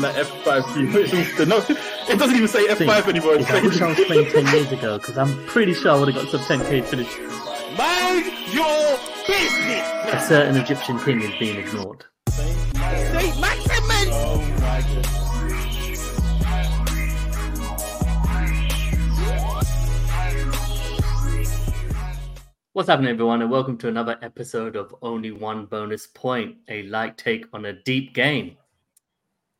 [0.00, 1.58] like F5 no,
[2.08, 3.34] it doesn't even say F5 anymore.
[3.34, 6.30] I wish I was playing 10 years ago because I'm pretty sure I would have
[6.30, 7.18] got some 10k finish.
[7.78, 9.86] Mind your business.
[10.12, 12.04] A certain Egyptian king is being ignored.
[12.30, 13.40] Saint
[22.74, 27.16] What's happening, everyone, and welcome to another episode of Only One Bonus Point, a light
[27.16, 28.56] take on a deep game.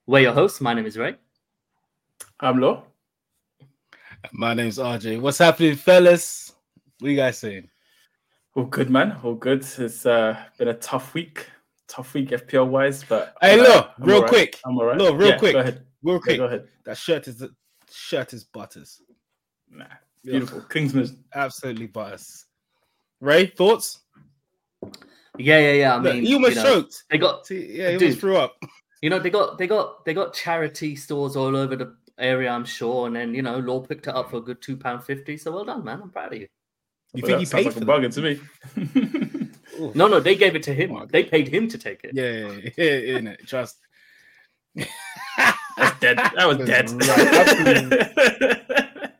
[0.07, 0.61] We're your hosts.
[0.61, 1.15] My name is Ray.
[2.41, 2.83] I'm Law.
[4.33, 5.21] My name's RJ.
[5.21, 6.55] What's happening, fellas?
[6.99, 7.69] What you guys saying?
[8.57, 9.17] All good, man.
[9.23, 9.65] All good.
[9.79, 11.47] It's uh, been a tough week.
[11.87, 13.91] Tough week FPL wise, but Hey, I'm look.
[13.97, 14.29] I'm real alright.
[14.29, 14.61] quick.
[14.67, 14.99] I'm alright.
[14.99, 15.53] Look, real Yeah, quick.
[15.53, 15.87] Go ahead.
[16.03, 16.39] Real Yeah, quick.
[16.39, 16.67] go ahead.
[16.85, 17.45] That shirt is
[17.93, 19.01] shirt is butters.
[19.71, 19.85] Nah,
[20.25, 20.63] beautiful.
[20.63, 21.25] Kingsman.
[21.35, 22.47] Absolutely butters.
[23.25, 24.01] Ray, thoughts?
[25.39, 25.95] Yeah, yeah, yeah.
[25.95, 27.05] I Look, mean, you almost know, choked.
[27.11, 28.03] They got, See, yeah, you Dude.
[28.09, 28.57] almost threw up.
[29.03, 32.51] you know, they got, they got, they got charity stores all over the area.
[32.51, 35.03] I'm sure, and then you know, Law picked it up for a good two pound
[35.05, 35.37] fifty.
[35.37, 36.01] So well done, man.
[36.03, 36.49] I'm proud of you.
[37.15, 37.87] You Well, think he paid like for a them?
[37.87, 38.41] bargain to me.
[39.97, 40.93] No, no, they gave it to him.
[40.95, 42.13] Oh, They paid him to take it.
[42.15, 43.45] Yeah, yeah, yeah, yeah, innit?
[43.49, 43.77] Trust.
[44.77, 46.17] That's dead.
[46.19, 46.89] That was dead.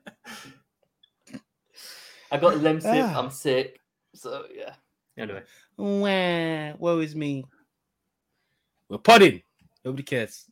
[2.31, 3.03] I got lemsip.
[3.03, 3.19] Ah.
[3.19, 3.81] I'm sick.
[4.15, 4.75] So yeah.
[5.17, 5.43] Anyway,
[5.77, 7.45] Wah, woe is me.
[8.89, 9.43] We're podding.
[9.85, 10.47] Nobody cares.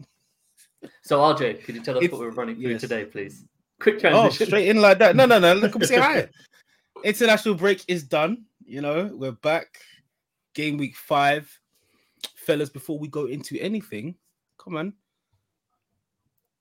[1.03, 2.81] so RJ, could you tell us It's- what we're running through yes.
[2.81, 3.45] today, please?
[3.81, 4.47] Quick Oh, transition.
[4.47, 5.17] straight in like that.
[5.17, 5.55] No, no, no.
[5.55, 6.29] Look, come say hi.
[7.05, 8.45] International break is done.
[8.65, 9.81] You know, we're back.
[10.55, 11.51] Game week five.
[12.37, 14.15] Fellas, before we go into anything,
[14.59, 14.93] come on.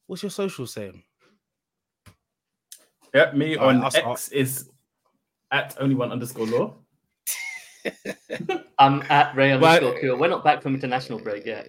[0.07, 1.03] What's your social saying?
[3.13, 4.11] yeah, me Alright, on I'll start.
[4.13, 4.69] X is
[5.51, 6.75] at only one underscore law.
[8.79, 10.17] I'm at Ray underscore Cure.
[10.17, 11.67] We're not back from international break yet.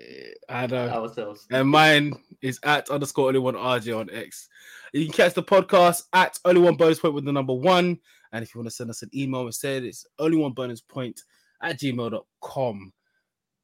[0.48, 0.88] I know.
[0.88, 1.46] Ourselves.
[1.50, 4.48] And mine is at underscore only one RJ on X.
[4.92, 7.98] You can catch the podcast at only one bonus point with the number one.
[8.32, 11.20] And if you want to send us an email instead, it's only one bonus point
[11.62, 12.92] at gmail.com.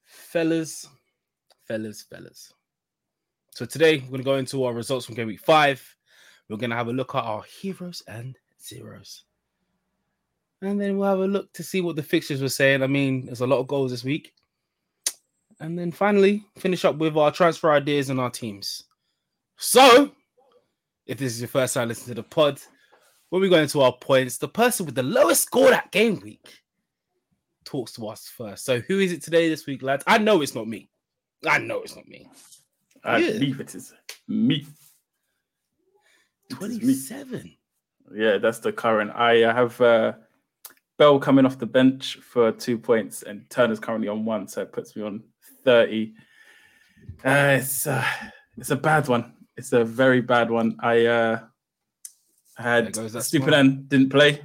[0.04, 0.88] Fellas,
[1.66, 2.52] fellas, fellas.
[3.50, 5.82] So today we're going to go into our results from game week five.
[6.48, 9.24] We're going to have a look at our heroes and zeros.
[10.62, 12.82] And then we'll have a look to see what the fixtures were saying.
[12.82, 14.32] I mean, there's a lot of goals this week.
[15.60, 18.84] And then finally, finish up with our transfer ideas and our teams.
[19.56, 20.12] So,
[21.06, 22.60] if this is your first time listening to the pod,
[23.30, 26.60] when we go into our points, the person with the lowest score that game week
[27.64, 28.64] talks to us first.
[28.64, 30.04] So, who is it today, this week, lads?
[30.06, 30.88] I know it's not me.
[31.46, 32.28] I know it's not me.
[33.04, 33.32] I Yeah.
[33.32, 33.92] believe it is
[34.26, 34.66] me.
[36.50, 36.66] It is me.
[36.94, 37.56] 27.
[38.14, 39.10] Yeah, that's the current.
[39.14, 40.12] I uh, have uh,
[40.98, 44.72] Bell coming off the bench for two points, and Turner's currently on one, so it
[44.72, 45.22] puts me on
[45.64, 46.14] thirty.
[47.24, 48.04] Uh, it's uh,
[48.56, 49.32] it's a bad one.
[49.56, 50.76] It's a very bad one.
[50.80, 51.40] I uh,
[52.56, 54.42] had Estupinan didn't play.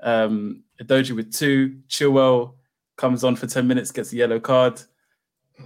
[0.00, 1.80] Um, Udogie with two.
[1.88, 2.54] Chilwell
[2.96, 4.80] comes on for ten minutes, gets a yellow card.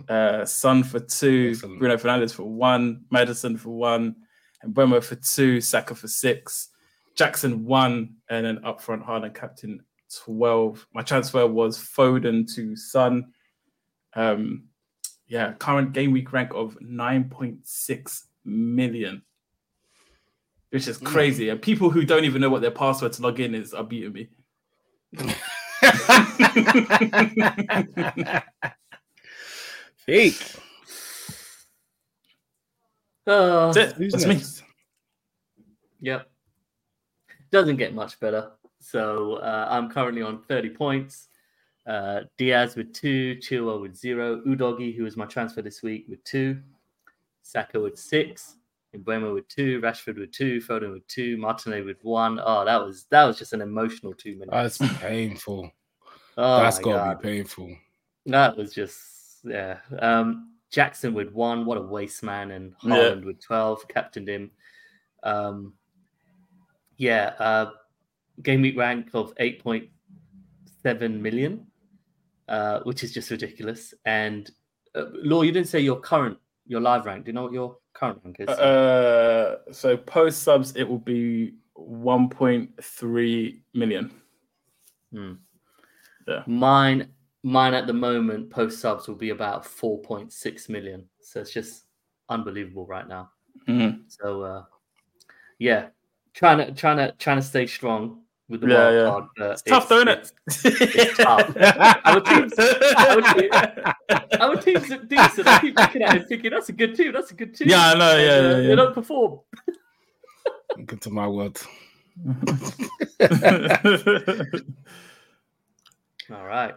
[0.09, 1.51] Uh, Son for two.
[1.53, 1.79] Excellent.
[1.79, 3.05] Bruno Fernandes for one.
[3.11, 4.17] Maddison for one.
[4.63, 5.61] And Mbeumo for two.
[5.61, 6.71] Saka for six.
[7.15, 9.83] Jackson one, and then up front, Haaland captain
[10.25, 10.87] twelve.
[10.95, 13.33] My transfer was Foden to Son.
[14.15, 14.65] Um,
[15.27, 19.23] yeah, current game week rank of nine point six million,
[20.71, 21.49] which is crazy.
[21.49, 24.13] And people who don't even know what their password to log in is are beating
[24.13, 24.29] me.
[30.07, 30.43] Fake.
[33.27, 33.97] Uh, That's it.
[33.97, 34.35] Who's That's me.
[34.35, 34.63] next?
[36.01, 36.31] Yep.
[37.55, 38.51] Doesn't get much better.
[38.81, 41.29] So uh, I'm currently on 30 points.
[41.87, 46.25] Uh, Diaz with two, Chilwell with zero, Udogie, who was my transfer this week, with
[46.25, 46.61] two,
[47.43, 48.57] Saka with six,
[48.93, 52.41] Mbeumo with two, Rashford with two, Foden with two, Martinez with one.
[52.45, 54.79] Oh, that was that was just an emotional two minutes.
[54.79, 55.71] That's painful.
[56.37, 57.11] oh That's my got God.
[57.13, 57.77] to be painful.
[58.27, 58.99] That was just
[59.45, 59.79] yeah.
[60.01, 62.97] Um, Jackson with one, what a waste man, and Yeah.
[62.97, 64.51] Haaland with twelve, captained him.
[65.23, 65.75] Um,
[66.97, 67.71] yeah, uh,
[68.43, 69.89] game week rank of eight point
[70.83, 71.67] seven million,
[72.49, 73.95] uh, which is just ridiculous.
[74.05, 74.51] And
[74.95, 77.25] uh, Law, you didn't say your current, your live rank.
[77.25, 78.49] Do you know what your current rank is?
[78.49, 84.11] Uh, so post subs, it will be 1.3 million.
[85.13, 85.33] Hmm.
[86.27, 86.43] Yeah.
[86.47, 87.09] Mine,
[87.43, 91.05] mine at the moment post subs will be about four point six million.
[91.21, 91.85] So it's just
[92.29, 93.31] unbelievable right now.
[93.69, 94.05] Mhm.
[94.09, 94.65] So uh,
[95.59, 95.89] yeah,
[96.35, 98.21] trying to trying to trying to stay strong.
[98.49, 99.09] with the Yeah, wild yeah.
[99.11, 99.25] card.
[99.39, 100.33] but It's tough, though, isn't it?
[100.47, 101.57] it's tough.
[102.05, 103.51] Our teams, our, team,
[104.41, 105.47] our teams look decent.
[105.49, 107.13] I keep looking at it thinking that's a good team.
[107.13, 107.69] That's a good team.
[107.71, 109.41] Yeah, I know, yeah, And, uh, yeah, They don't perform.
[110.87, 111.59] Good to my word.
[116.31, 116.75] All right.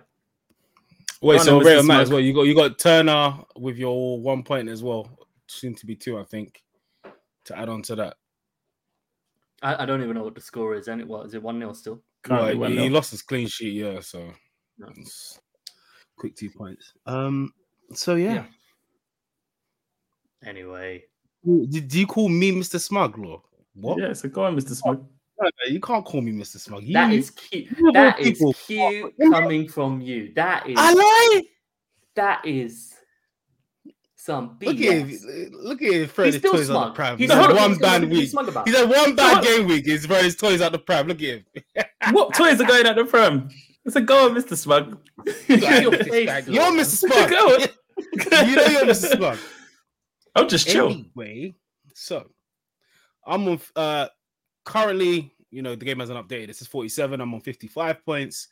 [1.21, 1.77] Wait, so then, Ray Mr.
[2.01, 2.09] as Smoke.
[2.11, 2.19] well.
[2.19, 5.09] You got you got Turner with your one point as well.
[5.47, 6.61] Soon to be two, I think.
[7.45, 8.17] To add on to that.
[9.61, 10.87] I, I don't even know what the score is.
[10.87, 12.01] And it what is it one 0 still?
[12.23, 13.99] Currently Well, he, he lost his clean sheet, yeah.
[14.01, 14.31] So
[14.77, 14.89] No.
[16.17, 16.93] quick two points.
[17.05, 17.53] Um.
[17.93, 18.33] So yeah.
[18.33, 18.45] Yeah.
[20.45, 21.03] Anyway,
[21.43, 22.79] Did you call me Mr.
[22.79, 23.41] Smug, Law?
[23.73, 23.99] What?
[23.99, 24.75] Yeah, so go on, Mr.
[24.75, 25.05] Smug.
[25.39, 26.57] No, no, you can't call me Mr.
[26.59, 26.83] Smug.
[26.83, 27.67] You, that is cute.
[27.77, 30.31] you of all That is cute coming from you.
[30.35, 31.41] That is I lie.
[32.15, 32.93] that is
[34.27, 35.47] some Look at BS.
[35.47, 35.51] him.
[35.53, 36.95] Look at him throwing He's his still toys out the smug.
[36.95, 37.17] pram.
[37.17, 38.11] He's He's had one He's bad smug.
[38.11, 38.29] He's week.
[38.29, 39.43] smug about He's had one bad What?
[39.43, 39.85] game week.
[39.85, 41.07] He's throwing his toys out the pram.
[41.07, 41.45] Look at him.
[42.11, 43.49] What toys are going at the pram?
[43.85, 44.55] It's a go on, Mr.
[44.57, 44.97] Smug.
[45.47, 46.79] Shut your face, You're Lord.
[46.79, 46.85] Mr.
[46.97, 47.29] Smug.
[47.29, 47.61] Go on.
[48.49, 49.15] you know you're Mr.
[49.15, 49.37] Smug.
[50.35, 50.91] I'm just chill.
[50.91, 51.55] Anyway,
[51.95, 52.29] so
[53.25, 54.07] I'm on uh
[54.65, 56.47] currently, you know, the game hasn't updated.
[56.47, 57.19] This is 47.
[57.21, 58.49] I'm on 55 points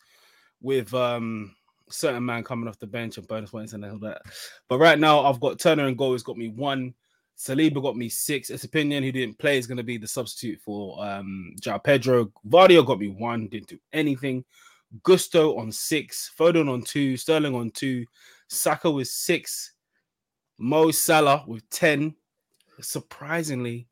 [0.62, 1.54] with um
[1.90, 4.22] certain man coming off the bench and bonus points and all that.
[4.68, 6.94] But right now I've got Turner and goal He's got me one.
[7.38, 8.50] Saliba got me six.
[8.50, 12.32] Estupinan who didn't play is going to be the substitute for um João Pedro.
[12.48, 14.46] Gvardiol got me one, didn't do anything.
[15.04, 18.06] Gusto on six, Foden on two, Sterling on two,
[18.48, 19.74] Saka with six,
[20.58, 22.16] Mo Salah with 10.
[22.82, 23.88] Surprisingly,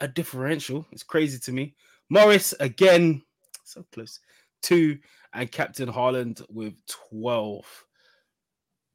[0.00, 0.86] a differential.
[0.92, 1.74] It's crazy to me.
[2.10, 3.22] Morris again,
[3.64, 4.20] so close.
[4.62, 4.98] Two,
[5.34, 6.74] and Captain Haaland with
[7.10, 7.84] 12.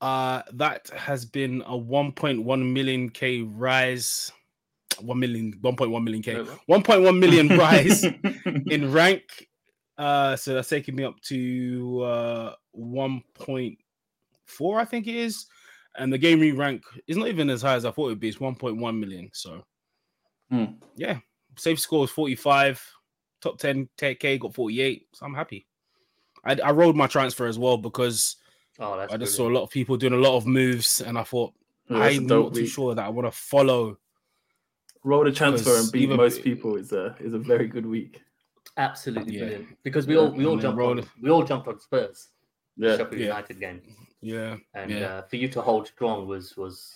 [0.01, 4.31] Uh, that has been a 1.1 million K rise.
[5.01, 9.47] 1 million, 1.1 million K, 1.1 million rise in rank.
[9.97, 13.77] Uh, so that's taking me up to uh 1.4,
[14.80, 15.45] I think it is.
[15.97, 18.19] And the game re rank is not even as high as I thought it would
[18.19, 18.30] be.
[18.30, 19.30] It's 1.1 million.
[19.33, 19.63] So,
[20.50, 20.65] Hmm.
[20.95, 21.19] yeah,
[21.57, 22.81] safe score is 45.
[23.41, 25.07] Top 10 K got 48.
[25.13, 25.65] So I'm happy.
[26.44, 28.38] I, I rolled my transfer as well because
[28.81, 29.36] Oh, that's I just brilliant.
[29.36, 31.53] saw a lot of people doing a lot of moves, and I thought
[31.89, 33.97] Yeah, that's a I'm dope not too sure that I want to follow.
[35.03, 38.21] Roll the transfer and beat even- most people is a is a very good week.
[38.77, 39.39] absolutely Yeah.
[39.41, 41.80] brilliant because we Yeah, all we all and jumped roll on we all jumped on
[41.80, 42.30] Spurs
[42.77, 42.95] Yeah.
[42.97, 43.27] Sheffield Yeah.
[43.27, 43.81] United game
[44.21, 45.06] Yeah, and yeah.
[45.18, 46.95] uh, for you to hold strong was was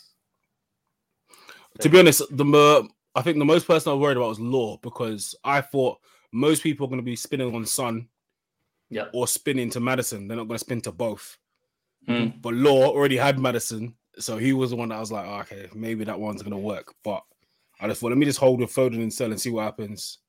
[1.79, 4.39] to be honest, the mo- I think the most person I was worried about was
[4.39, 5.99] Law because I thought
[6.31, 8.07] most people are going to be spinning on Son
[8.93, 10.27] yeah or spin into Maddison.
[10.27, 11.37] They're not going to spin to both.
[12.07, 12.41] Mm.
[12.41, 15.39] But Law already had Maddison, so he was the one that I was like, "Oh,
[15.41, 16.93] okay, maybe that one's going to work.
[17.03, 17.23] But
[17.79, 20.19] I just thought, let me just hold with Foden and Sell and see what happens.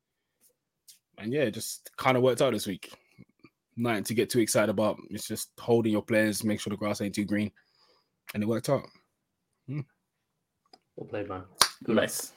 [1.19, 2.93] And yeah, it just kind of worked out this week.
[3.77, 4.99] Nothing to get too excited about.
[5.11, 7.51] It's just holding your players, make sure the grass ain't too green,
[8.35, 8.85] and it worked out.
[9.69, 11.45] well played man
[11.85, 11.97] Good.
[11.97, 12.33] Nice.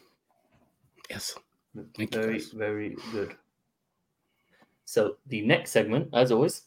[1.10, 1.36] Yes.
[1.96, 2.48] Thank you, very guys.
[2.50, 3.36] very good
[4.88, 6.62] so the next segment as always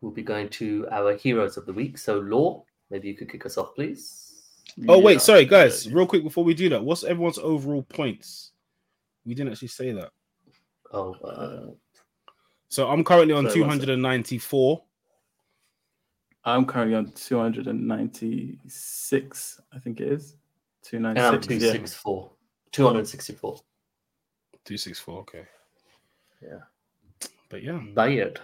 [0.00, 3.44] we'll be going to our heroes of the week so law maybe you could kick
[3.44, 4.22] us off please
[4.88, 5.04] Oh Yeah.
[5.04, 8.50] wait, sorry guys, real quick before we do that, what's everyone's overall points?
[9.24, 10.10] We didn't actually say that.
[10.92, 11.70] oh uh,
[12.68, 14.82] So I'm currently on Sorry, 294.
[16.44, 20.34] I'm currently on 296, I think it is.
[20.92, 21.62] and I'm 296.
[21.62, 21.72] yeah.
[21.72, 22.30] 264
[22.72, 23.52] 264
[24.64, 25.46] 264, okay.
[26.42, 26.58] Yeah.
[27.48, 28.40] But yeah, Bayard.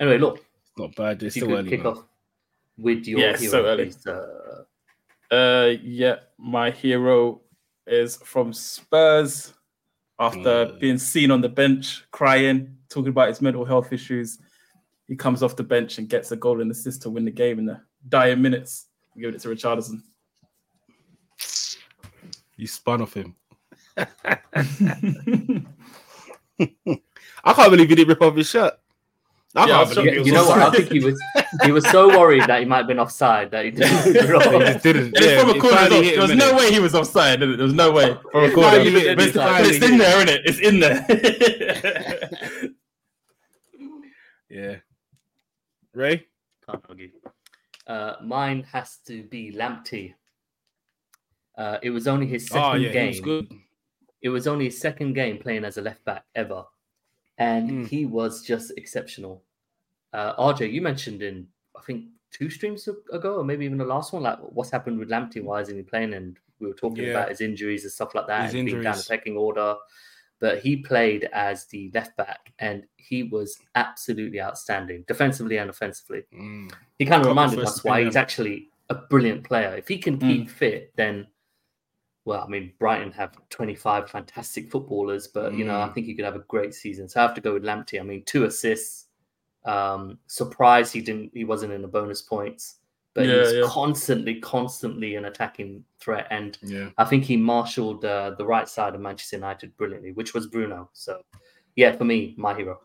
[0.00, 1.22] Anyway, look, it's not bad.
[1.22, 1.70] It's still early.
[1.70, 2.02] kick off
[2.76, 3.84] with your Yeah, hero, so early.
[3.86, 4.06] please.
[4.06, 4.64] Uh,
[5.30, 7.40] Uh, yeah, my hero
[7.86, 9.54] is from Spurs
[10.18, 10.78] after Mm.
[10.80, 14.38] being seen on the bench crying, talking about his mental health issues.
[15.08, 17.58] He comes off the bench and gets a goal and assist to win the game
[17.58, 18.88] in the dying minutes.
[19.18, 20.02] Give it to Richarlison.
[22.56, 23.34] You spun off him.
[27.44, 28.74] I can't believe you didn't rip off his shirt.
[29.54, 30.26] I Yeah, can't believe shocked.
[30.26, 30.58] you know what?
[30.60, 31.20] I think he was
[31.64, 34.04] he was so worried that he might have been offside that he didn't.
[34.04, 35.06] He just didn't.
[35.08, 35.76] And it's Yeah, from a it corner.
[35.76, 37.40] as finally There was no way he was offside.
[37.40, 37.56] innit?
[37.58, 38.70] There was no way from a It corner.
[38.70, 39.98] finally But hit him, it's, it but finally it's in him.
[39.98, 40.40] there, isn't it?
[40.46, 42.70] It's in there.
[44.48, 44.76] Yeah.
[45.94, 46.26] Ray?
[46.68, 47.10] Can't argue.
[47.86, 50.12] Uh, mine has to be Lamptey.
[51.56, 53.61] Uh, it was only his second Oh yeah, game.
[54.22, 56.64] It was only his second game playing as a left back ever,
[57.38, 57.86] and Mm.
[57.88, 59.42] he was just exceptional.
[60.12, 64.12] Uh, RJ, you mentioned in I think two streams ago, or maybe even the last
[64.12, 65.42] one, like what's happened with Lamptey?
[65.42, 66.14] Why isn't he playing?
[66.14, 67.10] And we were talking Yeah.
[67.10, 69.76] about his injuries and stuff like that, His and being down the pecking order.
[70.38, 76.24] but he played as the left back and he was absolutely outstanding defensively and offensively.
[76.34, 76.72] Mm.
[76.98, 79.76] He kind of reminded us why he's actually a brilliant player.
[79.76, 80.50] If he can keep Mm.
[80.50, 81.28] fit, then
[82.24, 85.94] well, I mean, Brighton have 25 fantastic footballers, but you know, I Mm.
[85.94, 87.08] think he could have a great season.
[87.08, 87.98] So I have to go with Lamptey.
[88.00, 89.06] I mean, two assists.
[89.64, 92.76] Um, surprised he didn't he wasn't in the bonus points,
[93.14, 93.62] but Yeah, he's yeah.
[93.66, 96.26] constantly, constantly an attacking threat.
[96.30, 96.90] And Yeah.
[96.98, 100.90] I think he marshaled uh, the right side of Manchester United brilliantly, which was Bruno.
[100.94, 101.22] So
[101.76, 102.80] yeah, for me, my hero.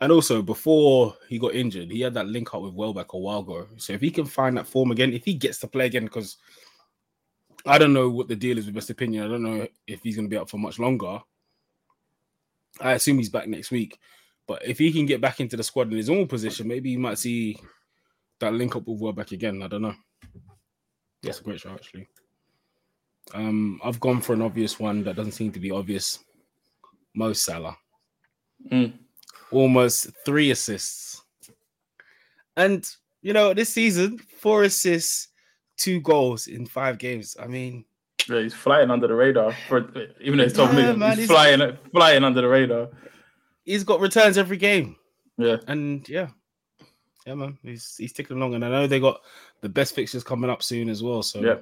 [0.00, 3.40] And also, before he got injured, he had that link up with Welbeck a while
[3.40, 3.66] ago.
[3.76, 6.36] So if he can find that form again, if he gets to play again, because
[7.66, 9.24] I don't know what the deal is with Estupinan.
[9.24, 11.18] I don't know if he's going to be up for much longer.
[12.80, 13.98] I assume he's back next week.
[14.46, 16.98] But if he can get back into the squad in his own position, maybe you
[16.98, 17.58] might see
[18.38, 19.62] that link up with Welbeck again.
[19.62, 19.94] I don't know.
[21.22, 22.06] That's a great shot, actually.
[23.34, 26.20] Um, I've gone for an obvious one that doesn't seem to be obvious.
[27.14, 27.76] Mo Salah
[28.70, 28.92] Mm.
[29.50, 31.22] almost three assists.
[32.56, 32.88] And
[33.22, 35.28] you know, this season, four assists,
[35.76, 37.36] two goals in five games.
[37.40, 37.84] I mean,
[38.28, 39.88] Yeah, he's flying under the radar for
[40.20, 40.98] even though he's top Yeah, million.
[40.98, 42.88] man, he's he's- flying flying under the radar.
[43.64, 44.96] he's got returns every game.
[45.38, 45.56] Yeah.
[45.68, 46.28] And yeah.
[47.26, 47.58] Yeah, man.
[47.62, 48.54] He's he's ticking along.
[48.54, 49.20] And I know they got
[49.60, 51.22] the best fixtures coming up soon as well.
[51.22, 51.58] So Yeah.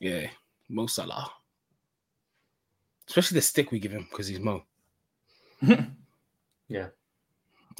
[0.00, 0.30] yeah,
[0.68, 1.30] Mo Salah.
[3.08, 4.64] Especially the stick we give him because he's Mo.
[6.70, 6.88] Yeah.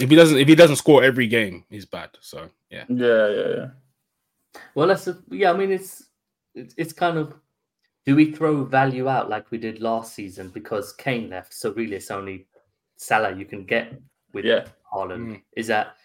[0.00, 2.10] If he doesn't if he doesn't score every game, he's bad.
[2.20, 2.84] So yeah.
[2.88, 3.66] Yeah, yeah, yeah.
[4.74, 5.52] Well, that's a, yeah.
[5.52, 6.04] I mean, it's
[6.54, 7.34] it's it's kind of
[8.06, 11.52] do we throw value out like we did last season because Kane left?
[11.54, 12.46] So really, it's only
[12.96, 14.00] Salah you can get
[14.32, 14.66] with Yeah.
[14.92, 15.26] Haaland.
[15.28, 15.42] Mm.
[15.56, 15.96] Is that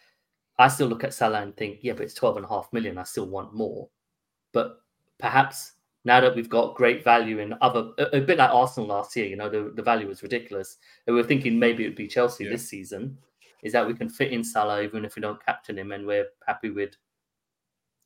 [0.59, 2.97] I still look at Salah and think, yeah, but it's 12 and a half million.
[2.97, 3.89] I still want more.
[4.51, 4.81] But
[5.19, 5.73] perhaps
[6.05, 9.25] now that we've got great value in other, a, a bit like Arsenal last year,
[9.25, 10.77] you know, the, the value was ridiculous.
[11.07, 12.51] And we're thinking maybe it would be Chelsea Yeah.
[12.51, 13.17] this season.
[13.63, 16.27] Is that we can fit in Salah even if we don't captain him and we're
[16.45, 16.95] happy with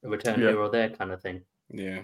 [0.07, 0.47] a return Yeah.
[0.49, 1.41] here or there kind of thing.
[1.69, 2.01] Yeah.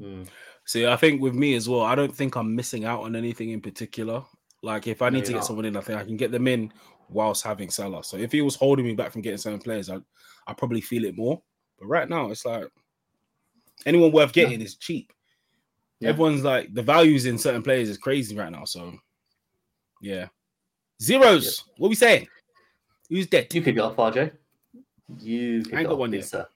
[0.00, 0.24] Hmm.
[0.66, 3.50] See, I think with me as well, I don't think I'm missing out on anything
[3.50, 4.24] in particular.
[4.62, 5.46] Like if I No, need to get not.
[5.46, 6.72] someone in, I think I can get them in
[7.10, 8.02] whilst having Salah.
[8.02, 9.98] So if he was holding me back from getting certain players, I
[10.46, 11.40] I probably feel it more.
[11.78, 12.66] But right now, it's like
[13.86, 15.12] anyone worth getting is cheap.
[16.00, 16.10] Yeah.
[16.10, 18.64] Everyone's like the values in certain players is crazy right now.
[18.64, 18.94] So
[20.00, 20.28] yeah,
[21.00, 21.64] zeros.
[21.78, 22.26] What we saying?
[23.10, 23.52] Who's dead?
[23.54, 24.32] You could go off, RJ.
[25.20, 26.24] You could I ain't go got one yet.
[26.24, 26.46] sir.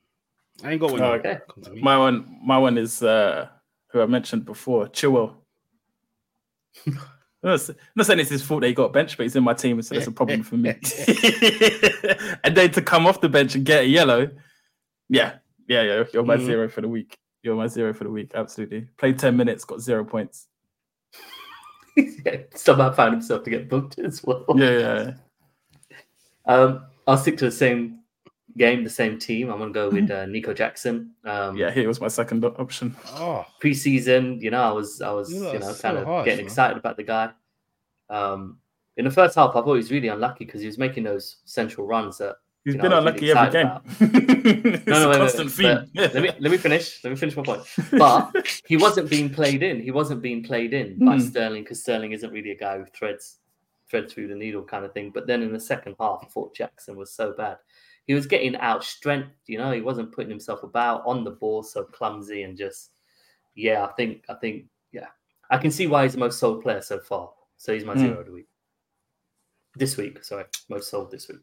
[0.65, 1.01] I ain't got one.
[1.03, 1.13] Oh.
[1.15, 1.39] Okay.
[1.53, 1.81] Come to me.
[1.83, 3.49] My one, my one is uh
[3.91, 5.35] who I mentioned before, Chilwell.
[6.87, 6.95] I'm
[7.43, 9.45] not s- I'm not saying it's his fault that he got benched, but he's in
[9.45, 10.71] my team, so that's a problem for me.
[12.45, 14.29] and then to come off the bench and get a yellow,
[15.09, 15.37] yeah,
[15.69, 16.05] yeah, yeah.
[16.13, 16.45] You're my Mhm.
[16.45, 17.17] zero for the week.
[17.43, 18.33] You're my zero for the week.
[18.35, 18.89] Absolutely.
[18.99, 20.49] Played ten minutes, got zero points.
[22.55, 24.45] Somehow found himself to get booked as well.
[24.55, 25.13] Yeah, yeah.
[25.91, 25.95] yeah.
[26.47, 28.01] Um, I'll stick to the same
[28.59, 29.51] game, the same team.
[29.51, 31.13] I'm gonna go with uh, Nico Jackson.
[31.25, 32.95] Um, Yeah, he was my second option.
[33.15, 35.99] Oh, preseason, you know, I was I was You you lot are know so kind
[35.99, 36.47] of harsh, getting man.
[36.47, 37.31] excited about the guy.
[38.11, 38.59] Um,
[38.97, 41.37] in the first half, I thought he was really unlucky because he was making those
[41.45, 43.63] central runs that He's You know, been I was really unlucky
[44.01, 44.75] every game.
[44.77, 46.13] it's no, no, wait, wait, constant wait, theme.
[46.15, 47.03] let me let me finish.
[47.05, 47.63] Let me finish my point.
[47.93, 49.81] But he wasn't being played in.
[49.81, 51.21] He wasn't being played in by Hmm.
[51.21, 53.39] Sterling because Sterling isn't really a guy who threads
[53.89, 55.11] thread through the needle kind of thing.
[55.15, 57.57] But then in the second half, I thought Jackson was so bad.
[58.09, 59.29] He was getting out strength.
[59.47, 62.91] You know, he wasn't putting himself about on the ball, so clumsy and just
[63.55, 63.85] yeah.
[63.85, 65.07] I think I think yeah.
[65.51, 67.31] I can see why he's the most sold player so far.
[67.59, 68.01] So he's my Hmm.
[68.01, 68.49] zero of the week.
[69.77, 71.39] This week, sorry, most sold this week.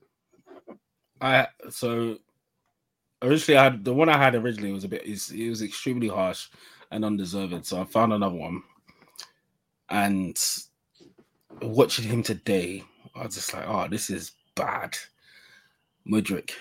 [1.21, 2.17] I so
[3.21, 6.07] originally I had the one I had originally was a bit is it was extremely
[6.07, 6.49] harsh
[6.91, 7.65] and undeserved.
[7.65, 8.63] So I found another one,
[9.89, 10.37] and
[11.61, 12.83] watching him today,
[13.15, 14.97] I was just like, oh, this is bad.
[16.09, 16.51] Mudryk.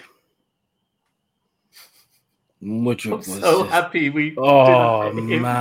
[2.63, 4.35] Mudryk I'm was so just- happy we.
[4.39, 5.43] Oh didn't pick him.
[5.43, 5.55] man.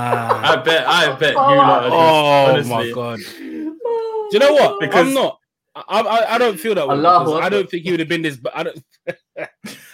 [0.44, 3.20] I bet, I bet you lot are Oh just, my god.
[3.20, 4.28] Oh.
[4.30, 4.80] Do you know what?
[4.80, 5.38] Because- I'm not.
[5.76, 6.94] I, I I don't feel that way.
[6.94, 8.36] Allahu because I don't think he would have been this.
[8.36, 8.84] But I don't.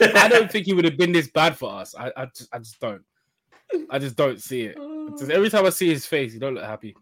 [0.01, 1.95] I don't think he would have been this bad for us.
[1.99, 3.03] I I just, I just don't.
[3.89, 4.77] I just don't see it.
[5.19, 5.35] Just oh.
[5.35, 6.95] every time I see his face, he don't look happy.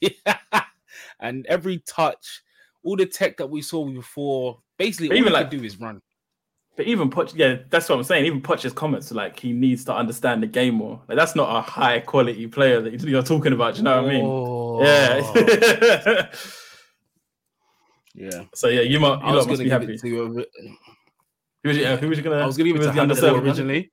[1.20, 2.42] and every touch,
[2.84, 5.64] all the tech that we saw before, basically But all even he like- could do
[5.66, 6.00] is run.
[6.76, 8.26] But even Poch, yeah, that's what I'm saying.
[8.26, 11.00] Even Poch's comments like he needs to understand the game more.
[11.08, 13.74] Like that's not a high quality player that you're talking about.
[13.74, 14.26] Do you know what I mean?
[16.14, 16.26] Yeah.
[18.14, 18.44] yeah.
[18.54, 19.96] so yeah, you might, you I was gonna be happy.
[19.96, 20.22] to.
[20.24, 20.44] Uh,
[21.62, 22.38] who was, you, uh, who was you gonna?
[22.38, 23.92] I was gonna give it to the Hamza originally.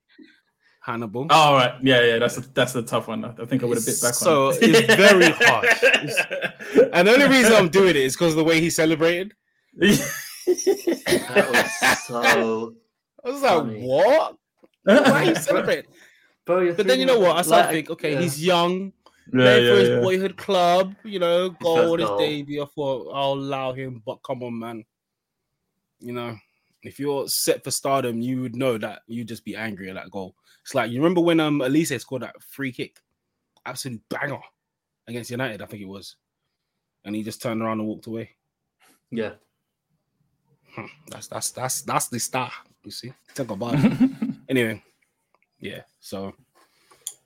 [0.83, 1.27] Hannibal.
[1.29, 3.23] Oh, all right, yeah, yeah, that's a, that's a tough one.
[3.23, 4.55] I think I would have bit back So, on.
[4.59, 6.89] it's very harsh.
[6.93, 9.33] And the only reason I'm doing it is because of the way he celebrated.
[10.55, 12.75] That was so.
[13.23, 14.37] I was like, what?
[14.83, 15.91] Why are you celebrating?
[16.45, 17.37] Bro, But then you know what?
[17.37, 18.21] I started to like- think, okay, yeah.
[18.21, 18.93] he's young,
[19.31, 20.01] yeah, playing for his yeah, yeah.
[20.01, 22.63] boyhood club, you know, goal first on his debut.
[22.63, 24.83] I thought I'll allow him, but come on, man.
[25.99, 26.35] You know,
[26.81, 30.09] if you're set for stardom, you would know that you'd just be angry at that
[30.09, 30.35] goal.
[30.63, 32.97] It's like you remember when um Olise scored that free kick,
[33.67, 34.39] absolute banger
[35.07, 36.15] against United, I think it was,
[37.05, 38.31] and he just turned around and walked away.
[39.11, 39.33] Yeah.
[40.75, 42.51] Hmm, That's that's that's that's the star.
[42.83, 44.11] You see, talk about it.
[44.49, 44.81] anyway.
[45.59, 46.33] Yeah, so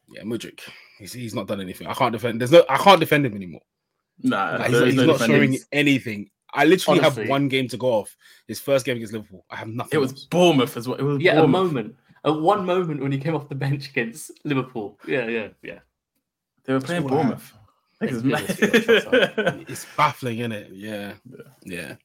[0.10, 0.60] yeah, Mudryk.
[1.00, 1.88] He's, he's not done anything.
[1.88, 2.42] I can't defend.
[2.42, 2.64] There's no.
[2.70, 3.62] I can't defend him anymore.
[4.24, 5.52] Nah, Like, he's is he's no not defending.
[5.54, 6.30] showing anything.
[6.54, 7.24] I literally Honestly.
[7.24, 8.16] have one game to go off.
[8.48, 9.46] His first game against Liverpool.
[9.50, 9.92] I have nothing.
[9.94, 10.26] It was else.
[10.26, 10.98] Bournemouth as well.
[10.98, 11.96] It was Yeah, a moment.
[12.24, 14.98] At one moment when he came off the bench against Liverpool.
[15.08, 15.80] Yeah, yeah, yeah.
[16.64, 17.26] They were playing all I have.
[17.28, 17.54] Bournemouth.
[18.02, 19.66] I think Thank it's goodness we got mad.
[19.70, 20.72] It's baffling, isn't it?
[20.74, 21.42] Yeah, Yeah.
[21.64, 21.96] yeah.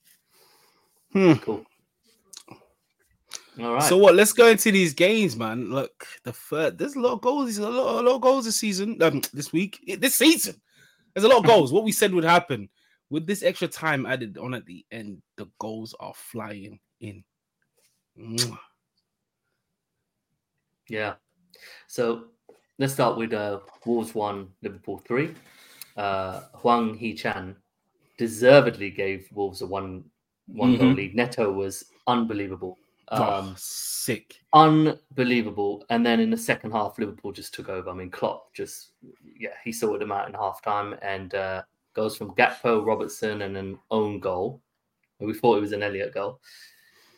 [1.13, 1.35] Hmm.
[1.35, 1.65] Cool.
[3.61, 3.83] All right.
[3.83, 4.15] So what?
[4.15, 5.71] Let's go into these games, man.
[5.71, 6.79] Look, the third.
[6.79, 7.47] There's a lot of goals.
[7.47, 9.03] There's a lot, a lot of goals this season.
[9.03, 10.61] Um, this week, this season.
[11.15, 11.73] There's a lot of goals.
[11.73, 12.69] what we said would happen
[13.11, 15.21] with this extra time added on at the end.
[15.37, 17.25] The goals are flying in.
[18.19, 18.59] Mwah.
[20.89, 21.15] Yeah.
[21.87, 22.27] So
[22.79, 25.35] let's start with uh, Wolves 1, Liverpool 3.
[25.97, 27.57] Uh, Hwang Hee Chan
[28.19, 30.05] deservedly gave Wolves a one
[30.53, 30.97] one goal Mhm.
[30.97, 31.15] lead.
[31.15, 32.79] Neto was unbelievable.
[33.13, 34.41] Oh, Um, sick.
[34.53, 35.85] unbelievable.
[35.91, 37.91] And then in the second half, Liverpool just took over.
[37.91, 38.93] I mean, Klopp just,
[39.37, 41.63] yeah, he sorted them out in half time and uh,
[41.95, 44.63] goes from Gakpo, Robertson, and an own goal.
[45.19, 46.41] We thought it was an Elliott goal.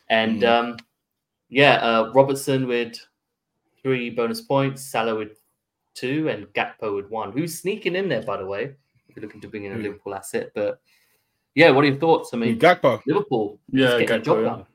[0.09, 0.47] And Mm.
[0.71, 0.77] um,
[1.49, 2.99] yeah, uh, Robertson with
[3.81, 5.39] three bonus points, Salah with
[5.93, 7.31] two, and Gakpo with one.
[7.31, 8.75] Who's sneaking in there, by the way?
[9.07, 9.77] If you're looking to bring in a?
[9.77, 10.51] Liverpool asset.
[10.55, 10.81] But
[11.55, 12.33] yeah, what are your thoughts?
[12.33, 13.01] I mean, Gakpo.
[13.07, 14.43] Liverpool Yeah, just Gakpo, job yeah.
[14.43, 14.65] done.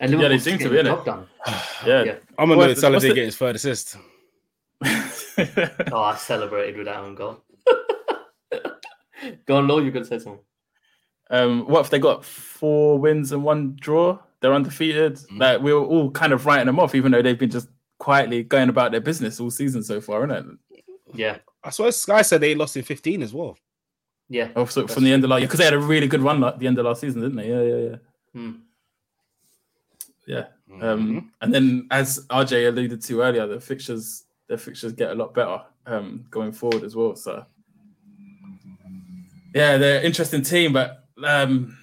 [0.00, 0.86] And Yeah, they Liverpool seem to be, the innit?
[0.86, 1.26] job done.
[1.86, 2.02] Yeah.
[2.04, 2.14] Yeah.
[2.38, 3.96] I'm annoyed What's- Salah what's didn't the- get his third assist.
[5.92, 7.42] Oh, I celebrated with that own goal.
[9.46, 10.42] Go on, Law, you're going to say something.
[11.30, 14.18] um, what if they got four wins and one draw?
[14.40, 15.14] They're undefeated.
[15.16, 15.38] Mm.
[15.40, 18.42] Like we were all kind of writing them off, even though they've been just quietly
[18.42, 20.84] going about their business all season so far, isn't it?
[21.14, 23.58] Yeah, I swear Sky said they lost in 15 as well.
[24.30, 24.48] Yeah.
[24.56, 26.58] Also from the end of last year, because they had a really good run at
[26.58, 27.48] the end of last season, didn't they?
[27.50, 27.96] Yeah, yeah, yeah.
[28.32, 28.52] Hmm.
[30.26, 30.44] Yeah.
[30.70, 30.82] Mhm.
[30.82, 35.34] Um, and then, as RJ alluded to earlier, the fixtures the fixtures get a lot
[35.34, 37.14] better um, going forward as well.
[37.16, 37.44] So,
[39.54, 41.76] yeah, they're an interesting team, but um,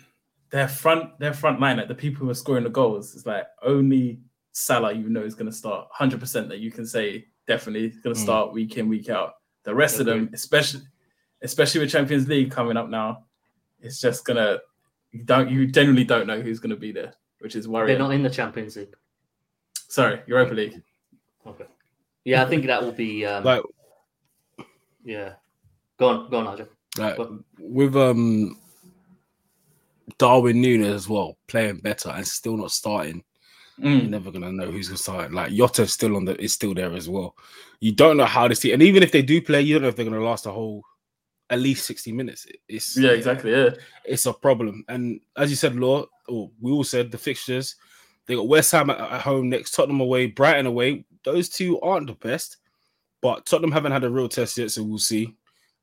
[0.49, 3.45] their front their front line, like the people who are scoring the goals, is like
[3.61, 4.19] only
[4.53, 8.15] Salah you know is going to start 100 percent that you can say definitely going
[8.15, 8.23] to Mm.
[8.23, 9.35] start week in week out.
[9.63, 10.81] The rest of them, especially
[11.41, 13.23] especially with Champions League coming up now,
[13.81, 14.59] it's just gonna
[15.11, 17.87] you don't you generally don't know who's going to be there, which is worrying.
[17.97, 18.93] They're not in the Champions League.
[19.87, 20.81] Sorry, Europa League.
[21.45, 21.65] Okay.
[22.25, 23.25] Yeah, I think that will be.
[23.25, 23.63] Um, Like,
[25.05, 25.33] yeah.
[25.97, 26.67] Go on, go on, Arjun.
[26.97, 27.31] like What?
[27.59, 28.57] with um
[30.17, 33.23] Darwin Nunez as well, playing better and still not starting.
[33.77, 34.09] You're Mm.
[34.09, 35.31] never gonna know who's gonna start.
[35.31, 37.35] Like Jota's still on the is still there as well.
[37.79, 39.87] You don't know how to see, and even if they do play, you don't know
[39.89, 40.83] if they're gonna last a whole
[41.49, 42.45] at least 60 minutes.
[42.67, 43.51] It's Yeah, exactly.
[43.51, 43.69] Yeah.
[44.05, 44.83] it's a problem.
[44.89, 47.75] And as you said, Law, or we all said the fixtures,
[48.25, 51.05] they got West Ham at, at home next, Tottenham away, Brighton away.
[51.23, 52.57] Those two aren't the best,
[53.21, 55.35] but Tottenham haven't had a real test yet, so we'll see.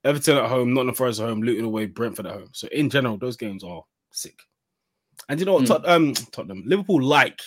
[0.05, 2.48] Everton at home, Nottingham Forest at home, Luton away, Brentford at home.
[2.53, 4.38] So in general, those games are sick.
[5.31, 5.66] And you know what, Hmm.
[5.68, 7.40] Tot- um, Tottenham, Liverpool like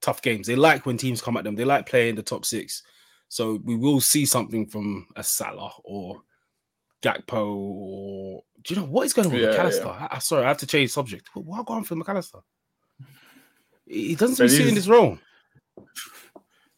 [0.00, 0.46] tough games.
[0.46, 1.54] They like when teams come at them.
[1.56, 2.82] They like playing the top six.
[3.28, 6.22] So we will see something from a Salah or
[7.04, 9.88] Gakpo or do you know what is going on with Yeah, Mac Allister?
[9.88, 11.28] I, I- sorry, I have to change subject.
[11.34, 12.38] What what going on for Mac Allister?
[13.86, 15.18] He he doesn't seem to be in this role.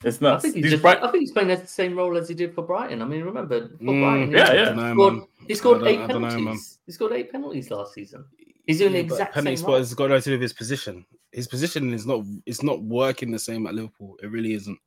[0.05, 0.43] It's I nuts.
[0.43, 0.83] think he's just.
[0.83, 3.01] Bright- I think he's playing the same role as he did for Brighton.
[3.03, 4.31] I mean, remember for Mm, Brighton?
[4.33, 4.65] yeah, he yeah.
[4.67, 6.45] Dunno, Scored, he scored I don't- eight I don't know, penalties.
[6.45, 6.59] man.
[6.87, 8.25] he scored eight penalties last season.
[8.67, 9.79] He's doing the Yeah, but exact penalty same spot role.
[9.79, 11.07] has got nothing to do with his position.
[11.33, 14.17] His position is not it's not working the same at Liverpool.
[14.23, 14.79] It really isn't.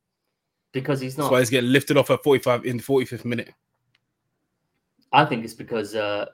[0.72, 1.32] because he's That's not.
[1.32, 3.52] why he's getting lifted off at 45 in the 45th minute.
[5.12, 6.26] I think it's because uh,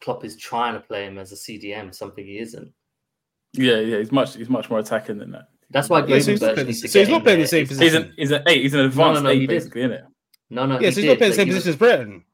[0.00, 2.72] Klopp is trying to play him as a CDM, something he isn't.
[3.52, 3.98] yeah, yeah.
[3.98, 4.36] He's much.
[4.36, 5.48] He's much more attacking than that.
[5.70, 7.62] That's why Yeah, so he's not playing the- so he's not in playing the same
[7.62, 8.08] It's- He's position.
[8.10, 8.62] an he's an eight.
[8.62, 9.54] He's an advanced no, eight, he did.
[9.56, 10.04] basically, isn't it?
[10.50, 11.78] No, no, yeah, he so he's did, not playing the same he was- position as
[11.78, 12.24] Brighton.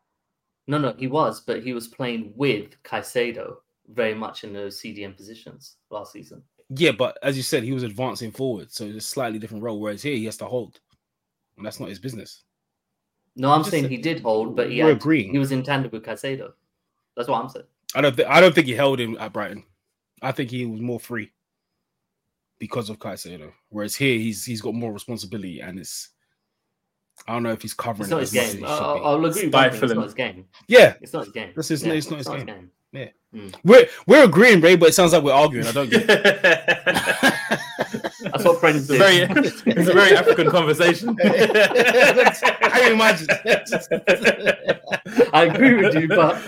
[0.68, 3.56] No, no, he was, but he was playing with Caicedo
[3.88, 6.42] very much in those CDM positions last season.
[6.70, 9.78] Yeah, but as you said, he was advancing forward, so it's a slightly different role.
[9.78, 10.80] Whereas here, he has to hold.
[11.56, 12.42] and that's not his business.
[13.36, 15.30] No, I'm Just saying he did hold, but he We're had, agreeing.
[15.30, 16.52] he was in tandem with Caicedo.
[17.16, 17.66] That's what I'm saying.
[17.94, 18.16] I don't.
[18.16, 19.64] Th- I don't think he held him at Brighton.
[20.22, 21.30] I think he was more free
[22.58, 23.52] because of Caicedo.
[23.68, 26.10] Whereas here, he's he's got more responsibility, and it's.
[27.28, 28.02] I don't know if he's covering.
[28.02, 28.60] It's not it his as much as game.
[28.62, 29.00] he I'll, be.
[29.04, 29.64] I'll agree with one.
[29.74, 30.44] It's not his game.
[30.68, 31.52] Yeah, It's not his game.
[31.56, 32.46] This is- it's not his game.
[32.46, 32.70] game.
[32.92, 33.08] Yeah.
[33.36, 33.54] Mm.
[33.64, 35.66] we're we're agreeing, Ray, but it sounds like we're arguing.
[35.66, 36.06] I don't get.
[36.06, 38.98] That's what friends It's a do.
[38.98, 39.16] very,
[39.76, 41.16] it's a very African conversation.
[41.22, 43.26] I can imagine.
[45.34, 46.40] I agree with you, but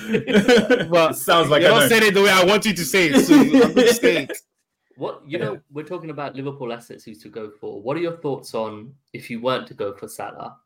[0.90, 1.88] but It sounds like you're I not know.
[1.88, 3.27] saying it the way I want you to say it.
[3.27, 4.29] So I'm gonna
[4.96, 7.81] what you know, we're talking about Liverpool assets who's to go for.
[7.83, 10.57] What are your thoughts on if you weren't to go for Salah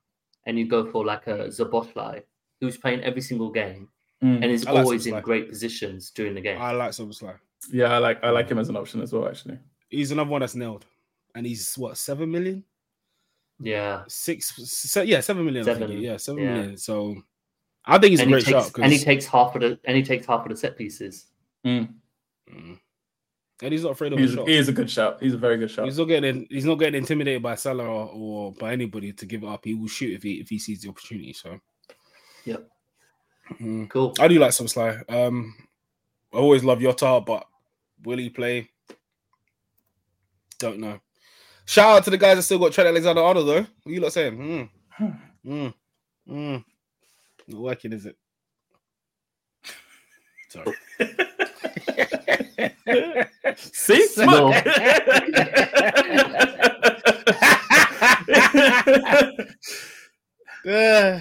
[0.47, 2.23] and you go for like a Szoboszlai
[2.61, 3.89] who's playing every single game
[4.23, 4.37] Mm.
[4.43, 6.61] and is like always in great positions during the game?
[6.61, 7.35] I like Szoboszlai.
[7.73, 9.29] Yeah, I like I like him as an option as well.
[9.29, 9.59] Actually,
[9.89, 10.87] He's another one that's nailed,
[11.35, 12.65] and he's what seven million,
[13.61, 14.03] yeah.
[14.09, 15.63] six, se- yeah, seven million.
[15.63, 15.79] I think.
[15.89, 16.55] Seven, Yeah, seven yeah.
[16.55, 16.77] million.
[16.77, 17.17] So
[17.85, 18.79] I think he's and a he great takes shot.
[18.83, 21.27] and he 'cause- takes half of the and he takes half of the set pieces.
[21.67, 21.95] Mm.
[22.53, 22.79] Mm.
[23.63, 24.49] and he's not afraid of he's, a shot.
[24.49, 25.23] he is a good shot.
[25.23, 25.85] He's a very good shot.
[25.85, 29.43] He's not getting he's not getting intimidated by Salah or, or by anybody to give
[29.43, 29.65] it up.
[29.65, 31.33] He will shoot if he if he sees the opportunity.
[31.33, 31.61] So
[32.45, 32.69] Yep.
[33.61, 33.89] Mm.
[33.89, 34.15] Cool.
[34.21, 34.99] I do like some Sly.
[35.09, 35.55] Um,
[36.33, 37.47] I always love Jota, but
[38.05, 38.71] will he play?
[40.59, 41.01] Don't know.
[41.65, 43.61] Shout out to the guys that still got Trent Alexander Arnold though.
[43.83, 44.37] What you lot saying?
[44.39, 44.69] Mm.
[45.47, 45.75] Mm.
[46.29, 46.65] Mm.
[47.49, 48.17] Not working, is it?
[50.49, 50.75] Sorry.
[53.57, 54.53] See, No.
[54.53, 54.67] smart.
[60.65, 61.19] Uh,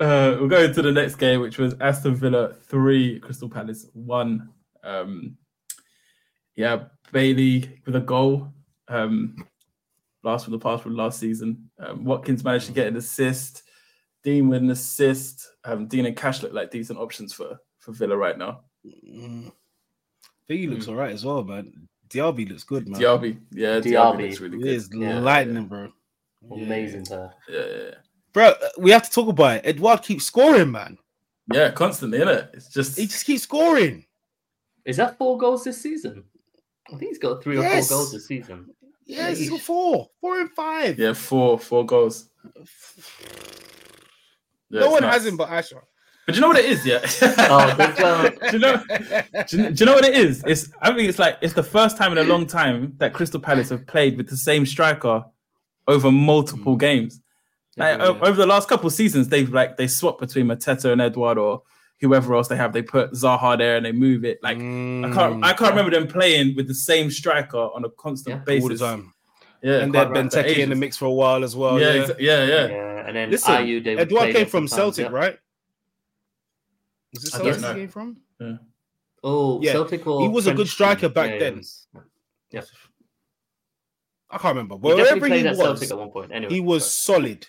[0.00, 4.50] Uh, we'll go to the next game, which was Aston Villa three, Crystal Palace one.
[4.84, 5.36] Um,
[6.54, 8.52] yeah, Bailey with a goal.
[8.86, 9.44] Um,
[10.22, 11.70] last from the past from last season.
[11.78, 13.62] Um, Watkins managed to get an assist.
[14.24, 15.48] Digne with an assist.
[15.64, 18.60] Um, Digne and Cash look like decent options for for Villa right now.
[18.86, 19.50] mm.
[20.46, 20.90] think he looks Mm.
[20.90, 21.72] all right as well, man.
[22.08, 23.00] Diaby looks good, man.
[23.00, 23.92] Diaby, yeah, Diaby.
[23.92, 24.72] Diaby looks really He good.
[24.72, 25.18] is Yeah.
[25.20, 25.92] lightning, bro.
[26.50, 26.64] Yeah.
[26.64, 27.32] Amazing player.
[27.48, 27.94] Yeah, yeah,
[28.32, 28.48] bro.
[28.48, 29.66] uh, We have to talk about it.
[29.66, 30.98] Edouard keeps scoring, man.
[31.52, 32.54] yeah, constantly, innit?
[32.54, 34.04] It's just He just keeps scoring.
[34.84, 36.24] Is that four goals this season?
[36.86, 38.70] I think he's got three or four goals this season.
[39.04, 40.98] Yes, he's got four, four and five.
[40.98, 42.28] yeah, four four goals.
[44.70, 45.14] Yeah, no one nuts.
[45.16, 45.82] has him but Asher.
[46.26, 47.00] But you know what it is, yeah.
[47.50, 48.34] Oh, good job.
[48.50, 48.82] do you know?
[49.48, 50.44] Do you, do you know what it is?
[50.46, 53.40] It's I think it's like it's the first time in a long time that Crystal
[53.40, 55.24] Palace have played with the same striker
[55.86, 57.20] over multiple games.
[57.78, 58.06] Like, Yeah.
[58.06, 61.62] over the last couple of seasons, they've like they swap between Mateta and Edouard or
[62.00, 62.72] whoever else they have.
[62.72, 64.38] They put Zaha there and they move it.
[64.42, 68.42] Like I can't I can't remember them playing with the same striker on a constant
[68.46, 68.54] Yeah.
[68.54, 68.62] Mm.
[68.62, 68.80] all the basis.
[68.80, 69.12] time.
[69.62, 71.80] Yeah, and quite then right, for Benteke in the mix for a while as well.
[71.80, 74.68] yeah, Yeah, exa- yeah, yeah, Yeah, and then Listen, Ayew, they would Edouard came from
[74.68, 75.18] sometimes, Celtic, yeah.
[75.18, 75.38] right?
[77.12, 78.16] Is it Celtic he came from?
[79.24, 81.56] Oh, Yeah, Celtic or he was a good striker back Yeah, he then.
[81.56, 81.86] was.
[84.30, 84.74] I can't remember.
[84.76, 86.32] He But definitely wherever played he at Celtic was, at one point.
[86.32, 87.18] Anyway, he was sorry.
[87.22, 87.46] solid.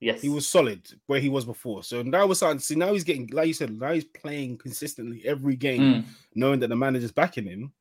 [0.00, 1.82] Yes, He was solid where he was before.
[1.82, 2.74] So now we're starting to see.
[2.74, 6.04] Now he's getting, like you said, now he's playing consistently every game, Mm.
[6.34, 7.72] knowing that the manager's backing him.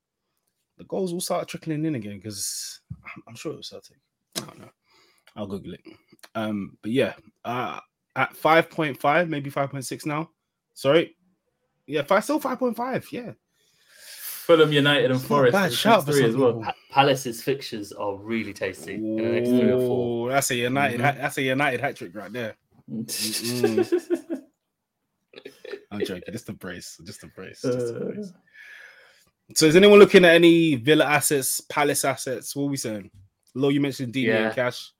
[0.77, 2.81] The goals will start trickling in again because
[3.27, 3.97] I'm, sure it was Celtic.
[4.37, 4.69] I don't know.
[5.35, 5.81] I'll Google it.
[6.35, 7.13] Um, but yeah,
[7.45, 7.79] uh,
[8.15, 10.29] at 5.5, maybe 5.6 now.
[10.73, 11.15] Sorry.
[11.87, 13.11] Yeah, five, still 5.5.
[13.11, 13.31] Yeah.
[14.47, 15.51] Fulham United and It's not a Forest.
[15.53, 16.61] bad it's shout for three as well.
[16.61, 20.29] Pa- Palace's fixtures are really tasty in the next three or four.
[20.31, 20.99] That's a United.
[20.99, 21.03] Mhm.
[21.03, 22.55] hat- That's a United hat trick right there.
[25.91, 26.21] I'm joking.
[26.31, 26.97] Just a brace.
[27.05, 27.61] Just a brace.
[27.61, 28.33] Just a Uh, brace.
[29.55, 32.55] So is anyone looking at any Villa assets, Palace assets?
[32.55, 33.09] What are we saying?
[33.55, 34.45] Lo, you mentioned Diaby Yeah.
[34.47, 34.91] and Cash.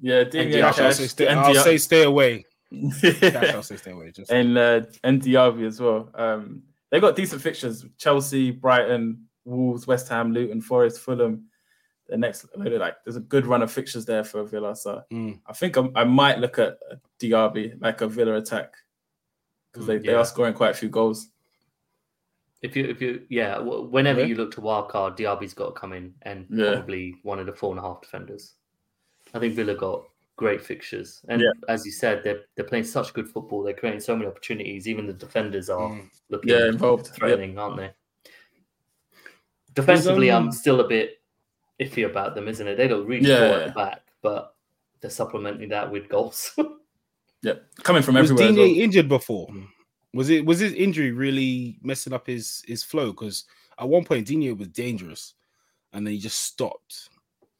[0.00, 2.44] yeah, Digne Diaby, Cash, I'll say stay, and I'll say stay away.
[3.02, 4.10] Cash, I'll say stay away.
[4.12, 6.10] Just and uh, and Diaby as well.
[6.14, 6.62] Um,
[6.94, 11.46] they got decent fixtures: Chelsea, Brighton, Wolves, West Ham, Luton, Forest, Fulham.
[12.06, 14.76] The next, like, there's a good run of fixtures there for Villa.
[14.76, 15.40] So Mm.
[15.46, 16.78] I think I, I might look at
[17.18, 18.74] Diaby like a Villa attack
[19.72, 21.30] because they, they are scoring quite a few goals.
[22.62, 24.26] If you, if you, yeah, whenever Yeah.
[24.26, 26.74] you look to wild card, Diaby's got to come in and Yeah.
[26.74, 28.54] probably one of the four and a half defenders.
[29.34, 30.04] I think Villa got
[30.36, 31.50] great fixtures, and Yeah.
[31.68, 33.62] as you said, they're they're playing such good football.
[33.62, 34.88] They're creating so many opportunities.
[34.88, 36.10] Even the defenders are Mm.
[36.30, 37.06] looking Yeah, involved.
[37.06, 37.14] Yep.
[37.16, 37.90] threatening, aren't they?
[39.74, 41.20] Defensively, um, I'm still a bit
[41.80, 42.76] iffy about them, isn't it?
[42.76, 44.54] They don't really Yeah, score yeah, at the back, but
[45.00, 46.52] they're supplementing that with goals.
[47.42, 48.48] Yep, coming from Was everywhere.
[48.48, 48.82] as Digne well.
[48.84, 49.48] injured before?
[49.48, 49.66] Mm.
[50.14, 53.10] Was it was his injury really messing up his his flow?
[53.12, 53.44] Because
[53.78, 55.34] at one point Digne was dangerous,
[55.92, 57.10] and then he just stopped.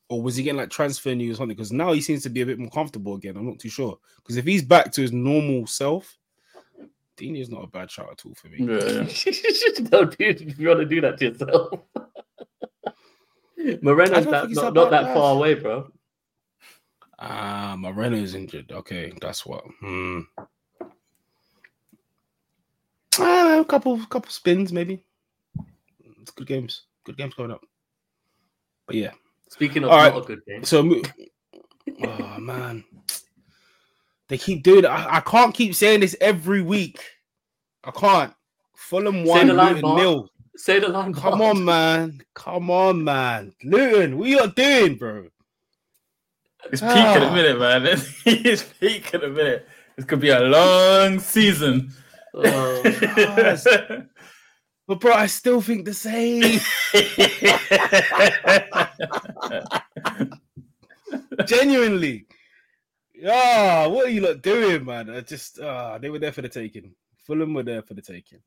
[0.08, 1.56] Or was he getting like transfer news or something?
[1.56, 3.36] Because now he seems to be a bit more comfortable again.
[3.36, 3.98] I'm not too sure.
[4.16, 6.18] Because if he's back to his normal self,
[7.16, 8.58] Dino's not a bad shot at all for me.
[8.58, 9.84] Yeah, yeah.
[9.90, 11.80] Don't if you want to do that to yourself.
[13.82, 15.90] Moreno's don't that, not, not bad that far away, bro.
[17.18, 18.70] Ah, Moreno is injured.
[18.70, 19.64] Okay, that's what.
[19.80, 20.20] Hmm.
[23.18, 25.02] Ah, a couple, couple spins maybe.
[26.20, 26.82] It's good games.
[27.04, 27.62] Good games coming up.
[28.86, 29.12] But yeah.
[29.54, 30.12] Speaking of All right.
[30.12, 31.00] not a good game, So, mo-
[32.04, 32.82] oh man,
[34.28, 34.88] they keep doing it.
[34.88, 36.98] I, I can't keep saying this every week.
[37.84, 38.32] I can't.
[38.76, 40.28] Fulham one, Luton nil.
[40.56, 41.14] say the line.
[41.14, 41.56] Come Mark.
[41.56, 42.20] on, man.
[42.34, 43.52] Come on, man.
[43.62, 45.28] Luton, what you lot doing, bro?
[46.70, 47.30] He's peaking in Ah.
[47.30, 47.86] a minute, man.
[48.26, 49.68] It's peaking in a minute.
[49.96, 51.92] This could be a long season.
[52.34, 53.64] Oh, Yes.
[54.86, 56.42] But bro, I still think the same.
[61.46, 62.26] Genuinely.
[63.14, 65.08] Yeah, what are you lot doing, man?
[65.08, 66.94] I just ah, they were there for the taking.
[67.26, 68.40] Fulham were there for the taking.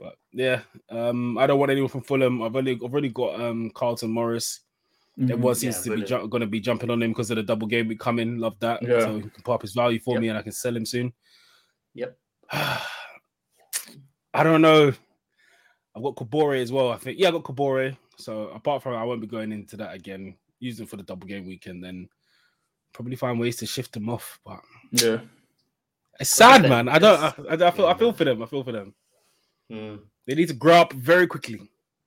[0.00, 2.42] But yeah, um, I don't want anyone from Fulham.
[2.42, 4.60] I've only I've already got um Carlton Morris.
[5.20, 7.42] Everyone seems Yeah, to be ju- going to be jumping on him because of the
[7.42, 8.38] double game week coming.
[8.38, 8.82] Love that.
[8.82, 9.00] Yeah.
[9.00, 10.20] So he can pop his value for Yep.
[10.22, 11.12] me and I can sell him soon.
[11.94, 12.16] Yep.
[14.34, 14.92] I don't know.
[15.94, 16.90] I've got Kabore as well.
[16.90, 17.96] I think yeah, I got Kabore.
[18.16, 20.36] So apart from I won't be going into that again.
[20.58, 22.08] Use them for the double game weekend, then
[22.92, 24.38] probably find ways to shift them off.
[24.44, 24.60] But
[24.92, 25.18] yeah.
[26.20, 26.88] it's sad, man.
[26.88, 27.14] I don't.
[27.22, 27.86] it's- I, I feel.
[27.86, 28.42] I feel for them.
[28.42, 28.94] I feel for them.
[29.70, 29.96] Hmm.
[30.26, 31.68] They need to grow up very quickly.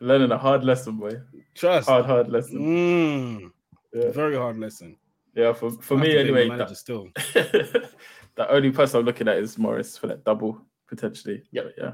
[0.00, 1.20] Learning a hard lesson, boy.
[1.54, 1.88] Trust.
[1.88, 2.58] Hard, hard lesson.
[2.58, 3.50] Mm,
[3.92, 4.96] Yeah, very hard lesson.
[5.34, 7.08] yeah for, for I me, to blame the anyway, manager that, still.
[8.36, 11.42] the only person I'm looking at is Morris for that double, potentially.
[11.52, 11.64] Yep.
[11.64, 11.92] But yeah.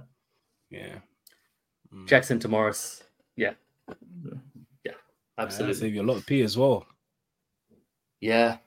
[0.71, 0.95] Yeah.
[1.95, 2.07] Mm.
[2.09, 3.03] Jackson to Morris.
[3.37, 3.53] Yeah.
[3.89, 3.95] Yeah.
[4.25, 4.33] Yeah.
[4.85, 4.93] Yeah,
[5.39, 5.75] Absolutely.
[5.75, 6.87] save you a lot of P as well.
[8.21, 8.59] Yeah.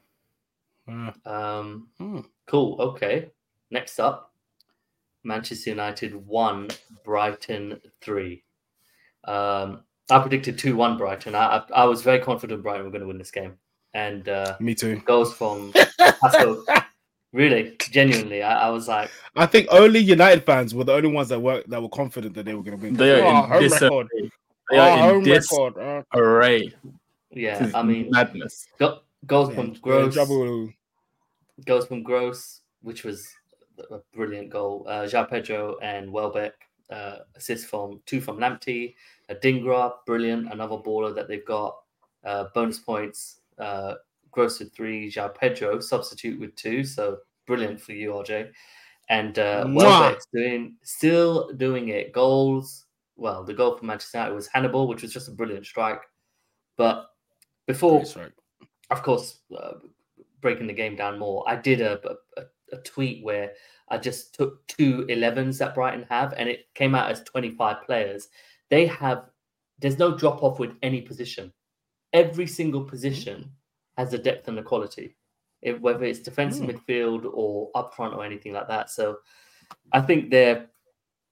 [0.88, 2.20] Uh, Um, hmm.
[2.48, 2.80] cool.
[2.82, 3.32] Okay.
[3.72, 4.32] Next up,
[5.24, 6.68] Manchester United one,
[7.04, 8.44] Brighton three.
[9.26, 11.34] Um, I predicted two one Brighton.
[11.34, 13.58] I, I I was very confident Brighton were going to win this game,
[13.96, 14.98] and uh, Me too.
[15.06, 16.64] goals from Pascal.
[17.36, 21.30] Really, genuinely, I, I was like, I think only United fans were the only ones
[21.30, 22.94] that were that were confident that they were going to win.
[22.96, 23.90] They are Oh, in home disarray.
[23.90, 24.08] record.
[24.72, 25.78] They are Oh, in home this record.
[25.78, 26.74] Uh, array.
[27.32, 27.60] yeah.
[27.60, 28.68] This I mean, madness.
[28.80, 30.14] go, goals yeah, from yeah, Gross.
[30.14, 30.70] Trouble.
[31.66, 33.28] goes from Gross, which was
[33.92, 34.86] a brilliant goal.
[34.88, 36.54] Uh, João Pedro and Welbeck
[36.90, 38.96] uh, assist from two from Lamptey.
[39.30, 41.76] Uh, Dingra, brilliant, another baller that they've got.
[42.24, 43.42] Uh, bonus points.
[43.60, 43.96] Uh,
[44.36, 45.12] Gross with three.
[45.12, 46.84] João Pedro substitute with two.
[46.84, 47.18] So
[47.48, 48.52] brilliant for you, RJ.
[49.10, 49.66] And uh.
[49.68, 52.12] Welbeck's doing still doing it.
[52.12, 52.86] Goals.
[53.16, 56.02] Well, the goal for Manchester United was Hannibal, which was just a brilliant strike.
[56.78, 57.08] But
[57.66, 58.04] before
[58.92, 59.74] of course, uh,
[60.42, 62.00] breaking the game down more, I did a,
[62.38, 62.44] a,
[62.74, 63.54] a tweet where
[63.90, 68.28] I just took two 11s that Brighton have, and it came out as 25 players.
[68.70, 69.26] They have,
[69.80, 71.54] there's no drop off with any position.
[72.14, 73.52] Every single position
[73.98, 75.16] has the depth and the quality,
[75.62, 76.80] it, whether it's defensive Mm.
[76.80, 78.90] midfield or up front or anything like that.
[78.90, 79.18] So
[79.92, 80.68] I think their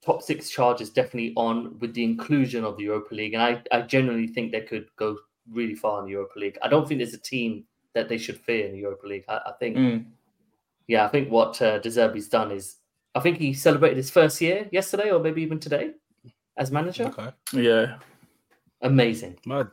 [0.04, 3.34] top six charge is definitely on with the inclusion of the Europa League.
[3.34, 5.18] And I, I genuinely think they could go
[5.52, 6.58] really far in the Europa League.
[6.62, 9.26] I don't think there's a team that they should fear in the Europa League.
[9.28, 10.06] I, I think, Mm.
[10.88, 12.78] yeah, I think what uh, De Zerbi's done is,
[13.16, 15.92] I think he celebrated his first year yesterday or maybe even today
[16.58, 17.06] as manager.
[17.06, 17.32] Okay.
[17.54, 18.00] Yeah.
[18.82, 19.38] Amazing.
[19.46, 19.68] Mad.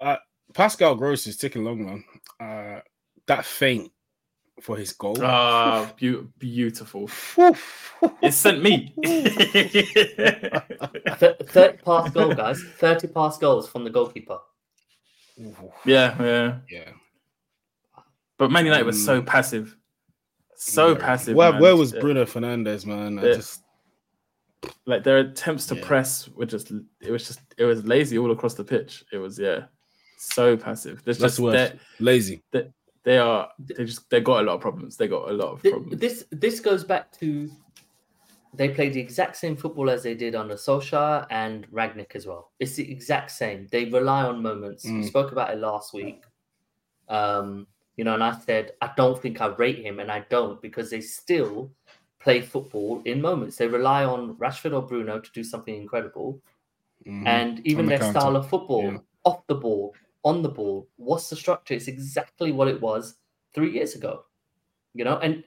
[0.00, 0.16] Uh,
[0.54, 2.04] Pascal Gross is ticking along, man.
[2.40, 2.80] Uh,
[3.26, 3.90] that feint
[4.60, 5.16] for his goal.
[5.22, 7.08] Ah, beau- beautiful.
[8.22, 8.92] It sent me.
[9.02, 9.32] Th-
[11.46, 12.62] 30 pass goal, guys.
[12.76, 14.38] 30 pass goals from the goalkeeper.
[15.84, 16.58] yeah, yeah.
[16.70, 16.90] yeah.
[18.38, 19.76] But Man United was so Um, passive.
[20.56, 20.98] So Yeah.
[20.98, 21.36] passive.
[21.36, 21.60] Where, man.
[21.62, 22.00] where was Yeah.
[22.00, 23.18] Bruno Fernandes, man?
[23.18, 23.34] I Yeah.
[23.34, 23.62] just
[24.86, 25.86] like their attempts to Yeah.
[25.86, 29.04] press were just it was just it was lazy all across the pitch.
[29.12, 29.66] It was yeah,
[30.20, 31.02] so passive.
[31.04, 31.54] There's that's just the word.
[31.54, 32.42] they Lazy.
[33.02, 34.96] they are they just they got a lot of problems.
[34.96, 36.00] They got a lot of Th- problems.
[36.00, 37.50] This this goes back to
[38.54, 42.50] they played the exact same football as they did under Solskjaer and Rangnick as well.
[42.58, 43.68] It's the exact same.
[43.70, 44.84] They rely on moments.
[44.84, 45.06] We Mm.
[45.06, 46.24] spoke about it last week.
[47.08, 50.60] Um, you know, and I said I don't think I rate him, and I don't
[50.62, 51.70] because they still
[52.18, 53.56] play football in moments.
[53.56, 56.40] They rely on Rashford or Bruno to do something incredible,
[57.06, 57.26] Mhm.
[57.26, 58.98] and even On the their counter, style of football yeah.
[59.24, 61.74] off the ball, on the ball, what's the structure?
[61.74, 63.14] It's exactly what it was
[63.54, 64.24] three years ago.
[64.94, 65.44] You know, and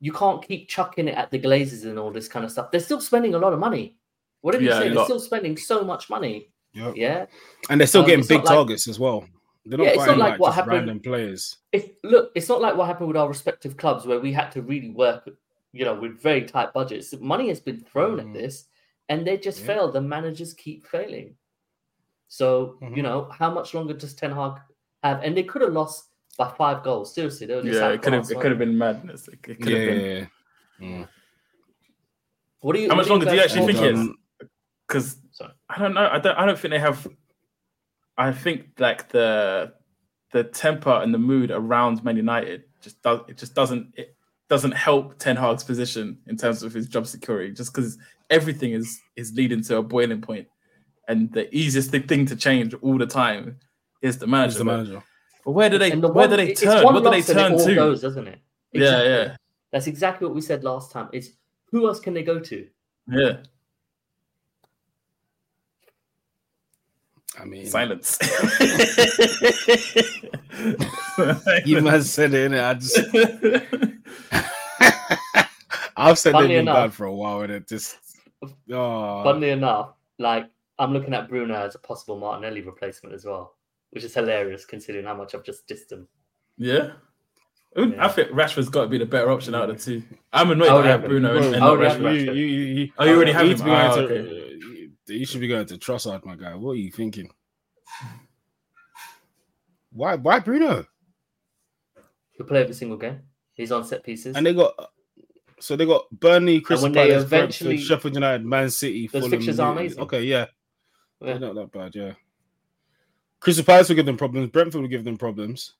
[0.00, 2.70] you can't keep chucking it at the Glazers and all this kind of stuff.
[2.70, 3.96] They're still spending a lot of money.
[4.40, 6.50] Whatever you Yeah, say, they're still spending so much money.
[6.72, 6.94] Yep.
[6.96, 7.26] Yeah.
[7.70, 9.26] And they're still Um, getting it's not big like- targets as well.
[9.66, 11.58] They're not Yeah, it's not like like, what just happened- random players.
[11.72, 14.62] If look, it's not like what happened with our respective clubs where we had to
[14.62, 15.28] really work,
[15.72, 17.12] you know, with very tight budgets.
[17.20, 18.20] Money has been thrown Mm.
[18.28, 18.66] at this,
[19.10, 19.66] and they just Yeah.
[19.66, 19.92] failed.
[19.92, 21.36] The managers keep failing.
[22.28, 23.02] So you Mhm.
[23.02, 24.60] know, how much longer does Ten Hag
[25.02, 25.22] have?
[25.22, 27.14] And they could have lost by five goals.
[27.14, 29.28] Seriously, they were just Yeah, it could have it could have been madness.
[29.28, 30.00] It, it could Yeah, have been.
[30.00, 30.26] yeah,
[30.78, 30.86] yeah.
[31.04, 31.08] Mm.
[32.60, 32.88] What do you?
[32.88, 33.92] How much longer do you actually think think?
[33.92, 34.08] it is?
[34.86, 35.16] Because
[35.68, 36.08] I don't know.
[36.10, 36.36] I don't.
[36.36, 37.06] I don't think they have.
[38.16, 39.74] I think like the
[40.32, 43.20] the temper and the mood around Man United just does.
[43.28, 43.94] It just doesn't.
[43.96, 44.16] It
[44.48, 47.52] doesn't help Ten Hag's position in terms of his job security.
[47.52, 47.96] Just because
[48.30, 50.48] everything is is leading to a boiling point,
[51.08, 53.58] and the easiest thing to change all the time
[54.02, 54.50] is the manager.
[54.50, 55.02] Who's the manager?
[55.44, 55.90] But where do they?
[55.90, 56.84] And the Where one- do they turn?
[56.84, 57.74] What do they loss and it turn to?
[57.74, 58.38] Goes, doesn't it?
[58.72, 59.10] Yeah, Exactly.
[59.10, 59.36] yeah,
[59.72, 61.08] That's exactly what we said last time.
[61.12, 61.32] Is
[61.70, 62.66] who else can they go to?
[63.10, 63.38] yeah.
[67.40, 68.18] I mean, Silence.
[71.64, 72.64] you man said it, innit?
[72.64, 72.98] I just,
[75.96, 77.96] I've said Funnily they've been enough- bad for a while, and it just,
[78.72, 83.56] oh, Funnily enough, like I'm looking at Bruno as a possible Martinelli replacement as well,
[83.90, 86.06] which is hilarious considering how much I've just dissed him.
[86.56, 86.92] Yeah.
[87.78, 88.04] Ooh, Yeah.
[88.04, 90.02] I think Rashford's got to be the better option out of the two.
[90.32, 91.36] I'm annoyed I that have have Bruno him.
[91.44, 92.00] and, and not you, Rashford.
[92.00, 92.26] Rashford.
[92.36, 93.48] you, you, you, Oh, you already have him?
[93.48, 94.58] need to be ah, going okay.
[95.06, 96.54] to, you should be going to Trossard, my guy.
[96.54, 97.30] What are you thinking?
[99.92, 100.84] Why, why Bruno?
[102.36, 103.20] He'll play every single game.
[103.54, 104.36] He's on set pieces.
[104.36, 104.74] And they got,
[105.60, 109.08] so they got Burnley, Crystal Palace, eventually- Sheffield United, Man City.
[109.08, 110.00] Those Fulham, fixtures are amazing.
[110.02, 110.46] Okay, yeah,
[111.20, 111.38] Yeah.
[111.38, 111.94] they're not that bad.
[111.94, 112.12] Yeah,
[113.40, 114.50] Crystal Palace will give them problems.
[114.50, 115.74] Brentford will give them problems.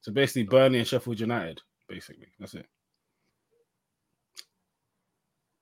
[0.00, 1.60] So basically, Burnley and Sheffield United.
[1.88, 2.66] Basically, that's it.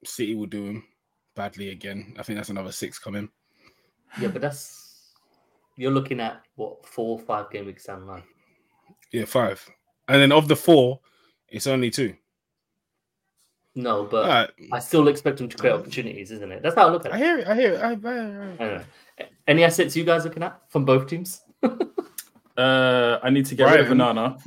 [0.05, 0.85] City will do them
[1.35, 2.15] badly again.
[2.19, 3.29] I think that's another six coming.
[4.21, 5.13] Yeah, but that's
[5.77, 8.23] you're looking at what four, five game weeks down the line.
[9.13, 9.67] Yeah, five.
[10.09, 11.01] And then of the four,
[11.49, 12.15] it's only two.
[13.77, 14.51] No, but All right.
[14.73, 16.63] I still expect them to create opportunities, isn't it?
[16.63, 17.15] That's how I look at it.
[17.15, 17.47] I hear it.
[17.47, 17.81] I hear it.
[17.81, 18.85] I, I, I, I don't.
[19.47, 21.43] Any assets you guys looking at from both teams?
[22.57, 23.99] Uh, I need to get rid of Brighton.
[23.99, 24.39] Banana.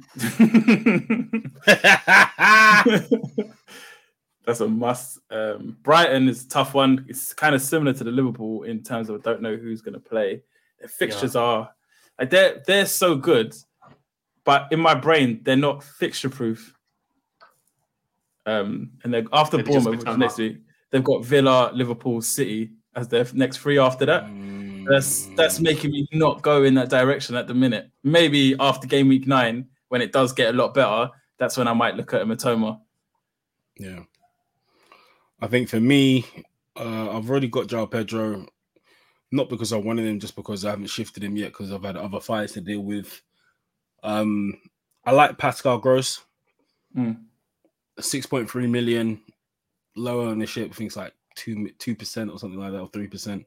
[4.45, 5.19] That's a must.
[5.29, 7.05] Um, Brighton is a tough one.
[7.07, 9.93] It's kind of similar to the Liverpool in terms of I don't know who's going
[9.93, 10.41] to play.
[10.79, 11.69] Their fixtures are
[12.17, 13.53] like they're they're so good,
[14.43, 16.73] but in my brain they're not fixture proof.
[18.49, 20.57] Um, and then after just Bournemouth, which is next week,
[20.89, 24.27] they've got Villa, Liverpool, City as their next three after that.
[24.89, 27.91] That's that's making me not go in that direction at the minute.
[28.03, 31.73] Maybe after game week nine, when it does get a lot better, that's when I
[31.73, 32.79] might look at a Mitoma.
[33.77, 33.99] Yeah.
[35.41, 36.25] I think for me,
[36.75, 38.45] uh, I've already got João Pedro,
[39.31, 41.95] not because I wanted him, just because I haven't shifted him yet because I've had
[41.95, 43.21] other fights to deal with.
[44.03, 44.59] Um,
[45.05, 46.21] I like Pascal Gross,
[46.97, 47.25] Mm.
[48.01, 49.21] Six point three million,
[49.95, 50.71] low ownership.
[50.71, 53.45] I think it's like two two percent or something like that, or three percent.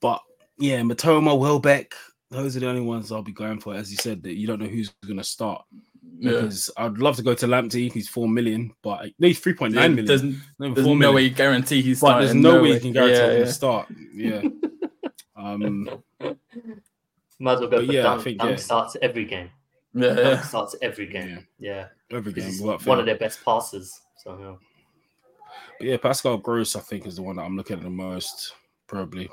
[0.00, 0.20] But
[0.58, 1.94] yeah, Mitoma, Welbeck,
[2.30, 3.74] those are the only ones I'll be going for.
[3.74, 5.64] As you said, that you don't know who's going to start.
[6.20, 6.32] Yeah.
[6.32, 7.92] Because I'd love to go to Lamptey.
[7.92, 10.06] He's four million, but no, he's three point nine million.
[10.06, 11.14] There's, No, there's four no million.
[11.14, 12.42] way you guarantee he's But there's starting.
[12.42, 12.74] no, way way.
[12.74, 13.38] you can guarantee Yeah, he's yeah.
[13.38, 13.86] gonna start.
[14.14, 14.42] Yeah.
[15.36, 15.88] um.
[17.40, 18.22] Might as well go for yeah, I Dunk.
[18.24, 18.56] think, Dunk yeah.
[18.56, 19.50] starts every game.
[19.94, 20.40] Yeah, yeah.
[20.42, 21.46] starts every game.
[21.58, 24.00] Yeah, Every game, He's one of their best passes.
[24.16, 24.54] So yeah.
[25.78, 28.54] But yeah, Pascal Gross, I think, is the one that I'm looking at the most,
[28.86, 29.28] probably.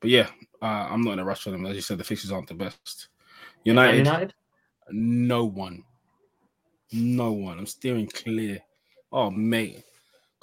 [0.00, 0.28] But yeah,
[0.62, 1.66] uh, I'm not in a rush for them.
[1.66, 3.08] As you said, the fixtures aren't the best.
[3.64, 4.34] United, United.
[4.90, 5.82] no one,
[6.92, 7.58] no one.
[7.58, 8.60] I'm steering clear.
[9.10, 9.82] Oh mate,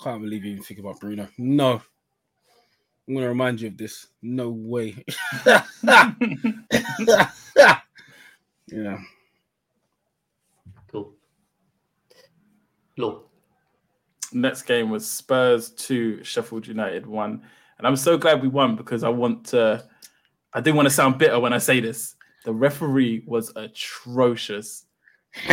[0.02, 1.28] can't believe you even think about Bruno.
[1.38, 1.82] No,
[3.08, 4.08] I'm gonna remind you of this.
[4.22, 5.06] No way.
[8.68, 8.98] yeah.
[10.92, 11.14] Cool.
[12.98, 13.22] Law.
[14.34, 17.44] Next game was Spurs two, Sheffield United one,
[17.78, 19.84] and I'm so glad we won because I want to.
[20.54, 22.16] I didn't want to sound bitter when I say this.
[22.46, 24.86] The referee was atrocious.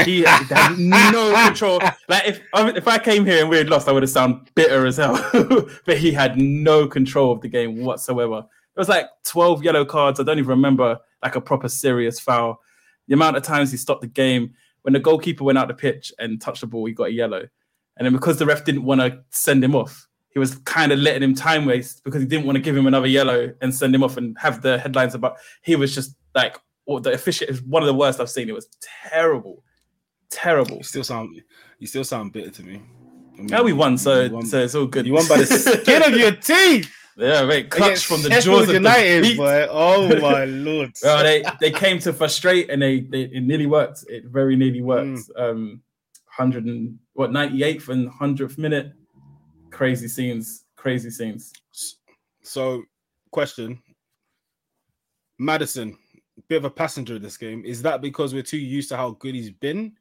[0.05, 1.81] He had no control.
[2.09, 4.87] Like if if I came here and we had lost, I would have sounded bitter
[4.87, 5.17] as hell.
[5.87, 8.39] but he had no control of the game whatsoever.
[8.39, 10.19] It was like 12 yellow cards.
[10.19, 12.61] I don't even remember like a proper serious foul.
[13.09, 16.13] The amount of times he stopped the game when the goalkeeper went out the pitch
[16.19, 17.47] and touched the ball, he got a yellow.
[17.97, 20.99] And then because the ref didn't want to send him off, he was kind of
[20.99, 23.95] letting him time waste because he didn't want to give him another yellow and send
[23.95, 25.37] him off and have the headlines about.
[25.63, 28.49] He was just like, well, the official is one of the worst I've seen.
[28.49, 28.69] It was
[29.11, 29.63] terrible,
[30.31, 30.79] terrible.
[30.79, 31.41] You still sound
[31.79, 32.83] you still sound bitter to me.
[33.35, 35.07] I mean, Now we won, so you won, so it's all good.
[35.07, 35.47] you won by the
[35.83, 36.91] skin of your teeth.
[37.17, 39.37] Yeah, mate, clutch from the Sheffield jaws of United, defeat.
[39.37, 39.67] boy.
[39.71, 40.93] Oh my lord.
[41.03, 44.05] Well, they they came to frustrate and they, they it nearly worked.
[44.09, 45.29] It very nearly worked.
[45.37, 45.41] Mm.
[45.41, 45.83] Um,
[46.27, 48.93] hundred and what ninety eighth and hundredth minute,
[49.71, 51.53] crazy scenes, crazy scenes.
[52.43, 52.83] So,
[53.31, 53.83] question:
[55.39, 55.99] Maddison,
[56.49, 57.63] bit of a passenger in this game.
[57.65, 59.93] Is that because we're too used to how good he's been,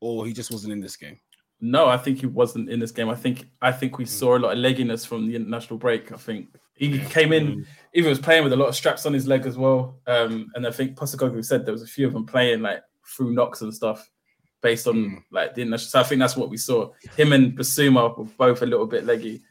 [0.00, 1.20] or he just wasn't in this game?
[1.60, 3.08] No, I think he wasn't in this game.
[3.08, 6.12] I think I think we saw a lot of legginess from the international break.
[6.12, 9.26] I think he came in, even was playing with a lot of straps on his
[9.26, 9.98] leg as well.
[10.06, 13.32] Um, and I think Postecoglou said there was a few of them playing like through
[13.32, 14.08] knocks and stuff
[14.60, 15.22] based on Mm.
[15.32, 15.90] like the international.
[15.90, 16.92] So I think that's what we saw.
[17.16, 19.42] Him and Bissouma were both a little bit leggy.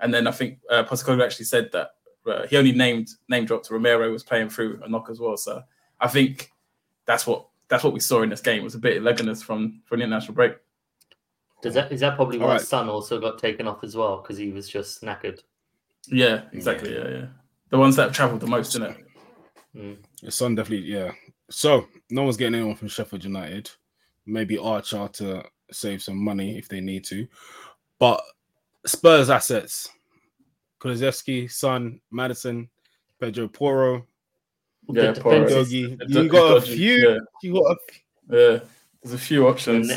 [0.00, 1.90] And then I think uh, Postecoglou actually said that
[2.26, 5.36] uh, he only named name dropped Romero was playing through a knock as well.
[5.36, 5.62] So
[6.00, 6.50] I think
[7.06, 8.64] that's what that's what we saw in this game.
[8.64, 10.54] Was a bit of legginess from from the international break.
[11.62, 12.60] Does that is that probably why Alright.
[12.60, 15.40] Son also got taken off as well because he was just knackered?
[16.08, 16.92] Yeah, exactly.
[16.94, 17.26] Yeah, yeah.
[17.70, 18.96] The ones that have travelled the most, in it.
[19.74, 19.96] Mm.
[20.20, 21.12] Your son definitely, yeah.
[21.50, 23.70] So no one's getting anyone from Sheffield United.
[24.26, 27.26] Maybe Archer to save some money if they need to.
[27.98, 28.20] But
[28.84, 29.88] Spurs assets:
[30.80, 32.68] Kulusevski, Son, Maddison,
[33.20, 34.04] Pedro Porro.
[34.88, 35.44] Yeah, The Porro.
[35.44, 35.98] defense is- Dogi.
[35.98, 36.94] The- You got a few.
[36.94, 37.76] Yeah, You got a
[38.30, 38.58] yeah.
[39.02, 39.90] There's a few options.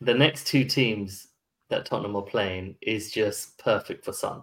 [0.00, 1.28] The next two teams
[1.70, 4.42] that Tottenham are playing is just perfect for Son.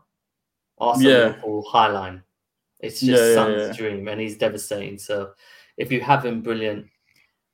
[0.80, 1.18] Arsenal, Yeah.
[1.28, 2.24] Liverpool, Highline.
[2.80, 3.74] It's just Yeah, Son's yeah.
[3.74, 4.97] dream, and he's devastating.
[4.97, 5.34] So
[5.78, 6.88] if you have him, brilliant.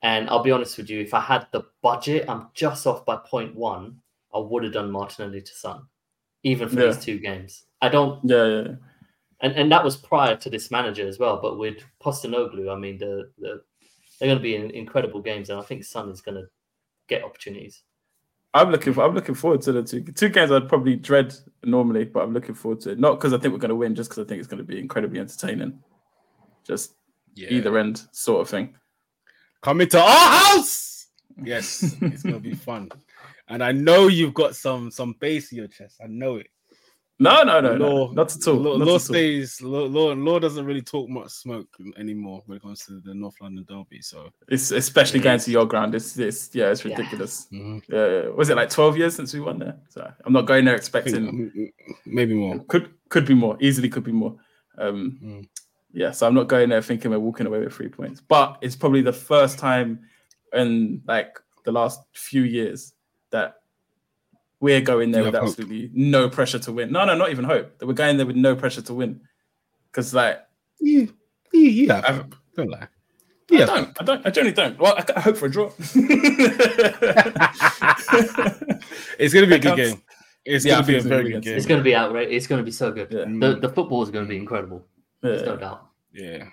[0.04, 3.18] And I'll be honest with you, if I had the budget, I'm just off by
[3.18, 4.02] point one.
[4.34, 5.88] I would have done Martinelli to Son,
[6.44, 7.66] even for these two games.
[7.82, 8.76] I don't Yeah, yeah.
[9.42, 11.42] and and that was prior to this manager as well.
[11.42, 13.64] But with Postecoglou, I mean, the, the
[14.20, 16.48] they're going to be in incredible games, and I think Son is going to
[17.08, 17.84] get opportunities.
[18.54, 18.94] I'm looking.
[18.94, 20.52] For, I'm looking forward to the two two games.
[20.52, 23.00] I'd probably dread normally, but I'm looking forward to it.
[23.00, 24.64] Not because I think we're going to win, just because I think it's going to
[24.64, 25.80] be incredibly entertaining.
[26.66, 26.96] Just
[27.36, 27.50] yeah.
[27.50, 28.76] either end sort of thing.
[29.62, 31.08] Come into our house.
[31.44, 32.90] Yes, it's gonna be fun.
[33.48, 36.00] And I know you've got some some bass in your chest.
[36.04, 36.48] I know it.
[37.20, 38.56] No, no, no, no, not at all.
[38.58, 39.00] Law, not Law at all.
[39.00, 39.60] stays.
[39.62, 43.34] Law, Law, Law doesn't really talk much smoke anymore when it comes to the North
[43.42, 44.02] London derby.
[44.04, 45.96] So It's especially It going to your ground.
[45.96, 46.96] It's, it's yeah, it's Yeah.
[46.96, 47.48] ridiculous.
[47.52, 47.82] mhm.
[47.90, 48.30] Yeah, yeah.
[48.30, 49.76] was it like 12 years since we won there?
[49.90, 51.52] So I'm not going there I think, expecting.
[51.56, 51.74] mm,
[52.06, 52.60] maybe more.
[52.68, 53.58] Could could be more.
[53.60, 54.36] Easily could be more.
[54.78, 55.48] Um, Mm.
[55.94, 58.22] Yeah, so I'm not going there thinking we're walking away with three points.
[58.22, 60.02] But it's probably the first time
[60.54, 62.94] in like the last few years
[63.32, 63.56] that
[64.60, 65.50] we're going there You with have hope.
[65.52, 66.92] absolutely no pressure to win.
[66.92, 67.78] No, no, not even hope.
[67.80, 69.22] That we're going there with no pressure to win.
[69.92, 70.40] Because like
[70.80, 71.06] yeah,
[71.54, 72.06] you, you have.
[72.06, 72.24] I've-
[72.56, 72.88] Don't lie.
[73.50, 73.64] Yeah.
[73.64, 74.78] I don't, I don't, I generally don't.
[74.78, 75.72] Well, I, I hope for a draw.
[79.20, 80.02] It's gonna be a good game.
[80.46, 81.44] It's Yeah, gonna be a it's gonna very be good good.
[81.50, 81.58] game.
[81.58, 82.34] It's going to be outrageous.
[82.36, 83.12] It's going to be so good.
[83.12, 83.26] Yeah.
[83.26, 84.42] The the football is going to be mm.
[84.42, 84.86] incredible.
[85.22, 85.88] There's no doubt.
[86.14, 86.46] Yeah,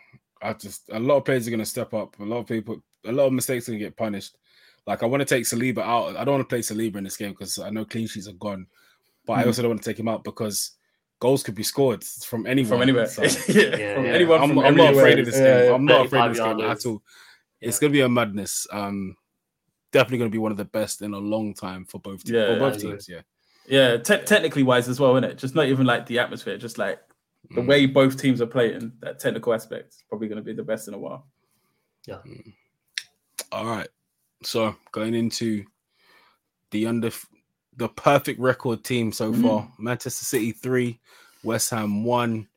[0.42, 2.18] I just a lot of players are going to step up.
[2.18, 4.36] A lot of people, a lot of mistakes are going to get punished.
[4.86, 6.16] Like I want to take Saliba out.
[6.16, 8.32] I don't want to play Saliba in this game because I know clean sheets are
[8.32, 8.66] gone.
[9.26, 9.46] But I Mhm.
[9.46, 10.72] also don't want to take him out because
[11.20, 12.68] goals could be scored from anyone.
[12.68, 13.06] from anywhere.
[13.06, 14.12] So, yeah, Yeah, from yeah.
[14.12, 14.42] anyone.
[14.42, 15.64] I'm, from I'm not afraid of this Yeah, game.
[15.70, 15.74] yeah.
[15.74, 17.02] I'm not afraid of this game at all.
[17.62, 18.66] It's going to be a madness.
[18.70, 19.16] Um,
[19.90, 22.34] definitely going to be one of the best in a long time for both teams.
[22.34, 23.08] Yeah, for yeah, both teams.
[23.08, 23.20] Yeah.
[23.66, 25.38] Yeah, te- technically wise as well, isn't it?
[25.38, 27.00] Just not even like the atmosphere, just like
[27.52, 27.66] the Mm.
[27.66, 28.92] way both teams are playing.
[29.00, 31.26] That technical aspect is probably going to be the best in a while.
[32.06, 32.18] Yeah.
[33.50, 33.88] All right.
[34.46, 35.64] So going into
[36.70, 37.10] the under
[37.76, 39.42] the perfect record team so Mhm.
[39.42, 41.00] far: Manchester City three,
[41.42, 42.48] West Ham one.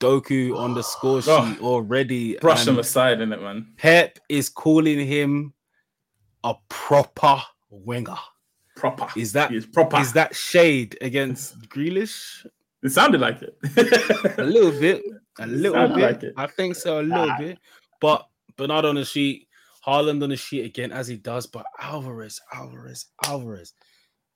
[0.00, 2.36] Doku on the score sheet Oh, already.
[2.38, 3.72] Brush them aside, in it, man.
[3.78, 5.54] Pep is calling him
[6.42, 8.16] a proper winger.
[8.76, 9.06] Proper.
[9.18, 9.98] Is that He is proper.
[10.00, 12.44] is that shade against Grealish?
[12.82, 13.56] It sounded like it.
[14.36, 15.02] A little bit,
[15.38, 16.22] a little bit.
[16.22, 16.32] like.
[16.36, 17.58] I think so, a little bit.
[18.00, 18.26] But
[18.56, 19.48] Bernard on the sheet,
[19.86, 21.46] Haaland on the sheet again as he does.
[21.46, 23.72] But Alvarez, Alvarez, Alvarez,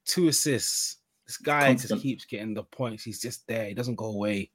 [0.05, 0.97] two assists.
[1.27, 1.91] This guy Constant.
[1.91, 3.05] just keeps getting the points.
[3.05, 3.67] He's just there.
[3.67, 4.51] He doesn't go away.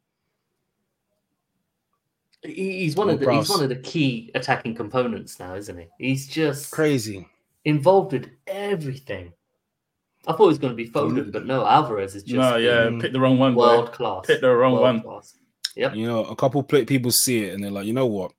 [2.44, 3.48] He's one Oh, of the Prowse.
[3.48, 5.88] he's one of the key attacking components now, isn't he?
[5.98, 7.26] He's just Crazy.
[7.64, 9.32] involved with everything.
[10.28, 12.90] I thought it was going to be Foden, but no, Alvarez is just no, yeah,
[13.00, 13.54] pick the wrong one.
[13.56, 13.62] boy.
[13.62, 14.26] world class.
[14.26, 15.02] Pick the wrong World one.
[15.02, 15.36] class.
[15.76, 15.96] Yep.
[15.96, 18.32] You know, a couple people see it and they're like, you know what?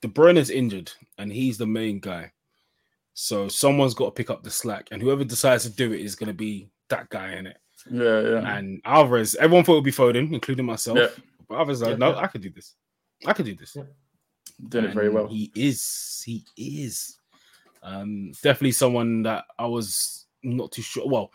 [0.00, 2.32] De Bruyne is injured and he's the main guy.
[3.14, 6.14] So someone's got to pick up the slack, and whoever decides to do it is
[6.14, 7.58] going to be that guy in it.
[7.90, 8.56] Yeah, yeah.
[8.56, 10.98] And Alvarez, everyone thought it would be Foden, including myself.
[10.98, 11.08] Yeah.
[11.48, 12.18] But Alvarez, like, Yeah, no, yeah.
[12.18, 12.74] I could do this.
[13.26, 13.76] I could do this.
[13.76, 13.84] Yeah.
[14.68, 15.26] Doing it very well.
[15.28, 16.22] He is.
[16.24, 17.18] He is.
[17.82, 21.06] Um, definitely someone that I was not too sure.
[21.06, 21.30] Well,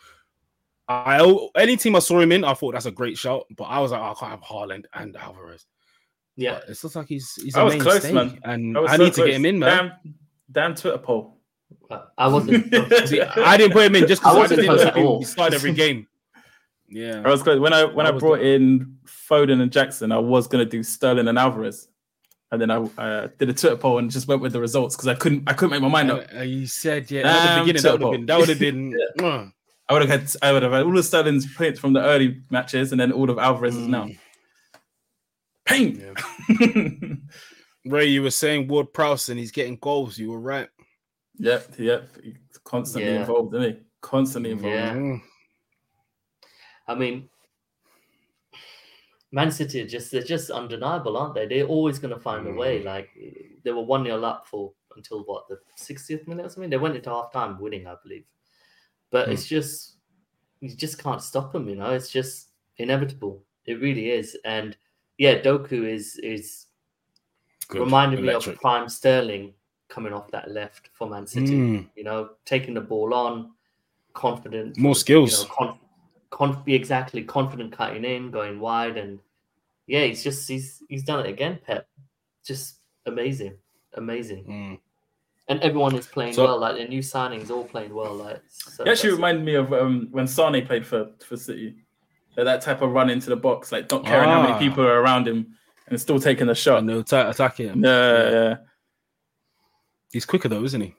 [0.87, 1.21] I
[1.55, 3.45] any team I saw him in, I thought that's a great shot.
[3.55, 5.65] But I was like, oh, I can't have Haaland and Alvarez.
[6.39, 8.39] Yeah, But it looks like he's he's I a was close, mainstay, man.
[8.43, 9.91] and I, was I so need to get him in, man.
[10.03, 10.13] Damn,
[10.51, 11.37] damn Twitter poll.
[12.17, 12.73] I wasn't.
[13.07, 15.03] See, I didn't put him in just because I, wasn't didn't close know at he
[15.03, 15.23] all.
[15.23, 16.07] started every game.
[16.87, 17.59] Yeah, I was close.
[17.59, 18.55] When I when I I, brought there.
[18.55, 21.87] in Foden and Jackson, I was gonna do Sterling and Alvarez,
[22.51, 25.07] and then I uh, did a Twitter poll and just went with the results because
[25.07, 26.25] I couldn't I couldn't make my mind up.
[26.35, 27.21] Uh, you said yeah.
[27.27, 28.99] At the beginning, that would have been that would have been.
[29.21, 29.45] uh,
[29.89, 32.41] I would have had I would have had all of Sterling's points from the early
[32.51, 34.07] matches and then all of Alvarez's now.
[35.69, 36.15] Mm.
[36.57, 37.21] Pain.
[37.85, 40.17] Ray, you were saying Ward Prowse and he's getting goals.
[40.17, 40.69] You were right.
[41.37, 42.09] yep, yep.
[42.21, 43.21] He's constantly Yeah.
[43.21, 43.81] involved, isn't he?
[44.01, 44.75] Constantly involved.
[44.75, 44.93] Yeah.
[44.95, 45.21] Mm.
[46.87, 47.29] I mean,
[49.31, 51.45] Man City are just they're just undeniable, aren't they?
[51.45, 52.57] They're always going to find a Mm.
[52.57, 52.83] way.
[52.83, 53.09] Like
[53.63, 56.69] they were one 0 up for until what the 60th minute or something.
[56.69, 58.25] They went into half time winning, I believe.
[59.11, 59.33] But Hmm.
[59.33, 59.97] it's just
[60.61, 61.69] you just can't stop them.
[61.69, 63.45] You know, it's just inevitable.
[63.65, 64.35] It really is.
[64.43, 64.75] And
[65.19, 66.65] yeah, Doku is is
[67.67, 67.81] Good.
[67.81, 69.53] reminded me of prime Sterling
[69.89, 71.53] coming off that left for Man City.
[71.55, 71.87] Mm.
[71.95, 73.51] You know, taking the ball on,
[74.13, 75.43] confident, More you skills.
[75.43, 75.77] know, conf-
[76.31, 79.19] conf- be exactly confident cutting in, going wide, and
[79.87, 81.59] yeah, he's just he's he's done it again.
[81.67, 81.87] Pep,
[82.43, 83.53] just amazing,
[83.95, 84.79] amazing, Mm.
[85.49, 86.59] and everyone is playing So- well.
[86.59, 88.15] Like the new signings, all playing well.
[88.15, 91.75] Like so He actually reminded me of um, when Sane played for, for City.
[92.43, 94.47] Like, that type of run into the box, like not caring how Ah.
[94.49, 95.55] many people are around him
[95.87, 96.79] and still taking the shot.
[96.79, 97.83] And they'll ta- attack him.
[97.83, 98.57] Yeah, yeah.
[100.11, 100.95] He's quicker though, isn't he?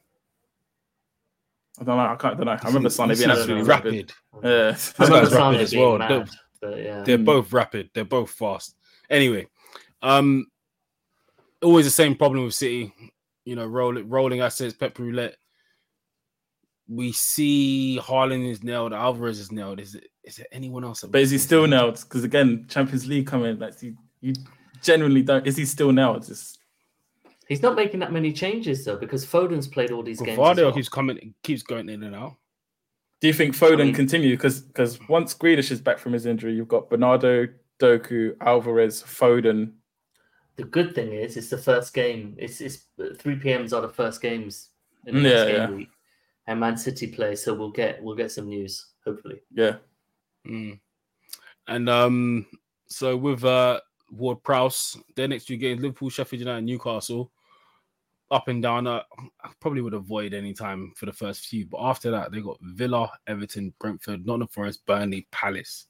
[1.80, 2.02] I don't know.
[2.04, 2.34] I can't.
[2.34, 2.52] I don't know.
[2.62, 3.94] I remember Sane He's being absolutely rapid.
[3.94, 4.12] rapid.
[4.44, 4.70] Yeah.
[4.72, 5.98] This remember guy's rapid as well.
[5.98, 6.26] mad, They're-
[6.60, 7.24] but yeah, They're Mm.
[7.24, 7.90] both rapid.
[7.94, 8.76] They're both fast.
[9.08, 9.46] Anyway,
[10.02, 10.46] um,
[11.62, 12.92] always the same problem with City.
[13.46, 15.36] You know, rolling rolling assets, Pep roulette.
[16.86, 18.92] We see Haaland is nailed.
[18.92, 19.80] Alvarez is nailed.
[19.80, 20.09] Is it?
[20.30, 21.02] Is there anyone else?
[21.02, 21.90] But is he still now?
[21.90, 23.58] Because again, Champions League coming.
[23.58, 24.32] Like you, you
[24.80, 25.44] genuinely don't.
[25.46, 26.24] Is he still nailed?
[26.26, 26.58] Just
[27.48, 30.30] he's not making that many changes though because Foden's played all these games.
[30.30, 30.76] as Guardiola well.
[30.76, 32.36] keeps coming, keeps going in and out.
[33.20, 34.36] do you think Foden I mean- continue?
[34.36, 37.48] Because because once Grealish is back from his injury, you've got Bernardo,
[37.80, 39.72] Doku, Alvarez, Foden.
[40.56, 42.36] The good thing is, it's the first game.
[42.38, 42.86] It's it's
[43.18, 44.68] three PMs are the first games
[45.06, 45.70] in the Mm, yeah, game yeah.
[45.70, 45.88] week,
[46.46, 47.34] and Man City play.
[47.34, 49.40] So we'll get we'll get some news hopefully.
[49.54, 49.76] Yeah,
[50.46, 50.80] Mm.
[51.68, 52.46] And um,
[52.86, 53.80] so with uh
[54.10, 57.30] Ward Prowse, their next two games, Liverpool, Sheffield United, Newcastle,
[58.30, 58.86] up and down.
[58.86, 59.02] Uh,
[59.42, 62.58] I probably would avoid any time for the first few, but after that, they got
[62.60, 65.86] Villa, Everton, Brentford, Nottingham Forest, Burnley, Palace.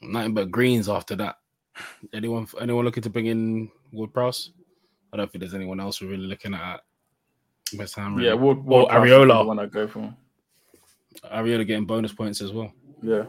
[0.00, 1.36] Nothing but greens after that.
[2.12, 4.52] Anyone anyone looking to bring in Ward Prowse?
[5.12, 6.80] I don't think there's anyone else we're really looking at.
[7.76, 8.28] West Ham, really.
[8.28, 8.34] yeah.
[8.34, 9.42] Ward, Ward Prowse would be Areola.
[9.42, 10.14] the one I go for.
[11.24, 12.72] Areola getting bonus points as well.
[13.02, 13.24] Yeah,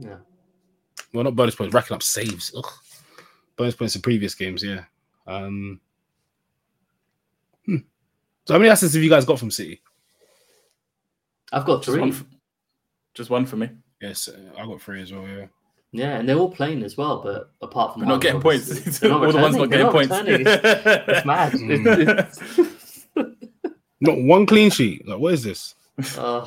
[0.00, 0.16] Yeah,
[1.12, 2.52] Well, not bonus points, racking up saves.
[2.56, 2.70] Ugh.
[3.56, 4.84] Bonus points in previous games, yeah.
[5.26, 5.80] Um,
[7.66, 7.76] hmm.
[8.46, 9.80] So, how many assets have you guys got from City?
[11.52, 12.00] I've got just three.
[12.00, 12.12] one.
[12.12, 12.24] For,
[13.14, 13.70] just one for me.
[14.02, 15.26] Yes, uh, I got three as well.
[15.26, 15.46] Yeah.
[15.92, 17.22] Yeah, and they're all playing as well.
[17.22, 18.68] But apart from We're not getting points.
[18.70, 20.08] obviously, they're All the ones not getting returning, points.
[20.08, 21.14] they're not returning.
[21.16, 21.52] It's mad.
[21.52, 22.18] Mm.
[22.58, 22.73] It's-
[24.04, 25.06] Not one clean sheet.
[25.08, 25.74] Like, what is this?
[26.18, 26.46] uh,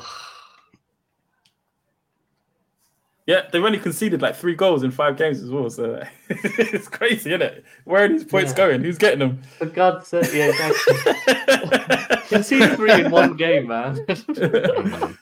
[3.26, 5.68] Yeah, they've only conceded like three goals in five games as well.
[5.68, 7.64] So it's crazy, isn't it?
[7.84, 8.56] Where are these points Yeah.
[8.56, 8.82] going?
[8.82, 9.42] Who's getting them?
[9.58, 12.16] for God's sake, yeah, exactly.
[12.28, 13.98] Concede three in one game, man.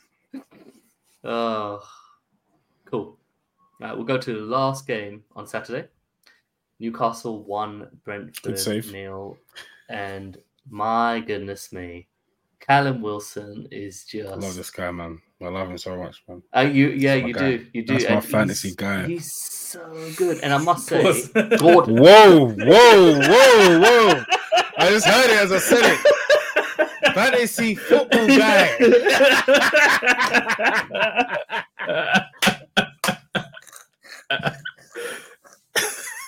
[1.28, 1.82] Oh,
[2.84, 3.18] cool.
[3.80, 5.89] Right, we'll go to the last game on Saturday.
[6.78, 8.93] Newcastle one, Brentford save.
[8.93, 9.37] nil,
[9.89, 10.39] and
[10.70, 12.07] my goodness me,
[12.61, 15.21] Callum Wilson is I love this guy, man.
[15.41, 16.43] I love him so much, man.
[16.57, 17.57] Uh, you, yeah, you guy.
[17.59, 17.93] do, you do.
[17.95, 19.07] That's my and fantasy he's- guy.
[19.07, 21.03] He's so good, and I must say.
[21.59, 21.97] Gordon.
[21.99, 24.25] Whoa, whoa, whoa, whoa.
[24.79, 25.99] I just heard it as I said it.
[27.15, 28.77] Fantasy football guy.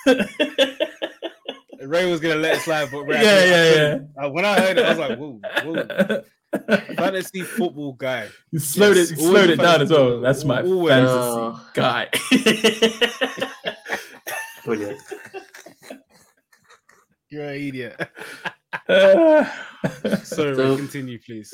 [1.89, 4.25] Ray was going to let it slide, but Ray, Yeah, yeah, yeah.
[4.27, 6.23] When I heard it, I was like, whoa, whoa.
[6.95, 8.27] Fantasy football guy.
[8.51, 9.19] You slowed Yes, it.
[9.19, 10.21] You slowed it down as well.
[10.21, 10.91] fantasy- That's my always.
[10.93, 12.09] fantasy Uh, guy.
[14.65, 14.99] Brilliant.
[17.29, 18.09] You're an idiot.
[18.87, 19.45] Uh,
[20.23, 21.53] Sorry, So- continue, please.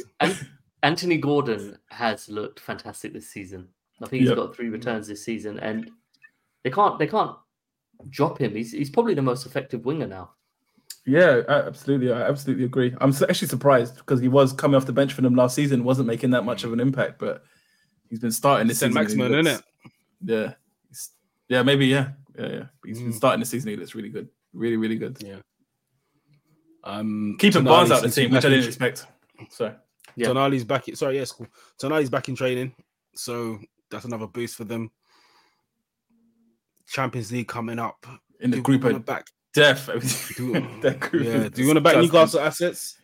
[0.83, 3.69] Anthony Gordon has looked fantastic this season.
[4.01, 4.37] I think he's Yep.
[4.37, 5.89] got three returns this season, and
[6.63, 7.35] they can't they can't
[8.09, 8.55] drop him.
[8.55, 10.31] He's he's probably the most effective winger now.
[11.05, 12.11] Yeah, absolutely.
[12.11, 12.95] I absolutely agree.
[12.99, 16.07] I'm actually surprised because he was coming off the bench for them last season, wasn't
[16.07, 17.43] making that much of an impact, but
[18.09, 19.03] he's been starting this Saint season.
[19.03, 19.91] and he Maximin, looks- innit?
[20.21, 20.53] Yeah.
[20.89, 21.09] He's-
[21.47, 22.09] yeah, maybe, yeah.
[22.37, 22.63] Yeah, yeah.
[22.83, 23.15] He's been Mm.
[23.15, 23.69] starting the season.
[23.69, 24.29] He looks really good.
[24.53, 25.17] Really, really good.
[25.21, 25.37] Yeah.
[26.83, 29.05] Um, Keeping Tonali Barnes out of the seems to be team, which I didn't expect.
[29.49, 29.75] So,
[30.15, 30.27] Yeah.
[30.27, 30.87] Tonali's back.
[30.87, 31.47] In, sorry, yes, cool.
[31.81, 32.73] Tonali's back in training,
[33.15, 33.59] so
[33.91, 34.89] that's another boost for them.
[36.87, 38.05] Champions League coming up.
[38.39, 39.27] in the Do we group wanna of back.
[39.53, 39.87] death.
[40.37, 41.49] Do, group yeah.
[41.49, 41.95] Do you want to back.
[41.97, 42.97] Newcastle assets?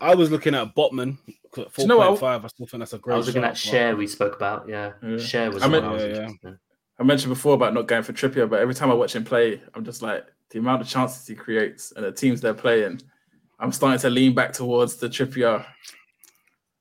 [0.00, 1.16] I was looking at Botman.
[1.54, 2.08] Four you know what?
[2.08, 2.44] point five.
[2.44, 3.14] I still think that's a great.
[3.14, 4.68] I was looking shout, at but- Schär we spoke about.
[4.68, 5.08] Yeah, Yeah.
[5.16, 6.50] Schär was I mean- one I was Yeah, yeah.
[6.98, 9.60] I mentioned before about not going for Trippier, but every time I watch him play,
[9.74, 13.00] I'm just like the amount of chances he creates and the teams they're playing.
[13.58, 15.64] I'm starting to lean back towards the Trippier.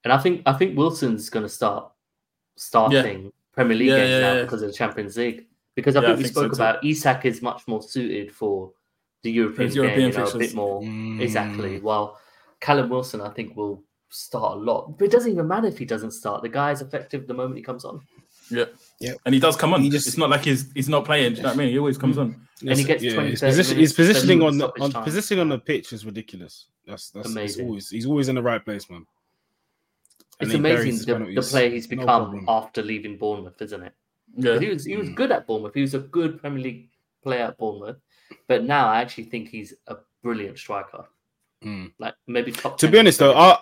[0.03, 1.91] And I think I think Wilson's going to start
[2.57, 4.41] starting Premier League Yeah, games yeah, now yeah.
[4.43, 5.47] because of the Champions League.
[5.75, 6.55] Because I Yeah, think I we think spoke too.
[6.55, 8.71] about Isak is much more suited for
[9.23, 11.19] the European, Those game, European you know, a bit more Mm.
[11.21, 11.79] exactly.
[11.79, 12.17] While
[12.61, 14.97] Callum Wilson, I think, will start a lot.
[14.97, 16.41] But it doesn't even matter if he doesn't start.
[16.43, 18.01] The guy is effective the moment he comes on,
[18.49, 18.65] Yeah.
[18.99, 19.13] Yeah.
[19.25, 19.81] And he does come on.
[19.81, 21.31] He just- it's not like he's he's not playing.
[21.33, 21.69] Do you know what I mean?
[21.69, 22.47] He always comes on.
[22.61, 25.57] And he gets 20, his, 30 position, his positioning on the on positioning on the
[25.59, 26.67] pitch is ridiculous.
[26.85, 27.65] That's that's it's Amazing.
[27.67, 29.05] always he's always in the right place, man.
[30.39, 32.45] And it's amazing the, the player he's become problem.
[32.47, 33.93] after leaving Bournemouth, isn't it?
[34.35, 34.59] Yeah.
[34.59, 35.15] He was he was Mm.
[35.15, 35.73] good at Bournemouth.
[35.73, 36.89] He was a good Premier League
[37.23, 37.97] player at Bournemouth,
[38.47, 41.05] but now I actually think he's a brilliant striker.
[41.63, 41.93] Mm.
[41.99, 42.77] Like maybe top.
[42.79, 43.59] To be honest, though, I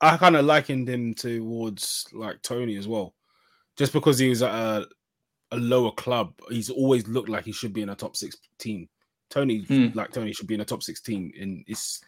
[0.00, 3.14] I kind of likened him towards like Toney as well,
[3.76, 4.86] just because he was at a,
[5.52, 6.34] a lower club.
[6.48, 8.88] He's always looked like he should be in a top six team.
[9.30, 9.88] Toney, Hmm.
[9.94, 12.02] like Toney, should be in a top six team, and it's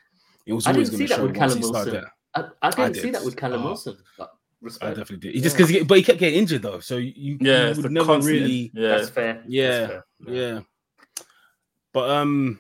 [0.47, 2.05] it was I always didn't going see to that show with once Callum Wilson.
[2.35, 3.15] I, I didn't see did.
[3.15, 3.67] that with Callum Oh.
[3.67, 3.97] Wilson.
[4.19, 4.33] But
[4.81, 5.35] I definitely did.
[5.35, 7.69] He just because, but he kept getting injured though, so you, you Yeah.
[7.69, 8.89] It's would never constant- really, Yeah.
[8.89, 9.35] That's fair.
[9.35, 10.05] That's Yeah, fair.
[10.29, 10.61] yeah.
[11.93, 12.59] But um,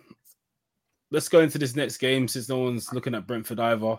[1.11, 3.99] let's go into this next game since no one's looking at Brentford either.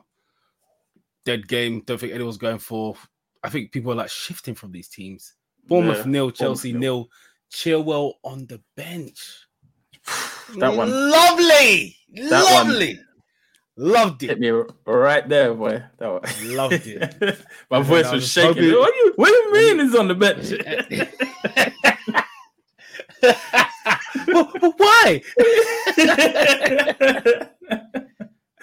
[1.26, 1.82] Dead game.
[1.82, 2.96] Don't think anyone's going for.
[3.44, 5.34] I think people are like shifting from these teams.
[5.68, 6.80] Bournemouth Yeah, nil, Chelsea nil.
[6.80, 7.10] nil.
[7.52, 9.48] Chilwell on the bench.
[10.58, 13.00] That one lovely, That one.
[13.78, 14.40] Loved hit it.
[14.40, 14.50] me
[14.86, 15.84] right there, boy.
[15.98, 16.56] That one.
[16.56, 17.16] Loved it.
[17.70, 18.72] My And voice was was shaking.
[18.74, 20.52] What, you, what do you mean he's on the bench?
[24.78, 25.22] Why?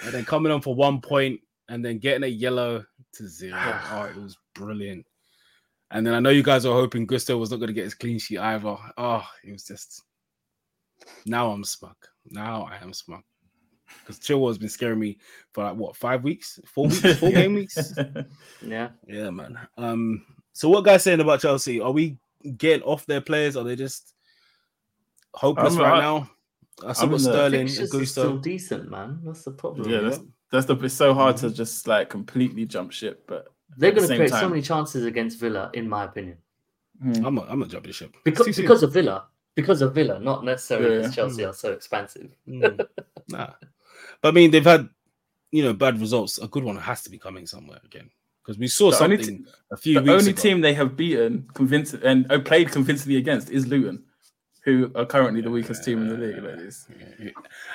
[0.05, 2.85] and then coming on for one point and then getting a yellow
[3.15, 3.59] to zero.
[3.91, 5.07] Oh, it was brilliant.
[5.91, 7.95] And then I know you guys are hoping Gusto was not going to get his
[7.95, 8.77] clean sheet either.
[8.97, 10.03] Oh, it was just.
[11.27, 11.97] Now I'm smug.
[12.31, 13.23] Now I am smug.
[14.01, 15.19] Because Chilwell has been scaring me
[15.53, 17.95] for like what five weeks, four weeks, four game weeks.
[18.63, 18.91] Yeah.
[19.07, 19.59] Yeah, man.
[19.77, 20.25] Um.
[20.53, 21.81] So what guys saying about Chelsea?
[21.81, 22.17] Are we
[22.57, 23.57] getting off their players?
[23.57, 24.15] Are they just
[25.35, 26.31] hopeless I'm- right I- now?
[26.87, 29.21] I saw I'm got Sterling, Fixtures are still decent, man.
[29.23, 29.89] That's the problem.
[29.89, 30.21] Yeah, that's,
[30.51, 30.75] that's the.
[30.77, 34.31] It's so hard to just like completely jump ship, but They're going to same create
[34.31, 36.39] so many chances against Villa, in my opinion,
[37.01, 37.25] hmm.
[37.25, 40.45] I'm a, I'm a jumping ship because too because of Villa, because of Villa, not
[40.45, 41.01] necessarily Yeah.
[41.03, 42.35] because Chelsea are so expansive.
[42.49, 42.85] Mm.
[43.29, 43.51] nah,
[44.21, 44.89] but I mean they've had
[45.51, 46.39] you know bad results.
[46.39, 48.11] A good one has to be coming somewhere again
[48.43, 50.43] because we saw The something a few the weeks only ago.
[50.43, 54.03] team they have beaten convincing and uh, played convincingly against is Luton,
[54.65, 56.43] who are currently the weakest team in the league.
[56.43, 57.35] Like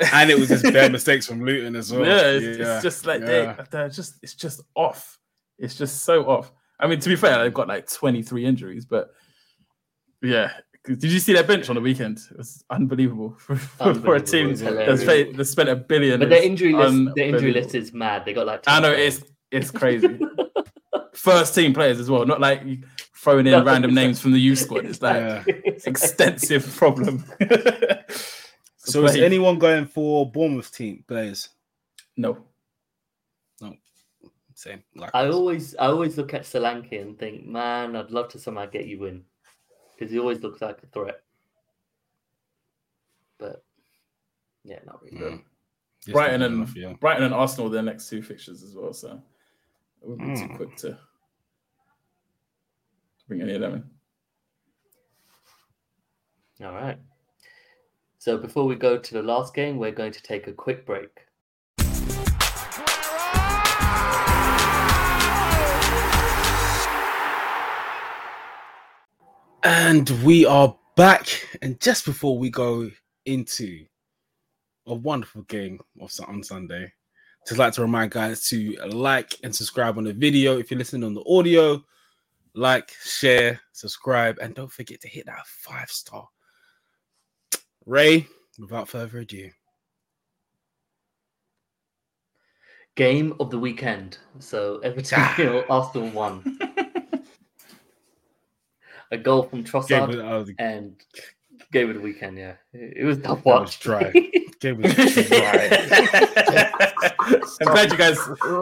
[0.13, 2.05] and it was just bad mistakes from Luton as well.
[2.05, 3.27] yeah, it's, it's just like yeah.
[3.27, 5.19] they, they're just it's just off.
[5.57, 6.51] It's just so off.
[6.79, 9.11] I mean, to be fair, they've got like 23 injuries, but
[10.21, 10.51] yeah.
[10.87, 12.19] Did you see their bench on the weekend?
[12.31, 16.19] It was unbelievable for, for a team It's that's, paid, that's spent a billion.
[16.19, 18.23] But their injury list, their injury list is mad.
[18.25, 18.63] They got like.
[18.67, 19.17] I know players.
[19.19, 20.19] it's it's crazy.
[21.13, 22.63] First team players as well, not like
[23.15, 23.63] throwing in No.
[23.63, 24.85] random names from the youth squad.
[24.85, 25.43] It's like Yeah.
[25.85, 27.25] extensive problem.
[28.77, 31.49] So is anyone going for Bournemouth team players?
[32.15, 32.37] no?
[33.61, 33.75] No.
[34.53, 34.83] Same.
[34.95, 38.65] Like I always, I always look at Solanke and think, man, I'd love to somehow
[38.65, 39.23] get you in
[39.97, 41.21] because he always looks like a threat.
[43.39, 43.63] But
[44.63, 45.17] yeah, not really.
[45.17, 45.43] Mm.
[46.03, 46.93] Just Brighton and enough, yeah.
[46.99, 48.93] Brighton and Arsenal, their next two fixtures as well.
[48.93, 49.21] So
[50.01, 50.55] it would be too Mm.
[50.55, 50.97] quick to
[53.27, 53.73] bring any of them
[56.59, 56.65] in.
[56.65, 56.97] All right.
[58.19, 61.19] So before we go to the last game, we're going to take a quick break.
[69.69, 71.27] And we are back.
[71.61, 72.89] And just before we go
[73.25, 73.85] into
[74.85, 76.93] a wonderful game of Sun- on Sunday,
[77.45, 80.57] just like to remind guys to like and subscribe on the video.
[80.57, 81.83] If you're listening on the audio,
[82.55, 86.29] like, share, subscribe, and don't forget to hit that five star.
[87.85, 88.25] Ray,
[88.57, 89.49] without further ado,
[92.95, 94.17] game of the weekend.
[94.39, 96.57] So Everton nil, Arsenal one.
[99.11, 100.95] A goal from Game Trossard was, uh, and
[101.71, 102.37] game of the weekend.
[102.37, 103.79] Yeah, it it was tough That was watch.
[103.79, 104.11] dry.
[104.59, 105.69] game was dry.
[107.61, 108.17] I'm glad you guys,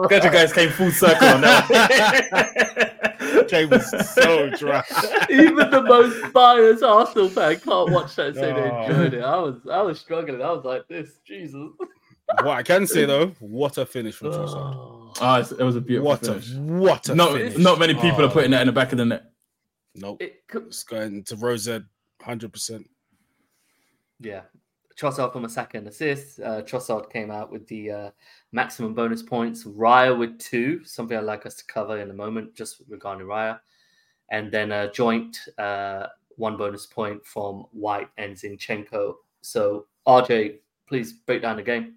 [0.08, 3.46] glad you guys came full circle on that.
[3.48, 4.82] game was so dry.
[5.30, 8.82] Even the most biased Arsenal fan can't watch that and say they Oh.
[8.84, 9.22] enjoyed it.
[9.22, 10.42] I was, I was struggling.
[10.42, 11.68] I was like, this, Jesus.
[12.42, 14.56] What I can say though, what a finish from Trossard.
[14.56, 15.12] Oh.
[15.20, 16.52] Oh, it was a beautiful What a finish.
[16.54, 17.56] what a Not, finish.
[17.56, 19.24] not many people Oh, are putting that in the back of the net.
[19.96, 20.22] Nope.
[20.22, 21.68] It could, It's going to Rose
[22.22, 22.88] hundred percent.
[24.20, 24.42] Yeah.
[24.98, 26.40] Trossard from a second assist.
[26.40, 28.10] Uh, Trossard came out with the uh,
[28.52, 29.64] maximum bonus points.
[29.64, 33.60] Raya with two, something I'd like us to cover in a moment, just regarding Raya.
[34.30, 39.16] And then a joint uh, one bonus point from White and Zinchenko.
[39.42, 41.96] So, RJ, please break down the game.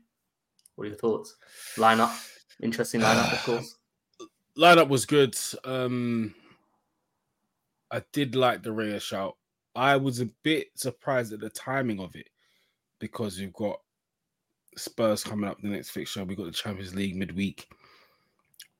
[0.75, 1.35] What are your thoughts?
[1.75, 2.13] Lineup,
[2.61, 3.75] interesting lineup, of course.
[4.57, 5.37] Lineup was good.
[5.63, 6.35] Um
[7.91, 9.35] I did like the Raya shout.
[9.75, 12.29] I was a bit surprised at the timing of it
[12.99, 13.79] because you've got
[14.77, 16.23] Spurs coming up the next fixture.
[16.23, 17.67] We've got the Champions League midweek.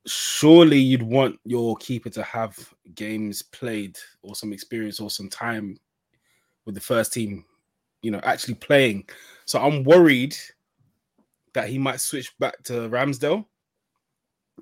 [0.06, 2.58] Surely you'd want your keeper to have
[2.96, 5.78] games played or some experience or some time
[6.66, 7.46] with the first team,
[8.02, 9.08] you know, actually playing.
[9.46, 10.36] So I'm worried
[11.54, 13.46] that he might switch back to Ramsdale.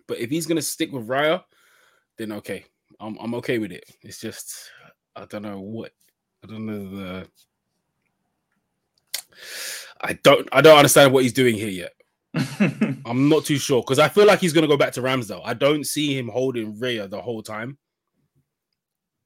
[0.08, 1.43] But if he's gonna stick with Raya,
[2.18, 2.66] then okay,
[3.00, 3.84] I'm I'm okay with it.
[4.02, 4.72] It's just
[5.16, 5.91] I don't know what
[6.43, 7.28] I don't know the
[10.02, 11.93] I don't I don't understand what he's doing here yet.
[13.06, 15.41] I'm not too sure because I feel like he's gonna go back to Ramsdale.
[15.45, 17.78] I don't see him holding Raya the whole time.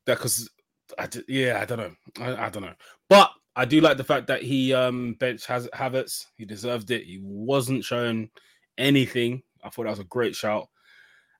[0.06, 0.50] That because
[0.98, 2.74] I d- yeah I don't know I, I don't know,
[3.10, 6.26] but I do like the fact that he um bench has Havertz.
[6.36, 7.04] He deserved it.
[7.06, 8.30] He wasn't showing
[8.78, 9.44] anything.
[9.64, 10.68] I thought that was a great shout.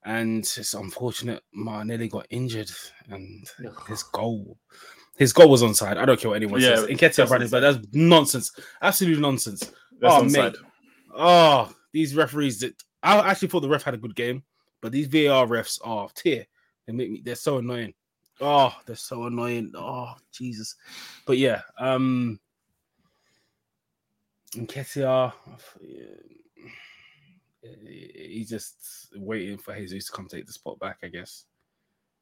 [0.04, 2.72] And it's unfortunate Martinelli got injured
[3.10, 3.48] and
[3.88, 4.58] his goal.
[5.18, 5.98] His goal was onside.
[5.98, 6.86] I don't care what anyone Yeah, says.
[6.88, 8.52] Nketiah that's but that's nonsense.
[8.82, 9.72] Absolute nonsense.
[10.00, 10.54] That's Oh, onside.
[10.54, 10.56] mate.
[11.14, 12.74] Oh, these referees that
[13.04, 14.44] I actually thought the ref had a good game,
[14.82, 16.48] but these VAR refs are tear.
[16.88, 17.94] They make me they're so annoying.
[18.40, 19.72] Oh, they're so annoying.
[19.76, 20.76] Oh, Jesus.
[21.28, 22.40] But yeah, um
[24.56, 25.32] Nketiah,
[25.82, 26.04] yeah,
[27.88, 31.46] he's just waiting for Jesus to come take the spot back, I guess.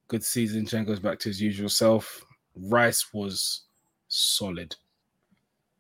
[0.07, 0.65] Good season.
[0.65, 2.25] Chen goes back to his usual self.
[2.55, 3.63] Rice was
[4.07, 4.75] solid.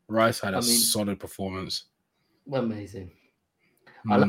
[0.07, 1.85] Rice had a I mean- solid performance.
[2.51, 3.11] Amazing.
[4.09, 4.21] I Mm.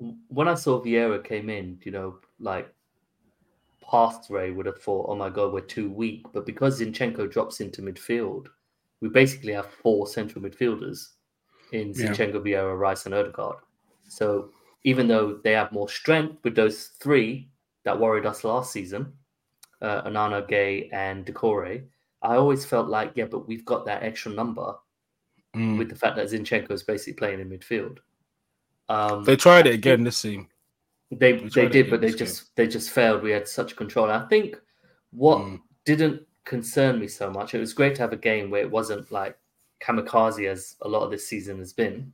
[0.00, 2.72] like- when I saw Vieira came in, you know, like
[3.82, 6.24] past Ray would have thought, oh my god, we're too weak.
[6.32, 8.46] But because Zinchenko drops into midfield,
[9.00, 11.14] we basically have four central midfielders
[11.72, 12.10] in Yeah.
[12.12, 13.58] Zinchenko, Vieira, Rice, and Odegaard.
[14.08, 14.52] So
[14.84, 17.48] even though they have more strength with those three
[17.84, 19.12] that worried us last season,
[19.82, 21.84] uh, Onana, Gueye, and Doucouré,
[22.22, 24.74] I always felt like, yeah, but we've got that extra number
[25.56, 25.78] Mm.
[25.78, 27.98] with the fact that Zinchenko is basically playing in midfield.
[28.90, 30.46] Um, They tried it again this season.
[31.10, 33.22] they We they did, but they just they just failed.
[33.22, 34.10] We had such control.
[34.10, 34.60] I think
[35.10, 35.62] what Mm.
[35.86, 37.54] didn't concern me so much.
[37.54, 39.38] It was great to have a game where it wasn't like
[39.80, 42.12] kamikaze as a lot of this season has been.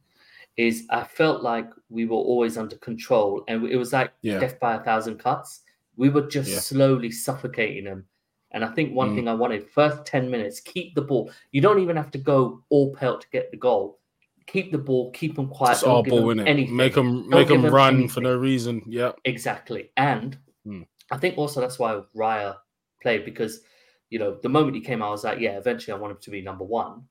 [0.57, 4.39] Is I felt like we were always under control, and it was like Yeah.
[4.39, 5.63] death by a thousand cuts.
[5.97, 6.59] We were just Yeah.
[6.61, 8.07] slowly suffocating them.
[8.53, 9.15] And I think one Mm.
[9.17, 11.31] thing I wanted first ten minutes, keep the ball.
[11.51, 13.99] You don't even have to go all pelt to get the goal.
[14.47, 15.73] Keep the ball, keep them quiet.
[15.73, 16.77] Just don't give ball them anything.
[16.77, 18.09] Make them Don't make them them run anything.
[18.11, 18.83] for no reason.
[18.87, 19.13] Yeah.
[19.25, 19.91] Exactly.
[19.97, 20.83] And Hmm.
[21.11, 22.57] I think also that's why Raya
[23.03, 23.63] played because,
[24.11, 26.19] you know, the moment he came out, I was like, yeah, eventually I want him
[26.21, 27.09] to be number one.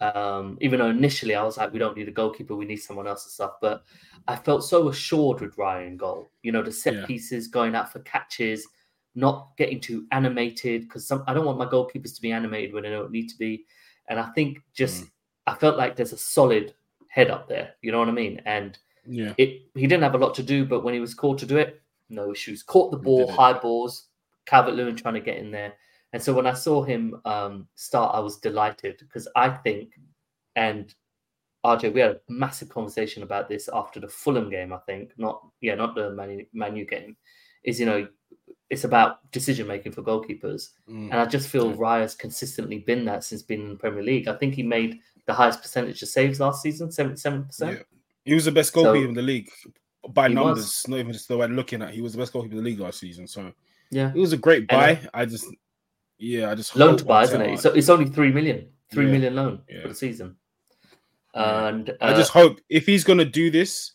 [0.00, 3.08] Um, even though initially I was like, we don't need a goalkeeper, we need someone
[3.08, 3.52] else and stuff.
[3.60, 3.82] But
[4.28, 6.30] I felt so assured with Ryan goal.
[6.42, 7.06] You know, the set Yeah.
[7.06, 8.66] pieces, going out for catches,
[9.14, 12.84] not getting too animated because some I don't want my goalkeepers to be animated when
[12.84, 13.64] they don't need to be.
[14.08, 15.08] And I think just Hmm.
[15.48, 16.74] I felt like there's a solid
[17.08, 17.74] head up there.
[17.82, 18.40] You know what I mean?
[18.44, 19.34] And Yeah.
[19.38, 21.56] it he didn't have a lot to do, but when he was called to do
[21.56, 22.62] it, no issues.
[22.62, 24.08] Caught the ball, high balls,
[24.46, 25.74] Calvert Lewin trying to get in there.
[26.12, 29.92] And so when I saw him um, start, I was delighted because I think,
[30.56, 30.94] and
[31.66, 34.72] RJ, we had a massive conversation about this after the Fulham game.
[34.72, 37.16] I think not, yeah, not the Man, Man U game.
[37.64, 38.06] Is you know,
[38.70, 41.10] it's about decision making for goalkeepers, Mm.
[41.10, 41.76] and I just feel Yeah.
[41.78, 44.28] Raya's consistently been that since being in the Premier League.
[44.28, 47.84] I think he made the highest percentage of saves last season, seventy-seven percent.
[48.24, 49.50] He was the best goalkeeper So- in the league
[50.10, 50.44] by He was.
[50.46, 51.92] numbers, not even just the way I'm looking at.
[51.92, 53.26] He was the best goalkeeper in the league last season.
[53.26, 53.52] So
[53.90, 54.10] Yeah.
[54.14, 55.00] it was a great And, buy.
[55.12, 55.46] I just,
[56.18, 57.58] yeah, I just loan to buy, isn't it?
[57.60, 59.82] So it's only three million, three Yeah, million loan yeah.
[59.82, 60.36] for the season.
[61.34, 61.68] Yeah.
[61.68, 63.92] And I uh, just hope if he's gonna do this,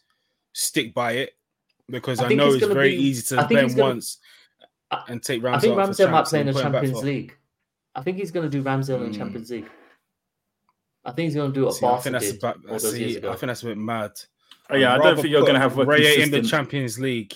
[0.53, 1.31] stick by it.
[1.89, 4.19] because I I, know it's very be- easy to I play him gonna- once
[5.07, 5.55] and take Ramsdale.
[5.55, 7.37] I think Ramsdale might play in the put him back Champions League.
[7.95, 9.17] I think he's going to do Ramsdale in Mm.
[9.17, 9.69] Champions League.
[11.05, 12.79] I think he's going to do what See, I Barca think that's did about, all
[12.79, 13.29] those years ago.
[13.31, 14.11] I think that's a bit mad.
[14.69, 17.33] Oh, yeah, I don't think you're going to have a Raya in the Champions League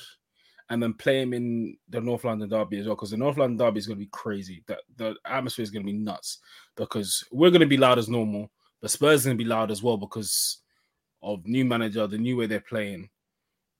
[0.69, 3.57] and then play him in the North London Derby as well because the North London
[3.57, 4.63] Derby is going to be crazy.
[4.67, 6.39] That the atmosphere is going to be nuts
[6.75, 8.51] because we're going to be loud as normal,
[8.81, 10.57] but Spurs are going to be loud as well because
[11.23, 13.09] of new manager, the new way they're playing.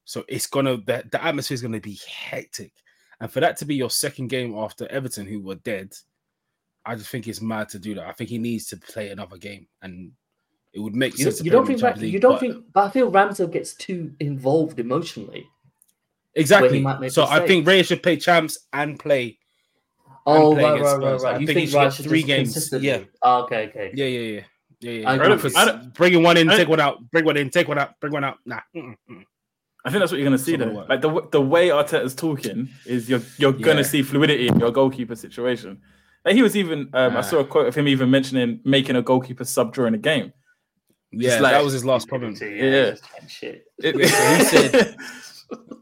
[0.06, 2.72] So it's gonna the, the atmosphere is going to be hectic,
[3.20, 5.94] and for that to be your second game after Everton, who were dead,
[6.86, 8.08] I just think it's mad to do that.
[8.08, 10.14] I think he needs to play another game, and
[10.72, 11.40] it would make You, sense.
[11.40, 13.74] to you don't think Champions League, you don't but- think, but I feel Ramsdale gets
[13.74, 15.46] too involved emotionally.
[16.38, 16.82] Exactly.
[16.82, 19.38] might make So I think Raya should play champs and play.
[20.26, 21.36] Oh, play right, right, right, right.
[21.36, 22.74] I You think he think should Raya get should three games.
[22.82, 23.00] Yeah.
[23.22, 23.92] Oh, okay, okay.
[23.94, 24.42] Yeah, yeah, yeah,
[24.82, 25.10] yeah, yeah.
[25.10, 25.28] I yeah.
[25.30, 26.98] don't- I don't- bringing one in, I- take one out.
[27.12, 28.00] Bring one in, take one out.
[28.02, 28.38] Bring one out.
[28.46, 28.60] Nah.
[28.76, 29.24] mm, mm.
[29.86, 30.72] I think that's what you're going to see It's though.
[30.72, 30.90] work.
[30.90, 34.60] Like the w- the way Arteta's talking is you're you're going to see fluidity in
[34.60, 35.82] your goalkeeper situation.
[36.26, 39.02] Like he was even um, I saw a quote of him even mentioning making a
[39.02, 40.34] goalkeeper sub during a game.
[41.14, 42.36] Yeah, like- that was his last problem.
[42.42, 42.90] Yeah, Yeah.
[42.90, 43.66] just chat shit.
[43.78, 44.98] It- he said-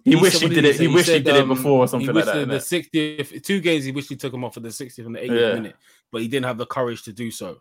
[0.04, 0.76] he, He wished he did it.
[0.78, 0.84] say?
[0.88, 2.48] He wished he did it um, before or he something like that.
[2.48, 5.20] the- 60th, two games he wished he took him off for the 60th and the
[5.20, 5.54] 80th Yeah.
[5.56, 5.76] minute,
[6.12, 7.58] but he didn't have the courage to do so.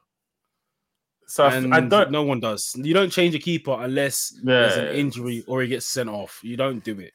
[1.27, 2.11] So And I don't.
[2.11, 2.75] no one does.
[2.77, 6.41] You don't change a keeper unless there's an injury or he gets sent off.
[6.43, 7.13] You don't do it.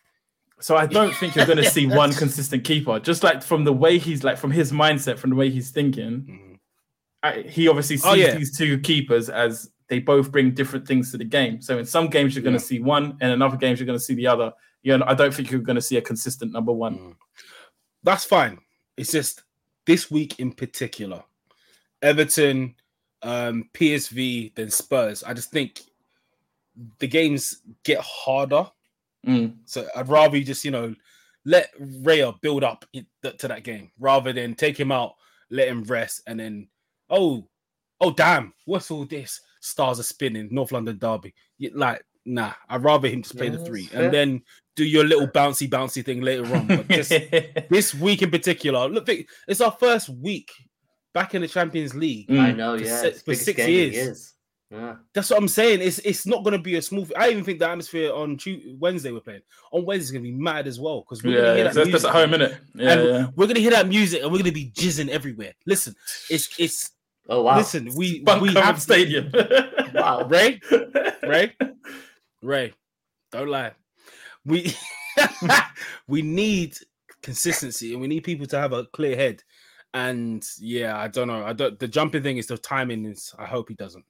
[0.59, 2.99] So I don't think you're going to see one consistent keeper.
[2.99, 6.25] Just like from the way he's like from his mindset, from the way he's thinking,
[6.27, 6.59] Mhm.
[7.21, 8.33] I, he obviously sees Oh, yeah.
[8.35, 11.61] these two keepers as they both bring different things to the game.
[11.61, 13.99] So in some games you're going to see one, and in other games you're going
[13.99, 14.53] to see the other.
[14.83, 16.97] You know, I don't think you're going to see a consistent number one.
[16.97, 17.15] Mm.
[18.03, 18.59] That's fine.
[18.95, 19.43] It's just
[19.85, 21.23] this week in particular,
[22.01, 22.75] Everton,
[23.23, 25.23] um, PSV, then Spurs.
[25.23, 25.81] I just think
[26.99, 28.69] the games get harder.
[29.27, 29.55] Mm.
[29.65, 30.95] So I'd rather you just you know
[31.45, 32.85] let Raya build up
[33.23, 35.15] to that game rather than take him out,
[35.49, 36.67] let him rest, and then
[37.09, 37.47] oh
[38.01, 39.39] oh damn, what's all this?
[39.61, 40.47] Stars are spinning.
[40.51, 41.33] North London Derby.
[41.73, 44.03] Like nah, I'd rather him just play Yeah, the three fair.
[44.03, 44.41] and then
[44.75, 46.67] do your little bouncy bouncy thing later on.
[46.67, 47.09] But just
[47.69, 50.51] this week in particular, look, Vic, it's our first week
[51.13, 52.27] back in the Champions League.
[52.27, 52.39] Mm.
[52.39, 53.01] I know, For yeah.
[53.01, 53.93] si- for six years.
[53.95, 54.33] years.
[54.71, 54.97] Yeah.
[55.15, 55.81] That's what I'm saying.
[55.81, 57.11] It's it's not going to be a smooth.
[57.17, 59.41] I even think the atmosphere on Tuesday, Wednesday we're playing
[59.73, 61.63] on Wednesday is going to be mad as well because we're going to hear yeah.
[61.63, 62.01] that So that's music.
[62.03, 62.57] just at home, innit?
[62.75, 63.27] Yeah, and yeah.
[63.35, 65.53] we're going to hear that music and we're going to be jizzing everywhere.
[65.65, 65.95] Listen,
[66.29, 66.91] it's it's
[67.29, 67.57] Oh wow.
[67.57, 67.89] listen.
[67.95, 69.31] We Bunk we have stadium.
[69.93, 70.27] Wow.
[70.27, 70.59] Ray
[71.23, 71.55] Ray
[72.41, 72.73] Ray.
[73.31, 73.71] Don't lie.
[74.45, 74.73] We
[76.07, 76.77] we need
[77.21, 79.43] consistency and we need people to have a clear head.
[79.93, 81.43] And yeah, I don't know.
[81.43, 81.79] I don't.
[81.79, 83.05] The jumping thing is the timing.
[83.05, 84.05] Is I hope he doesn't.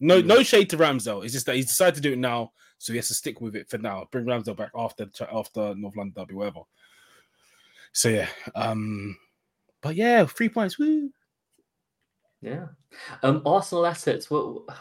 [0.00, 0.26] No, Hmm.
[0.26, 1.22] no shade to Ramsdale.
[1.24, 3.54] It's just that he's decided to do it now, so he has to stick with
[3.54, 4.08] it for now.
[4.10, 6.62] Bring Ramsdale back after after North London Derby, whatever.
[7.92, 9.16] So yeah, um,
[9.80, 10.78] but yeah, three points.
[10.78, 11.10] Woo!
[12.42, 12.66] Yeah.
[13.22, 14.30] Um, Arsenal assets.
[14.30, 14.66] Well,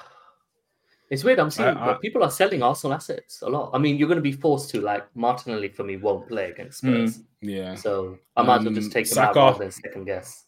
[1.12, 1.40] It's weird.
[1.40, 3.72] I'm seeing I- people are selling Arsenal assets a lot.
[3.74, 4.80] I mean, you're going to be forced to.
[4.80, 7.10] Like Martinelli for me won't play against Mm.
[7.10, 9.40] Spurs, Yeah, so I might as well just Um, take him out Saka.
[9.40, 10.46] rather than second guess.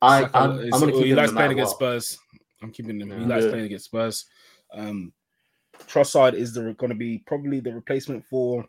[0.00, 2.00] I, Saka I'm, I'm going to keep he likes playing against what.
[2.02, 2.18] Spurs.
[2.62, 3.10] I'm keeping him.
[3.10, 3.50] He likes Yeah.
[3.50, 4.26] playing against Spurs.
[4.72, 5.12] Um,
[5.88, 8.64] Trossard is the going to be probably the replacement for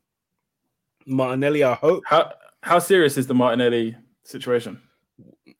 [1.05, 1.64] Martinelli.
[1.64, 4.82] I hope how how serious is the Martinelli situation?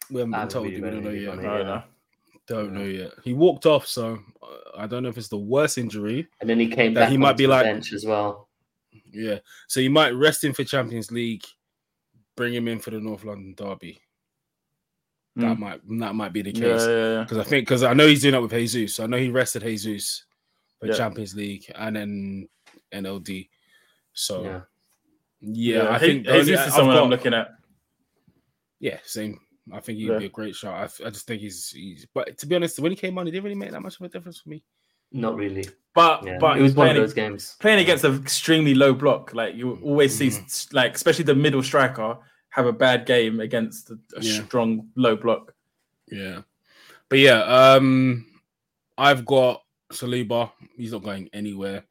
[0.10, 0.66] we haven't I been told.
[0.66, 1.86] really We don't know yet.
[2.51, 2.59] On it.
[2.59, 2.83] I don't know.
[2.85, 3.11] Yet.
[3.23, 6.27] He walked off, so uh, I don't know if it's the worst injury.
[6.41, 7.09] And then he came back.
[7.09, 8.49] he might be the like- bench as well.
[9.11, 11.43] Yeah, so you might rest him for Champions League,
[12.35, 14.01] bring him in for the North London Derby.
[15.35, 15.59] That Mm.
[15.59, 16.81] might that might be the Yeah, case.
[16.87, 17.23] yeah, yeah.
[17.23, 18.99] because I think because I know he's doing that with Jesus.
[18.99, 20.25] I know he rested Jesus
[20.79, 20.93] for Yeah.
[20.93, 22.49] Champions League and then
[22.91, 23.49] NLD.
[24.13, 24.61] So Yeah.
[25.41, 27.49] yeah, I He- think the Jesus only- is I've someone I'm looking at.
[28.79, 29.39] Yeah, same.
[29.72, 30.18] I think he'd Yeah.
[30.20, 30.99] be a great shot.
[31.05, 32.05] I just think he's, he's.
[32.14, 34.01] But to be honest, when he came on, he didn't really make that much of
[34.05, 34.64] a difference for me.
[35.11, 35.66] Not really.
[35.93, 36.38] But Yeah.
[36.39, 37.55] but it was he's one of playing, those games.
[37.59, 39.34] playing against an extremely low block.
[39.34, 40.43] Like you always see, Mm-hmm.
[40.45, 42.18] s- like especially the middle striker
[42.49, 44.43] have a bad game against a, a Yeah.
[44.43, 45.53] strong low block.
[46.11, 46.41] Yeah,
[47.09, 48.26] but yeah, um,
[48.97, 49.61] I've got
[49.91, 50.51] Saliba.
[50.76, 51.86] He's not going anywhere.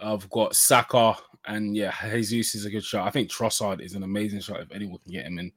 [0.00, 3.06] I've got Saka, and yeah, Jesus is a good shot.
[3.06, 5.52] I think Trossard is an amazing shot if anyone can get him in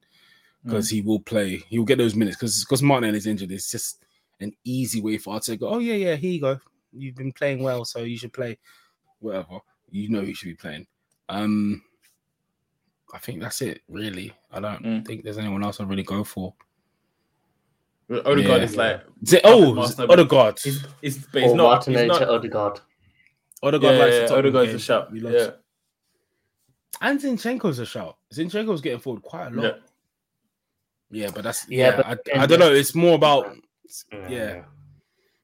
[0.64, 1.58] because he will play.
[1.70, 3.52] He will get those minutes because because Martin is injured.
[3.52, 4.04] It's just
[4.40, 5.68] an easy way for us to go.
[5.70, 6.60] Oh yeah, yeah, here you go.
[6.94, 8.58] You've been playing well, so you should play.
[9.20, 9.60] Whatever
[9.94, 10.88] you know, you should be playing.
[11.30, 11.82] Um,
[13.14, 13.82] I think that's it.
[13.90, 15.06] Really, I don't Mm.
[15.06, 16.54] think there's anyone else I really go for.
[18.10, 18.64] Odegaard Yeah.
[18.66, 20.60] is like Is it- oh, Master- Odegaard.
[20.60, 21.86] he's, he's but he's Or not.
[21.86, 22.80] He's Martinelli not to Odegaard.
[23.64, 25.14] Odegaard yeah, likes yeah, the Tottenham Odegaard's a shot.
[25.14, 25.42] He loves Yeah.
[25.44, 25.60] it.
[27.02, 28.18] And Zinchenko's a shout.
[28.34, 29.80] Zinchenko's getting forward quite a lot.
[31.12, 31.26] Yeah.
[31.26, 31.96] Yeah, but that's Yeah, yeah.
[31.98, 32.06] but
[32.36, 32.72] I, I don't know.
[32.72, 33.56] It's more about
[34.12, 34.30] Yeah.
[34.30, 34.64] yeah.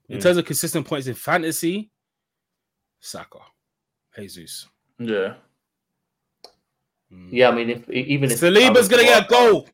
[0.10, 0.22] In Mm.
[0.22, 1.92] terms of consistent points in fantasy,
[3.02, 3.40] Saka,
[4.18, 4.68] Jesus.
[5.00, 5.36] Yeah.
[7.12, 7.30] Mm.
[7.32, 9.70] Yeah, I mean, if even if I Saliba's gonna to get a wild- goal.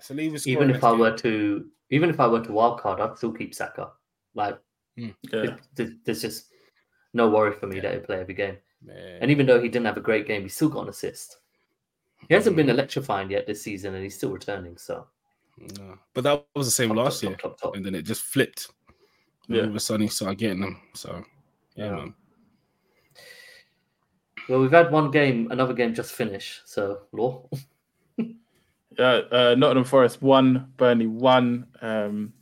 [0.00, 3.54] Saliba's even if I were to, even if I were to wildcard, I'd still keep
[3.54, 3.92] Saka.
[4.34, 4.58] Like,
[4.96, 5.12] Yeah.
[5.76, 6.52] it- there's just
[7.12, 8.58] no worry for me that he play every game.
[8.80, 9.18] Man.
[9.20, 11.38] And even though he didn't have a great game, he still got an assist.
[12.28, 14.76] He hasn't been electrifying yet this season, and he's still returning.
[14.76, 15.06] So
[15.78, 15.98] No.
[16.14, 17.76] But that was the same top, last top, year, top, top, top.
[17.76, 18.68] and then it just flipped.
[19.48, 19.62] And Yeah.
[19.64, 20.80] All of a sudden, he started getting them.
[20.94, 21.22] So
[21.74, 21.96] yeah, Yeah.
[21.96, 22.14] man.
[24.48, 26.60] Well, we've had one game, another game just finish.
[26.64, 27.48] So law.
[28.98, 31.66] Yeah, uh, Nottingham Forest one, Burnley one.
[31.80, 32.34] Um,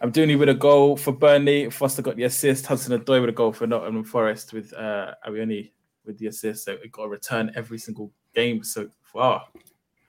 [0.00, 1.68] I'm doing it with a goal for Burnley.
[1.68, 2.64] Foster got the assist.
[2.64, 5.72] Hudson Odoi with a goal for Nottingham Forest with uh, Ariani
[6.06, 6.64] with the assist.
[6.64, 9.44] So it got a return every single game so far.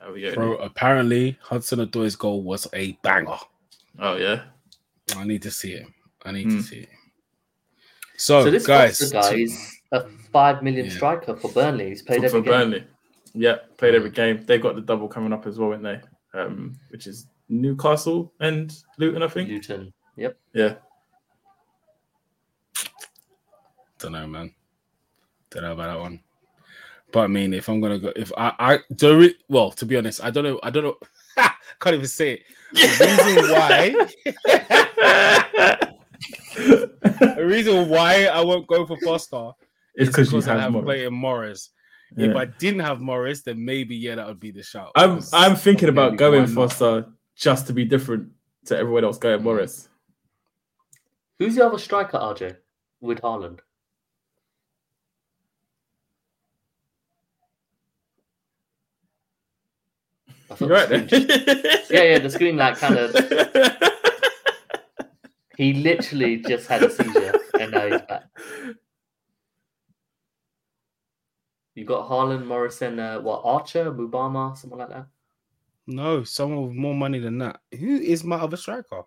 [0.02, 0.34] Oh yeah.
[0.34, 3.38] Bro, apparently Hudson Odoi's goal was a banger.
[4.00, 4.44] Oh yeah.
[5.16, 5.88] I need to see it.
[6.24, 6.58] I need Hmm.
[6.58, 6.90] to see it.
[8.18, 10.92] So, so this guys, Foster guy t- is a five million Yeah.
[10.92, 11.90] striker for Burnley.
[11.90, 12.52] He's played For, every for game.
[12.54, 12.84] Burnley.
[13.34, 14.44] Yeah, played every game.
[14.46, 15.84] They've got the double coming up as well, haven't
[16.34, 16.40] they?
[16.40, 19.50] Um, which is Newcastle and Luton, I think.
[19.50, 19.94] Luton.
[20.18, 20.38] Yep.
[20.54, 20.76] Yeah.
[24.00, 24.54] don't know, man.
[25.52, 26.20] Don't know about that one.
[27.12, 29.98] But I mean, if I'm gonna go, if I, I do it, well, to be
[29.98, 30.60] honest, I don't know.
[30.64, 30.98] I don't know.
[31.80, 32.42] Can't even say it.
[32.74, 33.96] The reason why,
[37.36, 39.52] the reason why I won't go for Foster
[39.96, 40.84] it's is because you because I have have more.
[40.84, 41.70] playing Morris.
[42.16, 42.28] Yeah.
[42.28, 44.92] If I didn't have Morris, then maybe yeah, that would be the shout.
[44.96, 46.68] I'm I'm thinking about going why?
[46.68, 48.30] Foster just to be different
[48.66, 49.90] to everyone else going Morris.
[51.40, 52.58] Who's the other striker, RJ?
[53.00, 53.60] With Haaland.
[60.52, 61.08] I thought You're right the there.
[61.08, 63.16] screen just- yeah, yeah, the screen like kind of.
[65.58, 68.24] He literally just had a seizure and now he's back.
[71.76, 75.06] You got Haaland, Morrison, uh, what Archer, Mubama, someone like that.
[75.88, 77.60] No, someone with more money than that.
[77.80, 79.04] Who is my other striker?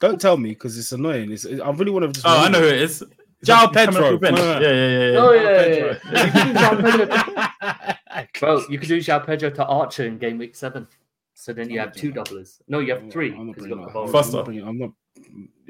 [0.00, 1.32] Don't tell me because it's annoying.
[1.32, 2.24] It's, I really want to just.
[2.26, 2.74] Oh, I know who it.
[2.74, 3.02] it is.
[3.44, 4.30] João Coming off Pedro.
[4.30, 4.60] No, no, no.
[4.60, 5.10] Yeah, yeah, yeah.
[5.10, 5.18] yeah.
[5.18, 7.18] Oh, João yeah,
[7.62, 7.94] yeah,
[8.32, 8.58] Pedro.
[8.58, 10.86] Bro, you could do João Pedro to Archer in game week seven.
[11.34, 12.60] So then you I'm have two doing doublers.
[12.68, 13.32] No, you have I'm- three.
[13.32, 13.98] I'm not 'cause bringing got that.
[13.98, 14.12] Cavani.
[14.12, 14.30] Foster.
[14.30, 14.90] I'm not bringing- I'm not.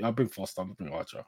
[0.04, 0.60] I'll bring Foster.
[0.62, 1.24] I'm not bringing Archer.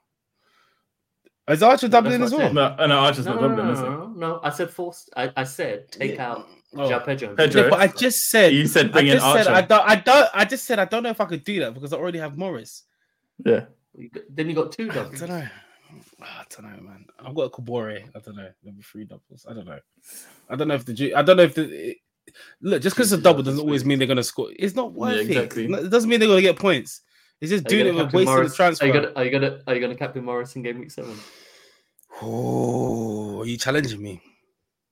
[1.48, 2.46] Is Archer doubling as I well?
[2.46, 2.54] said.
[2.54, 4.40] No, uh, no, Archer's No, not no, no, no, no, no.
[4.42, 5.10] I said forced.
[5.16, 6.30] I, I said take Yeah.
[6.32, 6.88] out Oh.
[6.88, 7.34] João Pedro.
[7.34, 7.62] Pedro.
[7.64, 8.52] Yeah, but I just said.
[8.52, 9.50] You said I bring in just said Archer.
[9.52, 9.88] I don't.
[9.88, 10.30] I don't.
[10.32, 12.38] I just said I don't know if I could do that because I already have
[12.38, 12.84] Morris.
[13.44, 13.64] Yeah.
[14.28, 15.18] Then you got two I doubles.
[15.20, 15.48] don't know.
[16.22, 17.06] Ah, I don't know, man.
[17.24, 18.02] I've got a Kabore.
[18.14, 18.48] I don't know.
[18.62, 19.46] Maybe three doubles.
[19.48, 19.78] I don't know.
[20.48, 21.14] I don't know if the.
[21.14, 21.90] I don't know if the.
[21.90, 21.98] it-
[22.60, 24.50] look, just because it's a double doesn't always mean they're gonna score.
[24.56, 25.64] It's not worth exactly.
[25.64, 25.70] it.
[25.70, 27.02] It doesn't mean they're gonna get points.
[27.40, 28.54] It's just doing it with wasting the Morris?
[28.54, 28.84] transfer.
[28.84, 31.16] Are you gonna are you gonna are you gonna captain Morris in game week seven?
[32.20, 34.20] Oh, are you challenging me?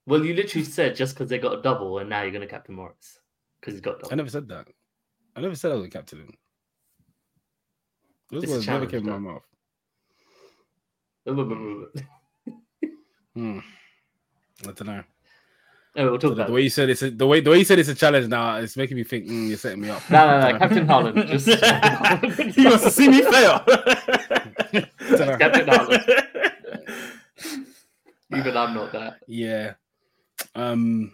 [0.07, 2.75] Well, you literally said just because they got a double, and now you're gonna captain
[2.75, 3.19] Morris
[3.61, 4.13] because he's got Double.
[4.13, 4.69] I never said that.
[5.37, 6.27] I never said I was a captain.
[8.31, 9.27] Those It's a words never challenge, came
[11.29, 11.55] out of though.
[11.55, 11.89] my mouth.
[11.97, 12.03] Oh,
[13.35, 13.59] Hmm.
[14.63, 15.05] I don't know.
[15.97, 17.65] we'll talk The, about the way you said it's a, the way the way you
[17.65, 20.03] said it's a challenge now, it's making me think mm, you're setting me up.
[20.11, 21.27] No, no, no, Captain Haaland.
[21.29, 21.47] Just
[22.57, 23.61] he wants to see me fail.
[25.39, 26.25] Captain Haaland.
[28.37, 29.21] Even I'm not that.
[29.27, 29.75] Yeah.
[30.55, 31.13] Um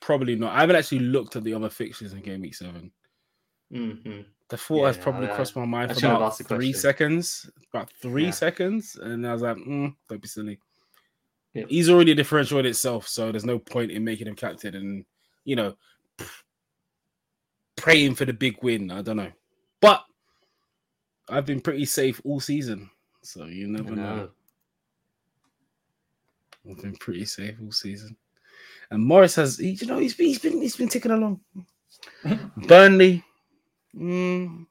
[0.00, 0.52] probably not.
[0.54, 2.92] I haven't actually looked at the other fixtures in game week seven.
[3.72, 6.74] hmm The thought has Yeah, probably I- crossed my mind I for about three question.
[6.74, 7.50] seconds.
[7.72, 8.30] About three Yeah.
[8.30, 8.96] seconds.
[8.96, 10.58] And I was like, mm, don't be silly.
[11.54, 11.64] Yeah.
[11.68, 15.04] He's already a differential in itself, so there's no point in making him captain and
[15.44, 15.76] you know
[17.76, 18.90] praying for the big win.
[18.90, 19.32] I don't know.
[19.80, 20.04] But
[21.28, 22.90] I've been pretty safe all season.
[23.22, 24.16] So you never know.
[24.16, 24.30] No.
[26.70, 28.16] I've been pretty safe all season.
[28.90, 31.40] And Morris has, you know, he's been, he's been, he's been ticking along.
[32.68, 33.22] Burnley,
[33.96, 34.66] mm,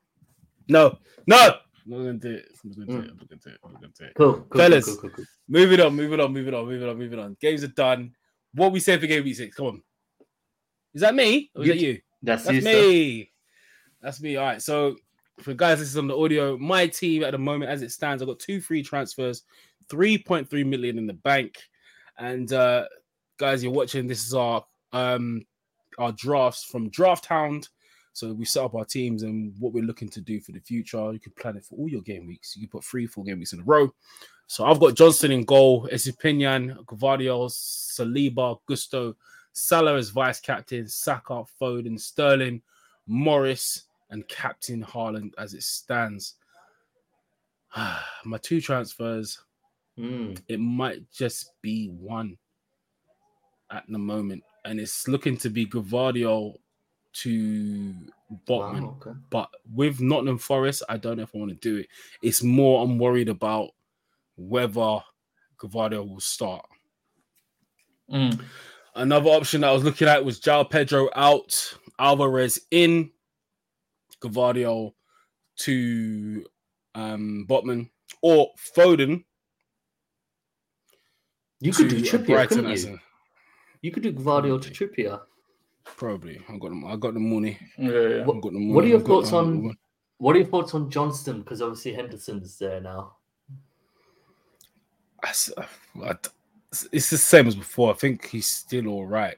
[0.70, 0.98] no,
[1.28, 1.38] no,
[1.86, 2.46] I'm not gonna do it.
[2.64, 3.12] I'm not gonna do it.
[3.12, 3.58] I'm not gonna do it.
[3.64, 4.14] I'm not gonna do it.
[4.16, 4.86] Cool, Fellas.
[4.86, 5.26] cool, cool, cool, cool.
[5.48, 6.66] Moving on, moving on, moving on,
[6.98, 7.38] moving on, on.
[7.42, 8.14] Games are done.
[8.54, 9.56] What we said for game week six?
[9.56, 9.82] Come on.
[10.94, 12.02] Is that me or is You- that you?
[12.26, 12.70] That's, That's you, sir.
[12.72, 13.32] me.
[14.02, 14.36] That's me.
[14.38, 14.62] All right.
[14.62, 14.96] So
[15.42, 16.58] for guys, this is on the audio.
[16.58, 19.44] My team at the moment, as it stands, I've got two free transfers,
[19.90, 21.58] 3.3 million in the bank.
[22.18, 22.86] And uh
[23.38, 24.08] guys, you're watching.
[24.08, 24.64] This is our
[24.94, 25.46] um
[25.98, 27.68] our drafts from Draft Hound.
[28.14, 31.12] So we set up our teams and what we're looking to do for the future.
[31.12, 32.56] You can plan it for all your game weeks.
[32.56, 33.94] You can put three, four game weeks in a row.
[34.48, 39.16] So I've got Johnstone in goal, Estupinan, Gvardiol, Saliba, Gusto,
[39.52, 42.62] Salah as vice captain, Saka, Foden, Sterling,
[43.08, 46.36] Morris, and Captain Haaland as it stands.
[48.26, 49.40] My two transfers,
[50.00, 50.42] Mm.
[50.48, 52.36] it might just be one
[53.70, 56.56] at the moment, and it's looking to be Gvardiol
[57.14, 57.94] to
[58.48, 58.82] Botman.
[58.82, 59.18] Wow, okay.
[59.30, 61.88] But with Nottingham Forest, I don't know if I want to do it.
[62.22, 63.70] It's more I'm worried about
[64.36, 65.00] whether
[65.60, 66.66] Gvardiol will start.
[68.12, 68.42] Mm.
[68.96, 73.12] Another option that I was looking at was João Pedro out, Alvarez in,
[74.22, 74.94] Gvardiol
[75.58, 76.46] to
[76.96, 77.90] um, Botman,
[78.22, 79.24] or Foden.
[81.60, 82.96] You could do Trippier, couldn't you?
[82.96, 83.02] a-
[83.82, 85.22] You could do Gvardiol to Trippier.
[85.86, 86.40] Probably.
[86.50, 86.86] I got them.
[86.86, 87.58] I got the money.
[87.78, 88.22] Yeah, yeah.
[88.24, 88.74] I got the money.
[88.74, 89.78] What are your I thoughts on- money.
[90.18, 91.42] What are your thoughts on Johnstone?
[91.42, 93.18] Because obviously Henderson's there now.
[95.24, 96.16] I s- I-
[96.92, 97.92] It's the same as before.
[97.92, 99.38] I think he's still all right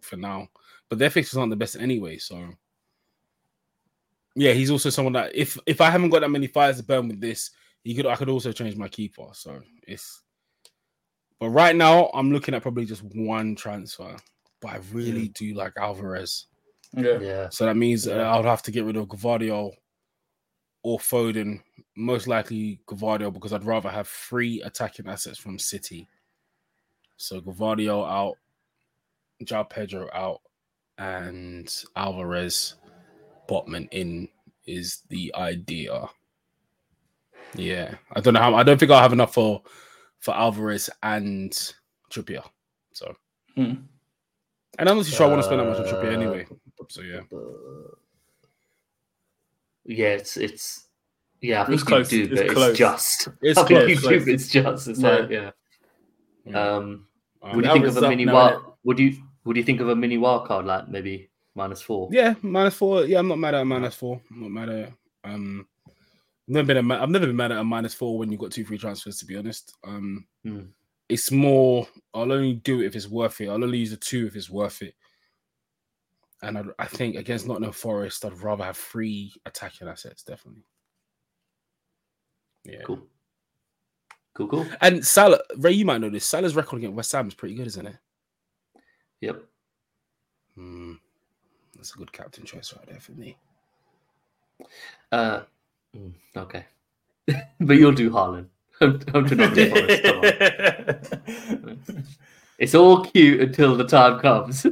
[0.00, 0.48] for now,
[0.88, 2.18] but their fixtures aren't the best anyway.
[2.18, 2.50] So,
[4.36, 7.08] yeah, he's also someone that if if I haven't got that many fires to burn
[7.08, 7.50] with this,
[7.82, 9.26] he could I could also change my keeper.
[9.32, 10.22] So it's.
[11.40, 14.16] But right now, I'm looking at probably just one transfer.
[14.62, 16.46] But I really do like Alvarez.
[16.96, 17.18] yeah.
[17.18, 17.48] Yeah.
[17.50, 19.72] So that means uh, I would have to get rid of Gvardiol
[20.82, 21.60] or Foden.
[21.96, 26.08] Most likely Gvardiol because I'd rather have three attacking assets from City.
[27.16, 28.36] So Gvardiol out,
[29.44, 30.40] João Pedro out,
[30.98, 32.76] and Alvarez
[33.48, 34.28] Botman in
[34.66, 36.08] is the idea.
[37.54, 38.54] Yeah, I don't know how.
[38.54, 39.62] I don't think I'll have enough for
[40.20, 41.52] for Alvarez and
[42.10, 42.44] Trippier.
[42.92, 43.14] So,
[43.56, 43.74] Hmm.
[44.78, 46.46] And I'm not too sure I want to spend that much on Trippier Uh, anyway.
[46.88, 47.20] So yeah.
[49.84, 50.86] Yeah, it's it's
[51.40, 51.62] yeah.
[51.62, 52.78] I think It's you close, do, it's but it's, close.
[52.78, 53.28] just.
[53.42, 54.88] It's I think close, you do, but it's just.
[54.88, 55.08] It's Yeah.
[55.16, 55.50] like yeah.
[56.44, 56.60] Yeah.
[56.74, 57.06] Um,
[57.42, 58.62] Um, would you think of a mini now, wild?
[58.84, 62.08] Would you would you think of a mini wild card like maybe minus four?
[62.12, 63.04] Yeah, minus four.
[63.04, 64.20] Yeah, I'm not mad at a minus four.
[64.30, 64.92] I'm not mad at.
[65.24, 65.94] Um, I've
[66.54, 68.52] never been a ma- I've never been mad at a minus four when you've got
[68.52, 69.18] two free transfers.
[69.18, 70.60] To be honest, um, Hmm.
[71.08, 71.86] It's more.
[72.14, 73.48] I'll only do it if it's worth it.
[73.48, 74.94] I'll only use a two if it's worth it.
[76.42, 80.22] And I, I think against Nottingham Forest, I'd rather have three attacking assets.
[80.22, 80.64] Definitely.
[82.64, 82.82] Yeah.
[82.84, 83.00] Cool.
[84.34, 84.48] Cool.
[84.48, 84.66] Cool.
[84.80, 86.24] And Salah, Rey, you might know this.
[86.24, 87.96] Salah's record against West Ham is pretty good, isn't it?
[89.20, 89.44] Yep.
[90.54, 90.92] Hmm.
[91.76, 93.36] That's a good captain choice right there for me.
[95.10, 95.42] Uh,
[95.96, 96.64] mm, okay.
[97.60, 98.46] but you'll do Haaland.
[98.82, 101.14] To not do Forest.
[102.58, 104.64] It's all cute until the time comes.
[104.66, 104.70] uh,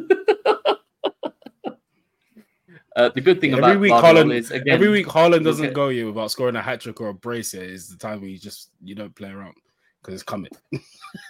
[3.08, 5.74] the good thing Every about week, Guardiola Haaland- is again Every week, look doesn't at-
[5.74, 7.50] go you without scoring a hat trick or a brace.
[7.52, 9.54] Here is the time where you just you don't play around
[10.00, 10.52] because it's coming.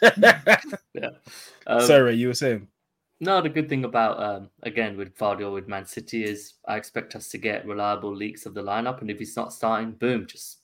[1.67, 2.69] um, Sorry, you were saying.
[3.21, 7.17] No, the good thing about um, again with Guardiola with Man City is I expect
[7.17, 10.59] us to get reliable leaks of the lineup, and if he's not starting, boom, just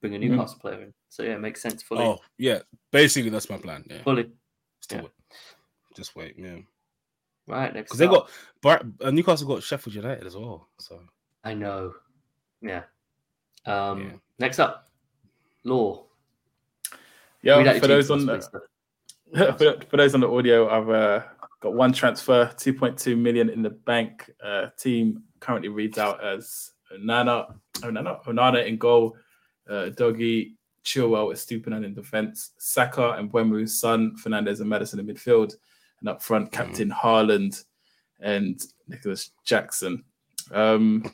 [0.00, 0.18] bring a.
[0.18, 0.94] Newcastle player in.
[1.12, 2.04] So yeah, it makes sense fully.
[2.04, 2.60] Oh yeah,
[2.90, 3.84] basically that's my plan.
[3.86, 4.30] Yeah, Fully.
[4.80, 5.02] Still yeah.
[5.02, 5.12] wait.
[5.94, 6.34] just wait.
[6.38, 6.56] Yeah,
[7.46, 7.90] Right next.
[7.90, 8.12] because they up.
[8.12, 8.30] got
[8.62, 10.70] Bar- uh, Newcastle got Sheffield United as well.
[10.78, 11.00] So
[11.44, 11.92] I know.
[12.62, 12.84] Yeah.
[13.66, 14.12] Um, Yeah.
[14.38, 14.90] Next up,
[15.64, 16.06] Law.
[17.42, 18.62] Yeah, Read out your for those on for
[19.34, 21.24] the, for, for those on the audio, I've uh,
[21.60, 24.30] got one transfer, 2.2 million in the bank.
[24.42, 27.48] Uh, team currently reads out as Nana,
[27.80, 29.14] Onana, Onana in goal,
[29.68, 35.06] uh, Doggy, Chilwell with Estupinan in defence, Saka and Wemru's son, Fernandes and Maddison in
[35.06, 35.54] midfield,
[36.00, 37.64] and up front, Captain Haaland
[38.20, 40.04] and Nicolas Jackson.
[40.52, 41.04] Um,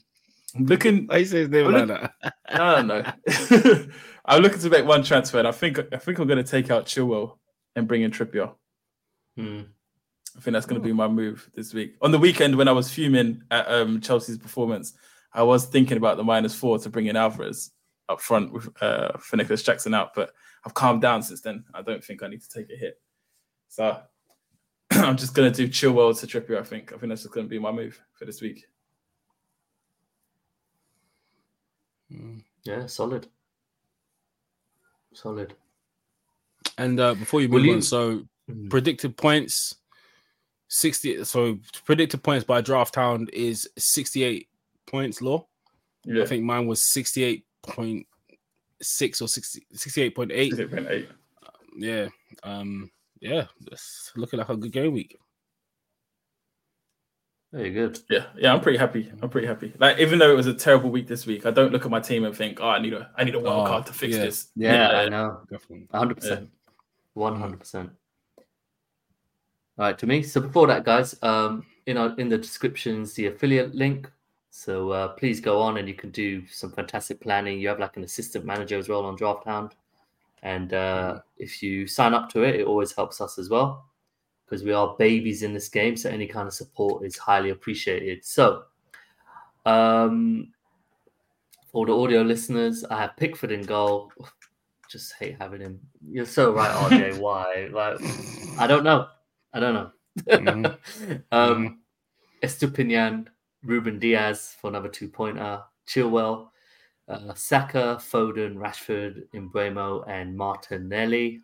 [0.56, 2.34] I'm looking I say his name Oh, like look- that.
[2.48, 3.86] I don't know.
[4.24, 6.70] I'm looking to make one transfer, and I think I think I'm going to take
[6.70, 7.36] out Chilwell
[7.76, 8.52] and bring in Trippier.
[9.36, 9.60] Hmm.
[10.36, 11.96] I think that's going to be my move this week.
[12.02, 14.92] On the weekend, when I was fuming at um, Chelsea's performance,
[15.32, 17.70] I was thinking about the minus four to bring in Alvarez
[18.08, 20.32] up front with uh, for Nicolas Jackson out, but
[20.64, 21.64] I've calmed down since then.
[21.74, 23.00] I don't think I need to take a hit,
[23.68, 24.00] so
[24.90, 26.58] I'm just going to do Chilwell to Trippier.
[26.58, 26.92] I think.
[26.92, 28.64] I think that's just going to be my move for this week.
[32.12, 32.42] Mm.
[32.64, 33.26] Yeah, solid.
[35.12, 35.54] Solid.
[36.76, 38.70] And uh, before you move you- on, so Mm.
[38.70, 39.74] predicted points
[40.68, 44.48] 60 so predicted points by draft hound is 68
[44.86, 45.46] points law
[46.06, 46.90] Yeah, i think mine was
[47.66, 51.08] 68.6 or 60 68.8 68.
[51.78, 52.08] yeah
[52.44, 52.90] um
[53.20, 55.16] yeah it's looking like a good game week
[57.50, 57.98] Very good.
[58.10, 59.10] Yeah, yeah, I'm pretty happy.
[59.22, 59.72] I'm pretty happy.
[59.78, 61.98] Like even though it was a terrible week this week, I don't look at my
[62.00, 64.16] team and think, "Oh, I need a, I need a wild Oh, card to fix
[64.16, 64.22] yeah.
[64.22, 65.40] this." Yeah, I know.
[65.50, 65.88] Definitely.
[65.94, 66.46] 100%.
[67.16, 67.90] 100%.
[68.36, 68.44] All
[69.78, 70.22] right, to me.
[70.22, 74.10] So before that, guys, um, in our, in the descriptions, the affiliate link.
[74.58, 77.60] So uh, please go on and you can do some fantastic planning.
[77.60, 79.76] You have like an assistant manager as well on Draft Hound.
[80.42, 83.86] And uh, if you sign up to it, it always helps us as well
[84.44, 85.96] because we are babies in this game.
[85.96, 88.24] So any kind of support is highly appreciated.
[88.24, 88.64] So
[89.64, 90.52] um,
[91.70, 94.10] for the audio listeners, I have Pickford in goal.
[94.90, 95.78] Just hate having him.
[96.04, 97.18] You're so right, RJ.
[97.20, 97.68] Why?
[97.72, 98.00] Like,
[98.58, 99.06] I don't know.
[99.54, 99.90] I don't know.
[100.26, 101.22] Mhm.
[101.30, 101.78] um,
[102.42, 103.28] Estupinan,
[103.66, 106.48] Rúben Dias for another two pointer, Chilwell,
[107.08, 111.40] uh, Saka, Foden, Rashford, Mbeumo, and Martinelli.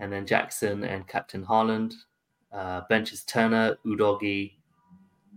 [0.00, 1.94] And then Jackson and Captain Haaland.
[2.52, 4.52] Uh, benches Turner, Udogie,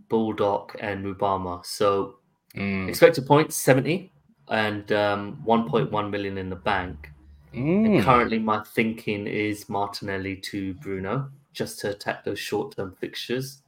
[0.10, 1.66] Bulldog, and Mubama.
[1.66, 2.16] So
[2.56, 2.90] Mm.
[2.90, 4.12] expected points 70
[4.48, 7.12] and um, 1.1 million in the bank.
[7.54, 8.04] And Mm.
[8.04, 13.62] currently, my thinking is Martinelli to Bruno just to attack those short term fixtures.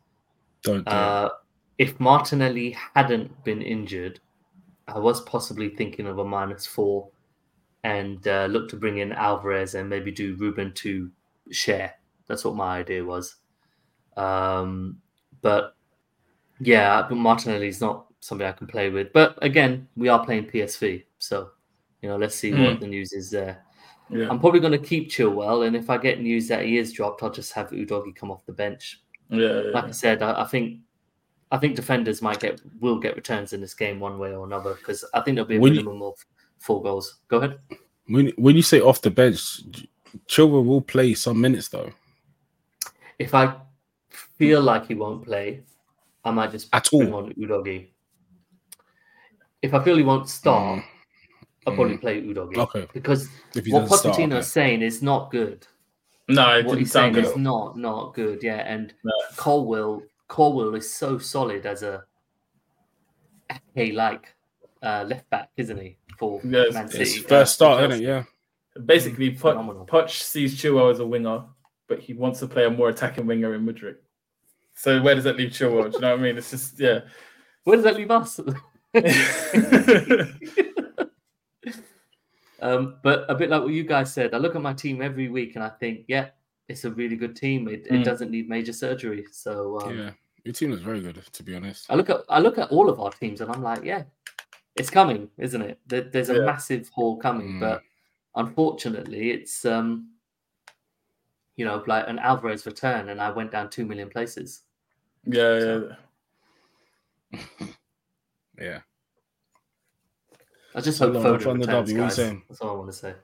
[0.63, 0.91] Don't do.
[0.95, 1.29] Uh,
[1.81, 4.19] if Martinelli hadn't been injured,
[4.87, 7.09] I was possibly thinking of a minus four
[7.83, 11.09] and uh, look to bring in Alvarez and maybe do Ruben to
[11.51, 11.89] Schär.
[12.27, 13.37] That's what my idea was.
[14.15, 15.01] Um,
[15.41, 15.75] but
[16.59, 19.11] yeah, but Martinelli's not somebody I can play with.
[19.11, 21.49] But again, we are playing PSV, so
[22.03, 23.65] you know, let's see what the news is there.
[24.11, 26.93] Yeah, I'm probably going to keep Chilwell, and if I get news that he is
[26.93, 29.01] dropped, I'll just have Udogie come off the bench.
[29.29, 30.81] yeah, Like I said, I, I think
[31.51, 34.75] I think defenders might get will get returns in this game one way or another
[34.75, 36.15] because I think there'll be a When you- minimum of
[36.59, 37.19] four goals.
[37.27, 37.59] Go ahead.
[38.07, 39.61] When when you say off the bench,
[40.27, 41.91] Chilwell will play some minutes though.
[43.19, 43.55] If I
[44.37, 45.63] feel like he won't play,
[46.23, 47.25] I might just At bring all.
[47.25, 47.89] on Udogie.
[49.61, 50.83] If I feel he won't start, Mm.
[51.67, 52.87] I'll probably play Udogie Okay.
[52.93, 54.39] because If what doesn't start, Pochettino okay.
[54.39, 55.67] is saying is not good.
[56.27, 58.41] No, it what didn't he's saying sound is not not good.
[58.41, 59.11] Yeah, and No.
[59.37, 60.01] Colwell
[60.31, 62.05] Colwell is so solid as a
[63.75, 64.33] Ake like
[64.81, 65.97] uh, left back, isn't he?
[66.17, 67.03] For Yeah, it's- Man City.
[67.03, 68.07] It's first start, isn't it?
[68.07, 68.23] Yeah.
[68.85, 69.85] Basically, Poch, Phenomenal.
[69.85, 71.43] Poch sees Chilwell as a winger,
[71.89, 73.97] but he wants to play a more attacking winger in Madrid.
[74.73, 75.91] So where does that leave Chilwell?
[75.91, 76.37] Do you know what I mean?
[76.37, 77.01] It's just yeah.
[77.65, 78.39] Where does that leave us?
[82.61, 85.27] um, but a bit like what you guys said, I look at my team every
[85.27, 86.29] week and I think, yeah,
[86.69, 87.67] it's a really good team.
[87.67, 88.03] It, it Mm.
[88.05, 89.25] doesn't need major surgery.
[89.31, 90.11] So um, Yeah.
[90.43, 91.85] Your team is very good, to be honest.
[91.89, 94.03] I look at I look at all of our teams and I'm like, yeah,
[94.75, 95.79] it's coming, isn't it?
[95.87, 96.45] There, there's a Yeah.
[96.45, 97.59] massive haul coming, Mm.
[97.59, 97.81] but
[98.35, 100.09] unfortunately, it's um,
[101.57, 104.63] you know, like an Alvarez return, and I went down two million places.
[105.25, 105.79] yeah,
[107.31, 107.39] yeah.
[108.59, 108.79] Yeah.
[110.75, 112.15] I just So hope long, Foden from the returns, W, what guys.
[112.15, 112.43] saying?
[112.47, 113.15] That's all I want to say.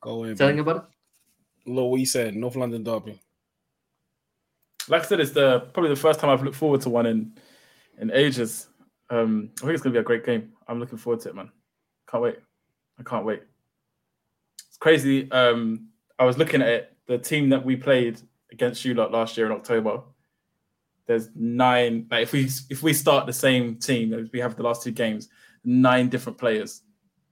[0.00, 0.36] Go in.
[0.36, 0.62] Telling man.
[0.62, 1.70] about it?
[1.70, 2.36] Look what you said.
[2.36, 3.20] North London Derby.
[4.88, 7.32] Like I said, it's the probably the first time I've looked forward to one in
[7.98, 8.68] in ages.
[9.10, 10.52] Um, I think it's gonna be a great game.
[10.68, 11.50] I'm looking forward to it, man.
[12.10, 12.38] Can't wait.
[12.98, 13.42] I can't wait.
[14.68, 15.30] It's crazy.
[15.30, 15.88] Um,
[16.18, 16.96] I was looking at it.
[17.06, 20.02] The team that we played against you lot last year in October.
[21.06, 22.06] There's nine.
[22.10, 24.90] Like if we if we start the same team as we have the last two
[24.90, 25.28] games,
[25.64, 26.82] nine different players.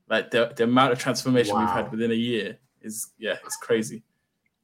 [0.09, 4.03] Like the the amount of transformation we've had within a year is yeah, it's crazy,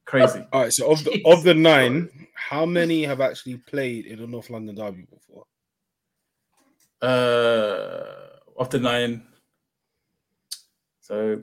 [0.05, 0.45] crazy.
[0.51, 0.73] All right.
[0.73, 4.75] So of the of the nine, how many have actually played in the North London
[4.75, 5.45] Derby before?
[7.01, 8.03] Uh,
[8.57, 9.23] of the nine.
[10.99, 11.41] So,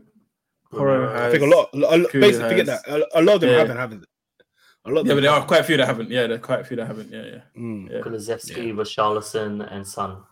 [0.71, 1.71] Porro I think a lot.
[1.75, 2.87] A, lot- Kudu basically, forget that.
[2.89, 3.59] A, a lot of them Yeah.
[3.59, 4.01] haven't, haven't.
[4.01, 4.91] they?
[4.91, 5.07] A lot.
[5.07, 6.11] Yeah, but there are quite a few that haven't.
[6.11, 7.11] Yeah, there are quite a few that haven't.
[7.11, 7.41] Yeah, yeah.
[7.61, 7.91] Mm.
[7.91, 8.01] Yeah.
[8.01, 10.23] Kulusevski, Richarlison, and Son.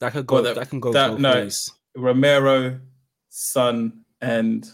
[0.00, 0.36] That could go.
[0.36, 1.34] Well, that, that- can go that- no.
[1.34, 1.70] ways.
[1.96, 2.78] Romero,
[3.28, 4.66] Son, and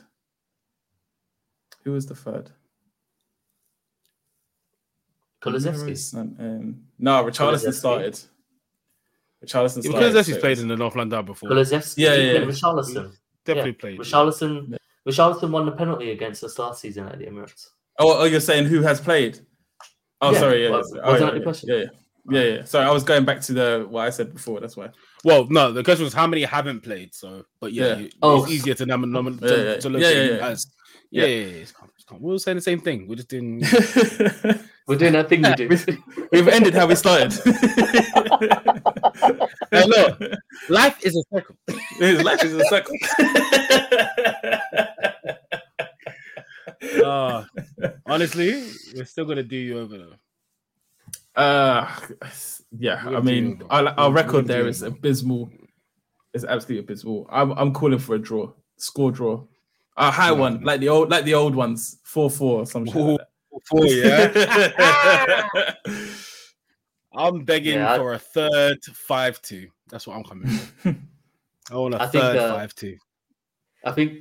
[1.85, 2.51] who was the third?
[5.43, 5.97] Kulusevski.
[5.99, 8.15] Son, and um, no, Richarlison started.
[9.45, 10.13] Richarlison Yeah, started.
[10.13, 11.51] because so played in the North London before.
[11.51, 11.95] Kulusevski.
[11.99, 12.39] Yeah, yeah, yeah.
[12.41, 13.13] Richarlison.
[13.45, 13.77] Definitely yeah.
[13.79, 13.99] played.
[13.99, 14.71] Richarlison.
[14.71, 14.77] Yeah.
[15.09, 17.69] Richarlison won the penalty against us last season at the Emirates.
[17.99, 19.41] Oh, oh, you're saying who has played?
[20.21, 20.63] Oh, Yeah, sorry.
[20.65, 20.83] Yeah, well, yeah.
[20.83, 21.69] wasn't Oh, that yeah, the question?
[21.71, 21.85] Yeah, yeah.
[22.31, 22.65] Yeah, yeah.
[22.65, 24.61] Sorry, I was going back to the what I said before.
[24.61, 24.91] That's why.
[25.25, 27.13] Well, no, the question was how many haven't played.
[27.13, 27.97] So, but yeah, Yeah.
[27.99, 28.45] you- Oh.
[28.45, 29.77] it's easier to number, number to, Yeah, yeah.
[29.79, 30.55] to look Yeah, at yeah, who
[31.13, 31.25] yeah.
[31.25, 31.37] Yeah, Yeah.
[31.37, 31.63] yeah, yeah.
[31.63, 32.21] it's calm, it's calm.
[32.23, 33.07] We were saying the same thing.
[33.07, 33.61] We're just doing.
[34.89, 35.69] We're doing that thing we do.
[36.33, 37.33] We've ended how we started.
[39.71, 40.21] Hey, look.
[40.69, 41.57] Life is a circle.
[41.99, 42.95] His life is a circle.
[47.05, 47.45] Uh,
[48.07, 51.41] honestly, we're still gonna do you over though.
[51.41, 51.89] Uh,
[52.77, 53.09] yeah.
[53.09, 54.89] We're I mean, our, our record we're there doing is though.
[54.89, 55.51] abysmal.
[56.35, 57.27] It's absolutely abysmal.
[57.31, 59.45] I'm I'm calling for a draw, score draw,
[59.97, 60.35] a high No.
[60.37, 62.97] one, like the old like the old ones, four four or some shit.
[62.97, 65.75] Ooh, Like Four, yeah.
[67.15, 69.69] I'm begging Yeah, I- for a third five two.
[69.91, 70.95] That's what I'm coming for.
[71.71, 72.97] I want a I think, third uh, five two.
[73.85, 74.21] I think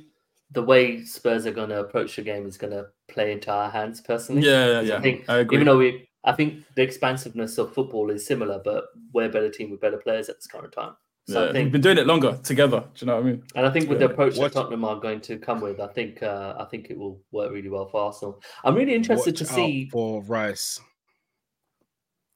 [0.50, 3.70] the way Spurs are going to approach the game is going to play into our
[3.70, 4.42] hands personally.
[4.46, 5.56] yeah, yeah, I think I agree.
[5.56, 8.84] Even though we, I think the expansiveness of football is similar, but
[9.14, 10.94] we're a better team with better players at this current time.
[11.28, 12.80] So yeah, I we've been doing it longer together.
[12.80, 13.44] Do you know what I mean?
[13.54, 15.86] and I think with the approach Watch- that Tottenham are going to come with, I
[15.86, 18.42] think, uh, I think it will work really well for Arsenal.
[18.64, 19.88] I'm really interested Watch to see.
[19.90, 20.80] for Rice.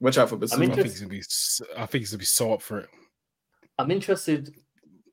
[0.01, 0.55] Watch out for I'm Bissouma.
[0.73, 1.19] I think he's gonna be.
[1.19, 2.89] s- I think he's gonna be so up for it.
[3.79, 4.55] I'm interested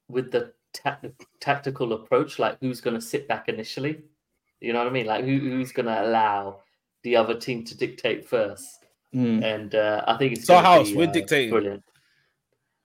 [0.08, 1.04] with the tac
[1.40, 4.02] tactical approach, like who's going to sit back initially.
[4.60, 5.06] You know what I mean?
[5.06, 6.62] Like who, who's going to allow
[7.04, 8.66] the other team to dictate first.
[9.14, 9.44] Mm.
[9.44, 11.50] And uh, I think it's So gonna House, be, we're uh, dictating.
[11.52, 11.84] Brilliant.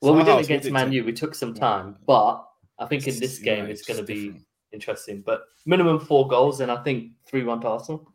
[0.00, 1.04] Well, So we did House, against we're Man U.
[1.04, 2.44] We took some time, but
[2.78, 4.44] I think in this Yeah, game it's going to be different.
[4.72, 5.22] interesting.
[5.22, 8.12] But minimum four goals, and I think three-one to Arsenal.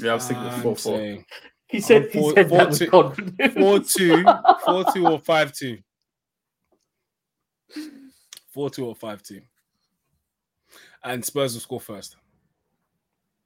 [0.00, 1.24] Yeah, I was thinking I'm four four.
[1.66, 3.54] He said, four- he said four that with two- confidence.
[3.54, 4.24] Four two,
[4.64, 5.78] four two or five two.
[8.52, 9.40] Four two or five two.
[11.04, 12.16] And Spurs will score first.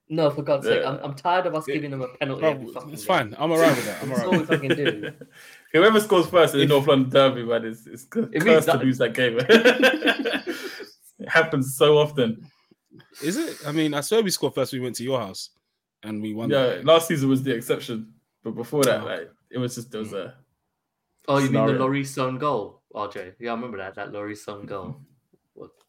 [0.08, 2.40] No, for God's sake, I'm, I'm tired of us giving them a penalty.
[2.40, 3.30] Bro, every fucking it's game.
[3.30, 3.36] fine.
[3.38, 4.02] I'm alright with that.
[4.02, 4.34] I'm That's alright.
[4.34, 5.12] all we fucking do.
[5.72, 8.70] Whoever scores first in the North London Derby, man, is is cu- It means cursed
[8.70, 9.38] to lose that game.
[9.48, 12.46] it happens so often.
[13.22, 13.66] Is it?
[13.66, 14.72] I mean, I swear we scored first.
[14.74, 15.50] We went to your house
[16.02, 16.50] and we won.
[16.50, 18.12] Yeah, last season was the exception,
[18.42, 19.06] but before that, Oh.
[19.06, 20.16] like it was just there was hmm.
[20.16, 20.34] a
[21.26, 21.88] Oh, you mean the Scenario.
[21.88, 23.34] Lloris own goal, RJ?
[23.40, 23.94] Yeah, I remember that.
[23.94, 25.00] That Lloris own goal.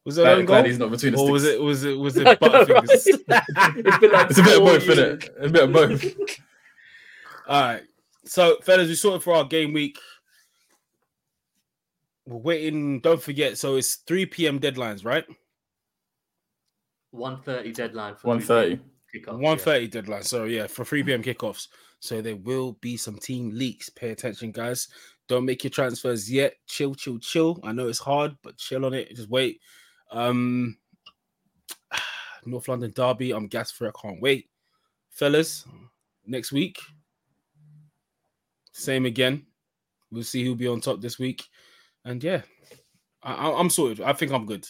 [0.05, 0.69] Was it glad, own glad goal?
[0.69, 1.59] he's not between the Or was it?
[1.61, 1.97] Was it?
[1.97, 2.89] Was it know, Butterfingers?
[3.85, 5.23] It's been like It's a bit of four both, isn't years.
[5.23, 5.35] it?
[5.39, 6.03] A bit of both.
[7.47, 7.83] All right.
[8.25, 9.99] So, fellas, we sorted for our game week.
[12.25, 12.99] We're waiting.
[13.01, 13.57] Don't forget.
[13.57, 14.59] So it's 3 p.m.
[14.59, 15.25] deadlines, right?
[17.13, 18.79] 1.30 deadline for One thirty.
[19.15, 19.39] kickoff.
[19.39, 20.23] 1.30 deadline.
[20.23, 21.23] So yeah, for 3 p.m.
[21.23, 21.67] kickoffs.
[21.99, 23.89] So there will be some team leaks.
[23.89, 24.87] Pay attention, guys.
[25.27, 26.55] Don't make your transfers yet.
[26.67, 27.59] Chill, chill, chill.
[27.63, 29.15] I know it's hard, but chill on it.
[29.15, 29.61] Just wait.
[30.11, 30.77] Um
[32.45, 33.31] North London Derby.
[33.31, 33.93] I'm gas for it.
[33.97, 34.49] I can't wait.
[35.09, 35.65] Fellas,
[36.25, 36.79] next week.
[38.71, 39.45] Same again.
[40.11, 41.43] We'll see who'll be on top this week.
[42.03, 42.41] And yeah,
[43.23, 44.01] I, I'm sorted.
[44.01, 44.67] I think I'm good.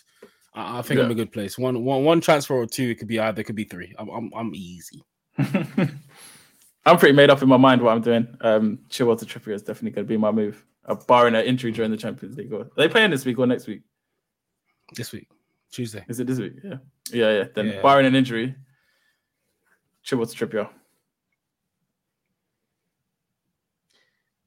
[0.53, 1.11] I, I think I'm Yeah.
[1.13, 1.57] a good place.
[1.57, 2.89] One, one, one transfer or two.
[2.91, 3.41] It could be either.
[3.41, 3.93] It could be three.
[3.97, 5.03] I'm, I'm, I'm easy.
[5.37, 8.27] I'm pretty made up in my mind what I'm doing.
[8.41, 11.71] Um, Chilwell to Trippier is definitely going to be my move, uh, barring an injury
[11.71, 12.53] during the Champions League.
[12.53, 13.81] Or, are they playing this week or next week?
[14.93, 15.27] This week,
[15.71, 16.05] Tuesday.
[16.07, 16.53] Is it this week?
[16.63, 16.75] Yeah,
[17.11, 17.43] yeah, yeah.
[17.55, 17.81] Then Yeah.
[17.81, 18.55] barring an injury,
[20.05, 20.69] Chilwell to Trippier.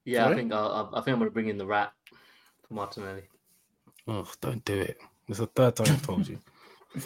[0.05, 0.36] Yeah, I Sorry?
[0.36, 1.93] think I'll, I'll- I think I'm going to bring in the rat
[2.66, 3.23] for Martinelli.
[4.06, 4.97] Oh, don't do it.
[5.28, 6.39] It's the third time I've told you.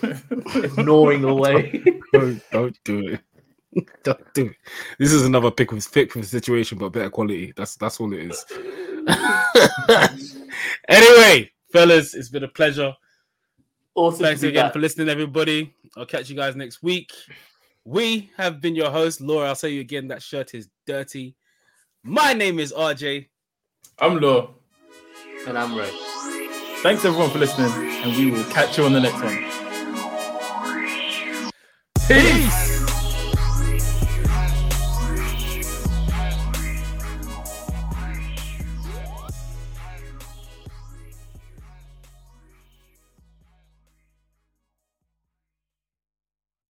[0.82, 1.82] Gnawing away.
[2.12, 3.20] don't, don't do it.
[4.02, 4.56] Don't do it.
[4.98, 7.54] This is another pick with Pickford the situation, but better quality.
[7.56, 8.44] That's that's all it is.
[10.88, 12.94] anyway, fellas, it's been a pleasure.
[13.94, 14.24] Awesome.
[14.24, 14.72] Thanks to be again back.
[14.72, 15.74] for listening, everybody.
[15.96, 17.12] I'll catch you guys next week.
[17.84, 19.48] We have been your host, Laura.
[19.48, 21.34] I'll say you again, that shirt is dirty.
[22.02, 23.26] My name is RJ.
[23.98, 24.48] I'm Laura.
[25.46, 25.90] And I'm Rey.
[26.82, 29.38] Thanks everyone for listening, and we will catch you on the next one.
[32.08, 32.71] Peace.